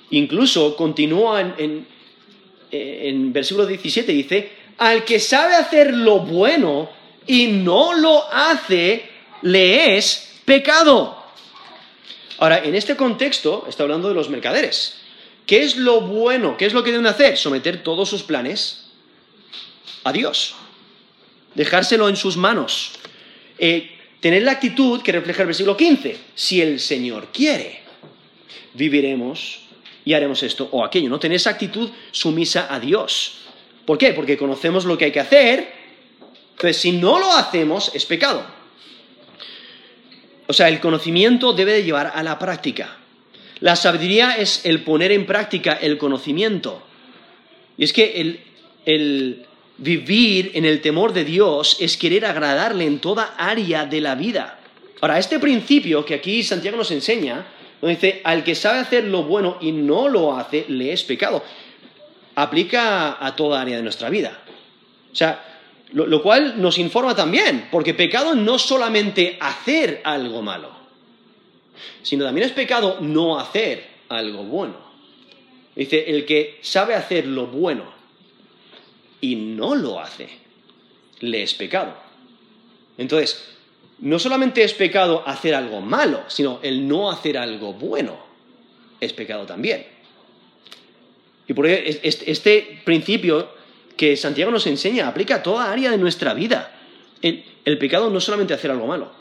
Incluso 0.10 0.76
continúa 0.76 1.42
en 1.42 1.86
eh, 2.72 3.08
en 3.10 3.32
versículo 3.32 3.66
17 3.66 4.12
dice, 4.12 4.52
al 4.78 5.06
que 5.06 5.20
sabe 5.20 5.56
hacer 5.56 5.94
lo 5.94 6.20
bueno 6.20 6.90
y 7.26 7.48
no 7.48 7.94
lo 7.94 8.26
hace, 8.32 9.10
le 9.42 9.98
es 9.98 10.42
pecado. 10.44 11.24
Ahora, 12.40 12.64
en 12.64 12.76
este 12.76 12.96
contexto 12.96 13.66
está 13.70 13.84
hablando 13.84 14.10
de 14.10 14.16
los 14.16 14.30
mercaderes. 14.30 14.98
¿Qué 15.48 15.64
es 15.64 15.78
lo 15.78 16.02
bueno? 16.02 16.58
¿Qué 16.58 16.66
es 16.66 16.74
lo 16.74 16.84
que 16.84 16.92
deben 16.92 17.08
hacer? 17.08 17.38
Someter 17.38 17.82
todos 17.82 18.10
sus 18.10 18.22
planes 18.22 18.84
a 20.04 20.12
Dios. 20.12 20.56
Dejárselo 21.56 22.10
en 22.10 22.18
sus 22.18 22.36
manos. 22.36 22.92
Eh, 23.58 23.98
tener 24.20 24.44
la 24.44 24.52
actitud 24.52 25.02
que 25.02 25.14
refleja 25.14 25.44
el 25.44 25.48
versículo 25.48 25.78
15. 25.78 26.18
Si 26.36 26.62
el 26.62 26.82
Señor 26.82 27.30
quiere, 27.32 27.80
viviremos 28.74 29.62
y 30.04 30.14
haremos 30.14 30.44
esto 30.44 30.68
o 30.72 30.84
aquello, 30.84 31.10
¿no? 31.10 31.18
Tener 31.18 31.38
esa 31.38 31.52
actitud 31.52 31.90
sumisa 32.12 32.68
a 32.70 32.80
Dios. 32.82 33.40
¿Por 33.86 33.98
qué? 33.98 34.12
Porque 34.12 34.38
conocemos 34.38 34.84
lo 34.84 34.98
que 34.98 35.06
hay 35.06 35.12
que 35.14 35.22
hacer, 35.22 35.72
entonces 36.52 36.78
si 36.78 36.92
no 36.92 37.20
lo 37.20 37.32
hacemos 37.32 37.90
es 37.94 38.06
pecado. 38.06 38.46
O 40.48 40.54
sea, 40.54 40.68
el 40.68 40.82
conocimiento 40.82 41.54
debe 41.54 41.72
de 41.72 41.84
llevar 41.84 42.12
a 42.14 42.22
la 42.22 42.38
práctica. 42.38 42.98
La 43.60 43.76
sabiduría 43.76 44.38
es 44.38 44.66
el 44.66 44.84
poner 44.84 45.12
en 45.12 45.26
práctica 45.26 45.74
el 45.74 45.98
conocimiento. 45.98 46.84
Y 47.78 47.84
es 47.84 47.94
que 47.94 48.42
el, 48.86 49.46
vivir 49.78 50.52
en 50.56 50.66
el 50.66 50.82
temor 50.82 51.14
de 51.14 51.24
Dios 51.24 51.78
es 51.80 51.98
querer 51.98 52.26
agradarle 52.26 52.86
en 52.86 53.00
toda 53.00 53.36
área 53.38 53.86
de 53.86 54.02
la 54.02 54.16
vida. 54.16 54.60
Ahora, 55.02 55.20
este 55.20 55.40
principio 55.40 56.04
que 56.06 56.16
aquí 56.16 56.44
Santiago 56.44 56.78
nos 56.78 56.92
enseña 56.92 57.46
donde 57.82 57.96
dice, 57.96 58.22
al 58.24 58.44
que 58.44 58.56
sabe 58.56 58.80
hacer 58.80 59.04
lo 59.04 59.24
bueno 59.24 59.58
y 59.62 59.72
no 59.72 60.08
lo 60.08 60.36
hace, 60.36 60.66
le 60.68 60.94
es 60.94 61.04
pecado. 61.04 61.44
Aplica 62.36 63.24
a 63.24 63.36
toda 63.36 63.62
área 63.62 63.78
de 63.78 63.84
nuestra 63.84 64.10
vida. 64.10 64.40
O 65.12 65.16
sea, 65.16 65.44
lo, 65.94 66.22
cual 66.22 66.62
nos 66.62 66.78
informa 66.80 67.16
también, 67.16 67.70
porque 67.72 67.94
pecado 67.94 68.36
no 68.36 68.60
solamente 68.60 69.38
hacer 69.40 70.02
algo 70.04 70.42
malo, 70.42 70.72
sino 72.02 72.26
también 72.26 72.48
es 72.48 72.54
pecado 72.54 72.98
no 73.02 73.40
hacer 73.40 73.86
algo 74.10 74.44
bueno. 74.44 74.76
Dice, 75.76 76.06
el 76.08 76.26
que 76.26 76.60
sabe 76.62 76.96
hacer 76.96 77.28
lo 77.28 77.48
bueno 77.48 77.86
y 79.22 79.36
no 79.36 79.76
lo 79.76 80.00
hace, 80.00 80.30
le 81.20 81.44
es 81.44 81.54
pecado. 81.54 81.96
Entonces, 82.98 83.48
no 84.00 84.20
solamente 84.20 84.64
es 84.64 84.74
pecado 84.74 85.24
hacer 85.26 85.54
algo 85.56 85.82
malo, 85.82 86.24
sino 86.28 86.60
el 86.64 86.88
no 86.88 87.12
hacer 87.12 87.38
algo 87.38 87.74
bueno 87.74 88.28
es 89.00 89.14
pecado 89.14 89.46
también. 89.46 89.86
Y 91.48 91.54
por 91.54 91.68
este 91.68 92.82
principio 92.84 93.50
que 93.96 94.18
Santiago 94.18 94.52
nos 94.52 94.68
enseña 94.68 95.08
aplica 95.08 95.36
a 95.36 95.44
toda 95.44 95.72
área 95.72 95.92
de 95.92 95.98
nuestra 95.98 96.34
vida. 96.34 96.74
El, 97.22 97.44
el 97.66 97.78
pecado 97.78 98.10
no 98.10 98.20
solamente 98.20 98.54
hacer 98.54 98.72
algo 98.72 98.88
malo. 98.88 99.12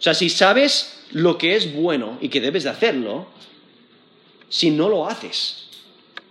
O 0.00 0.02
sea, 0.02 0.14
si 0.14 0.30
sabes 0.30 1.02
lo 1.12 1.36
que 1.36 1.56
es 1.56 1.74
bueno 1.74 2.16
y 2.22 2.30
que 2.30 2.40
debes 2.40 2.64
de 2.64 2.70
hacerlo, 2.70 3.28
si 4.48 4.70
no 4.70 4.88
lo 4.88 5.06
haces, 5.06 5.68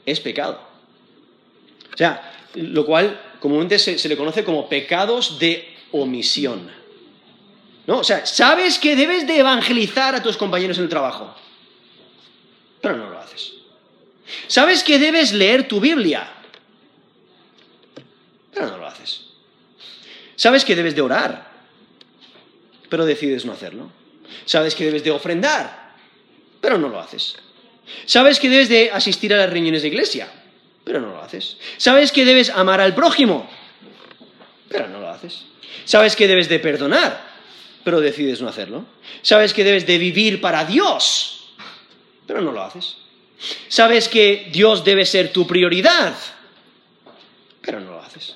es 0.08 0.20
pecado. 0.20 0.60
O 1.94 1.98
sea, 1.98 2.34
lo 2.56 2.84
cual 2.84 3.38
comúnmente 3.40 3.78
se 3.78 4.10
le 4.10 4.18
conoce 4.18 4.44
como 4.44 4.68
pecados 4.68 5.38
de 5.38 5.78
omisión. 5.92 6.72
¿No? 7.86 8.00
O 8.00 8.04
sea, 8.04 8.26
sabes 8.26 8.80
que 8.80 8.96
debes 8.96 9.28
de 9.28 9.38
evangelizar 9.38 10.16
a 10.16 10.24
tus 10.24 10.36
compañeros 10.36 10.78
en 10.80 10.86
el 10.86 10.90
trabajo, 10.90 11.36
pero 12.82 12.98
no 12.98 13.10
lo 13.10 13.20
haces. 13.20 13.54
Sabes 14.48 14.84
que 14.84 14.98
debes 14.98 15.32
leer 15.32 15.68
tu 15.68 15.80
Biblia, 15.80 16.28
pero 18.52 18.68
no 18.68 18.78
lo 18.78 18.88
haces. 18.88 19.26
Sabes 20.36 20.66
que 20.66 20.76
debes 20.76 20.96
de 20.96 21.02
orar, 21.02 21.49
pero 22.90 23.06
decides 23.06 23.46
no 23.46 23.54
hacerlo. 23.54 23.92
Sabes 24.46 24.76
que 24.76 24.86
debes 24.86 25.04
de 25.04 25.12
ofrendar, 25.12 25.94
pero 26.60 26.78
no 26.78 26.90
lo 26.90 27.00
haces. 27.00 27.38
Sabes 28.06 28.40
que 28.40 28.50
debes 28.50 28.70
de 28.70 28.92
asistir 28.92 29.34
a 29.34 29.38
las 29.38 29.50
reuniones 29.50 29.82
de 29.82 29.88
iglesia, 29.88 30.28
pero 30.84 31.00
no 31.00 31.10
lo 31.10 31.22
haces. 31.22 31.58
Sabes 31.78 32.12
que 32.12 32.26
debes 32.26 32.50
amar 32.50 32.82
al 32.82 32.94
prójimo, 32.94 33.50
pero 34.68 34.88
no 34.88 35.00
lo 35.00 35.10
haces. 35.10 35.46
Sabes 35.86 36.16
que 36.16 36.28
debes 36.28 36.50
de 36.50 36.60
perdonar, 36.60 37.26
pero 37.84 38.02
decides 38.02 38.42
no 38.42 38.48
hacerlo. 38.48 38.86
Sabes 39.22 39.54
que 39.54 39.64
debes 39.64 39.88
de 39.88 39.98
vivir 39.98 40.42
para 40.42 40.66
Dios, 40.66 41.54
pero 42.28 42.42
no 42.42 42.52
lo 42.52 42.62
haces. 42.62 42.98
Sabes 43.68 44.10
que 44.10 44.50
Dios 44.52 44.84
debe 44.84 45.06
ser 45.06 45.32
tu 45.32 45.48
prioridad, 45.48 46.16
pero 47.62 47.80
no 47.80 47.92
lo 47.92 48.02
haces. 48.02 48.36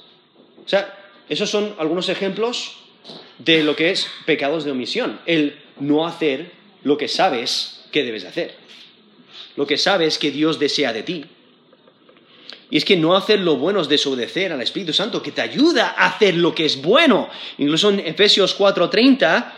O 0.65 0.69
sea, 0.69 0.97
esos 1.29 1.49
son 1.49 1.75
algunos 1.77 2.09
ejemplos 2.09 2.82
de 3.39 3.63
lo 3.63 3.75
que 3.75 3.91
es 3.91 4.07
pecados 4.25 4.63
de 4.63 4.71
omisión. 4.71 5.19
El 5.25 5.59
no 5.79 6.05
hacer 6.05 6.51
lo 6.83 6.97
que 6.97 7.07
sabes 7.07 7.85
que 7.91 8.03
debes 8.03 8.23
de 8.23 8.29
hacer. 8.29 8.55
Lo 9.55 9.67
que 9.67 9.77
sabes 9.77 10.17
que 10.17 10.31
Dios 10.31 10.59
desea 10.59 10.93
de 10.93 11.03
ti. 11.03 11.25
Y 12.69 12.77
es 12.77 12.85
que 12.85 12.97
no 12.97 13.15
hacer 13.15 13.39
lo 13.39 13.57
bueno 13.57 13.81
es 13.81 13.87
desobedecer 13.87 14.51
al 14.51 14.61
Espíritu 14.61 14.93
Santo, 14.93 15.21
que 15.21 15.31
te 15.31 15.41
ayuda 15.41 15.93
a 15.95 16.07
hacer 16.07 16.35
lo 16.35 16.55
que 16.55 16.65
es 16.65 16.81
bueno. 16.81 17.29
Incluso 17.59 17.91
en 17.91 17.99
Efesios 17.99 18.55
4:30 18.57 19.53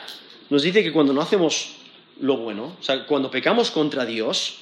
nos 0.49 0.63
dice 0.63 0.83
que 0.83 0.91
cuando 0.91 1.13
no 1.13 1.21
hacemos 1.21 1.75
lo 2.19 2.37
bueno, 2.37 2.75
o 2.79 2.83
sea, 2.83 3.05
cuando 3.05 3.31
pecamos 3.31 3.71
contra 3.71 4.05
Dios, 4.05 4.57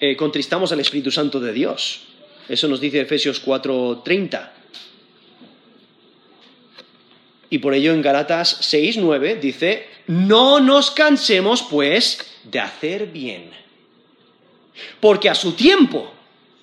eh, 0.00 0.16
contristamos 0.16 0.70
al 0.72 0.80
Espíritu 0.80 1.10
Santo 1.10 1.40
de 1.40 1.54
Dios. 1.54 2.00
Eso 2.48 2.68
nos 2.68 2.80
dice 2.80 3.00
Efesios 3.00 3.40
4:30. 3.40 4.52
Y 7.50 7.58
por 7.58 7.74
ello 7.74 7.92
en 7.92 8.02
Galatas 8.02 8.60
6:9 8.72 9.40
dice, 9.40 9.88
no 10.06 10.60
nos 10.60 10.90
cansemos 10.90 11.62
pues 11.62 12.18
de 12.44 12.60
hacer 12.60 13.06
bien, 13.06 13.50
porque 15.00 15.28
a 15.28 15.34
su 15.34 15.52
tiempo 15.52 16.12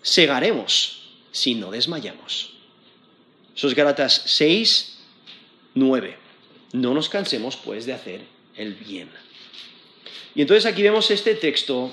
segaremos 0.02 1.10
si 1.32 1.56
no 1.56 1.72
desmayamos. 1.72 2.54
Eso 3.56 3.68
es 3.68 3.76
Gálatas 3.76 4.24
6, 4.26 5.00
9. 5.76 6.18
No 6.74 6.94
nos 6.94 7.10
cansemos, 7.10 7.56
pues, 7.56 7.86
de 7.86 7.94
hacer 7.94 8.22
el 8.56 8.74
bien. 8.74 9.10
Y 10.36 10.42
entonces 10.42 10.66
aquí 10.66 10.82
vemos 10.82 11.12
este 11.12 11.36
texto 11.36 11.92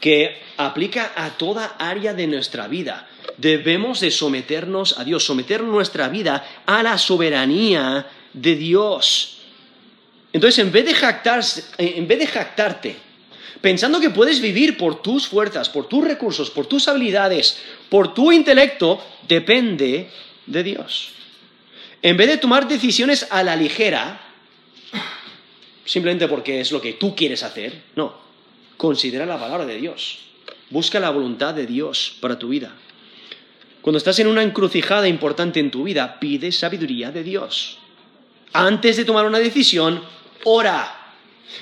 que 0.00 0.40
aplica 0.56 1.12
a 1.14 1.36
toda 1.36 1.76
área 1.78 2.14
de 2.14 2.26
nuestra 2.26 2.68
vida. 2.68 3.08
Debemos 3.38 4.00
de 4.00 4.10
someternos 4.10 4.98
a 4.98 5.04
Dios, 5.04 5.24
someter 5.24 5.62
nuestra 5.62 6.08
vida 6.08 6.62
a 6.66 6.82
la 6.82 6.98
soberanía 6.98 8.06
de 8.32 8.56
Dios. 8.56 9.38
Entonces, 10.32 10.58
en 10.64 10.72
vez 10.72 10.84
de, 10.84 10.94
jactarse, 10.94 11.64
en 11.78 12.06
vez 12.08 12.18
de 12.18 12.26
jactarte 12.26 13.06
pensando 13.60 14.00
que 14.00 14.10
puedes 14.10 14.40
vivir 14.40 14.76
por 14.76 15.02
tus 15.02 15.26
fuerzas, 15.26 15.68
por 15.68 15.88
tus 15.88 16.04
recursos, 16.04 16.50
por 16.50 16.66
tus 16.66 16.88
habilidades, 16.88 17.58
por 17.88 18.14
tu 18.14 18.30
intelecto, 18.30 19.02
depende 19.26 20.08
de 20.46 20.62
Dios. 20.62 21.10
En 22.02 22.16
vez 22.16 22.28
de 22.28 22.36
tomar 22.36 22.68
decisiones 22.68 23.26
a 23.30 23.42
la 23.42 23.56
ligera, 23.56 24.20
simplemente 25.84 26.28
porque 26.28 26.60
es 26.60 26.70
lo 26.70 26.80
que 26.80 26.92
tú 26.92 27.16
quieres 27.16 27.42
hacer, 27.42 27.82
no, 27.96 28.14
considera 28.76 29.26
la 29.26 29.40
palabra 29.40 29.66
de 29.66 29.78
Dios. 29.78 30.20
Busca 30.70 31.00
la 31.00 31.10
voluntad 31.10 31.54
de 31.54 31.66
Dios 31.66 32.16
para 32.20 32.38
tu 32.38 32.48
vida. 32.48 32.72
Cuando 33.86 33.98
estás 33.98 34.18
en 34.18 34.26
una 34.26 34.42
encrucijada 34.42 35.06
importante 35.06 35.60
en 35.60 35.70
tu 35.70 35.84
vida, 35.84 36.18
pide 36.18 36.50
sabiduría 36.50 37.12
de 37.12 37.22
Dios. 37.22 37.78
Antes 38.52 38.96
de 38.96 39.04
tomar 39.04 39.26
una 39.26 39.38
decisión, 39.38 40.02
ora 40.42 41.14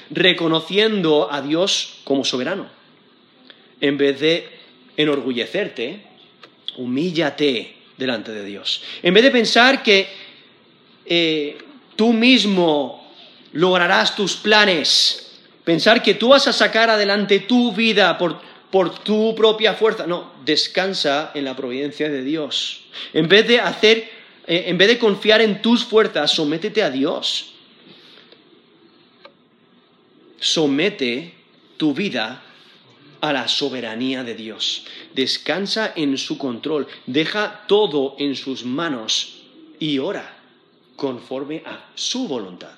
reconociendo 0.08 1.30
a 1.30 1.42
Dios 1.42 1.96
como 2.02 2.24
soberano. 2.24 2.66
En 3.78 3.98
vez 3.98 4.20
de 4.20 4.48
enorgullecerte, 4.96 6.02
humíllate 6.78 7.76
delante 7.98 8.32
de 8.32 8.46
Dios. 8.46 8.82
En 9.02 9.12
vez 9.12 9.22
de 9.22 9.30
pensar 9.30 9.82
que 9.82 10.08
eh, 11.04 11.58
tú 11.94 12.14
mismo 12.14 13.06
lograrás 13.52 14.16
tus 14.16 14.34
planes, 14.36 15.40
pensar 15.62 16.02
que 16.02 16.14
tú 16.14 16.28
vas 16.28 16.48
a 16.48 16.54
sacar 16.54 16.88
adelante 16.88 17.40
tu 17.40 17.72
vida 17.72 18.16
por, 18.16 18.40
por 18.74 18.98
tu 19.04 19.36
propia 19.36 19.74
fuerza. 19.74 20.04
No, 20.04 20.32
descansa 20.44 21.30
en 21.32 21.44
la 21.44 21.54
providencia 21.54 22.08
de 22.08 22.24
Dios. 22.24 22.80
En 23.12 23.28
vez 23.28 23.46
de 23.46 23.60
hacer, 23.60 24.10
eh, 24.48 24.64
en 24.66 24.76
vez 24.76 24.88
de 24.88 24.98
confiar 24.98 25.40
en 25.42 25.62
tus 25.62 25.84
fuerzas, 25.84 26.32
sométete 26.32 26.82
a 26.82 26.90
Dios. 26.90 27.52
Somete 30.40 31.34
tu 31.76 31.94
vida 31.94 32.42
a 33.20 33.32
la 33.32 33.46
soberanía 33.46 34.24
de 34.24 34.34
Dios. 34.34 34.86
Descansa 35.14 35.92
en 35.94 36.18
su 36.18 36.36
control. 36.36 36.88
Deja 37.06 37.66
todo 37.68 38.16
en 38.18 38.34
sus 38.34 38.64
manos 38.64 39.44
y 39.78 40.00
ora 40.00 40.36
conforme 40.96 41.62
a 41.64 41.90
su 41.94 42.26
voluntad, 42.26 42.74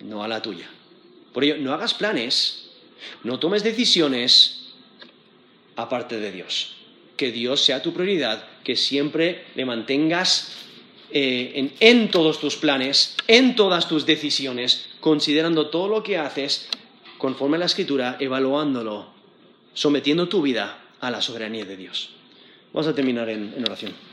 no 0.00 0.24
a 0.24 0.28
la 0.28 0.42
tuya. 0.42 0.68
Por 1.32 1.44
ello, 1.44 1.56
no 1.58 1.72
hagas 1.72 1.94
planes, 1.94 2.70
no 3.22 3.38
tomes 3.38 3.62
decisiones 3.62 4.58
aparte 5.78 6.18
de 6.18 6.32
Dios. 6.32 6.74
Que 7.16 7.32
Dios 7.32 7.62
sea 7.62 7.82
tu 7.82 7.94
prioridad, 7.94 8.44
que 8.64 8.76
siempre 8.76 9.44
le 9.54 9.64
mantengas 9.64 10.52
eh, 11.10 11.72
en, 11.80 12.10
todos 12.10 12.40
tus 12.40 12.56
planes, 12.56 13.16
en 13.28 13.54
todas 13.54 13.88
tus 13.88 14.04
decisiones, 14.04 14.90
considerando 15.00 15.68
todo 15.68 15.88
lo 15.88 16.02
que 16.02 16.18
haces 16.18 16.68
conforme 17.16 17.56
a 17.56 17.60
la 17.60 17.66
escritura, 17.66 18.16
evaluándolo, 18.20 19.06
sometiendo 19.72 20.28
tu 20.28 20.42
vida 20.42 20.78
a 21.00 21.10
la 21.10 21.22
soberanía 21.22 21.64
de 21.64 21.76
Dios. 21.76 22.10
Vamos 22.72 22.88
a 22.88 22.94
terminar 22.94 23.30
en 23.30 23.62
oración. 23.64 24.07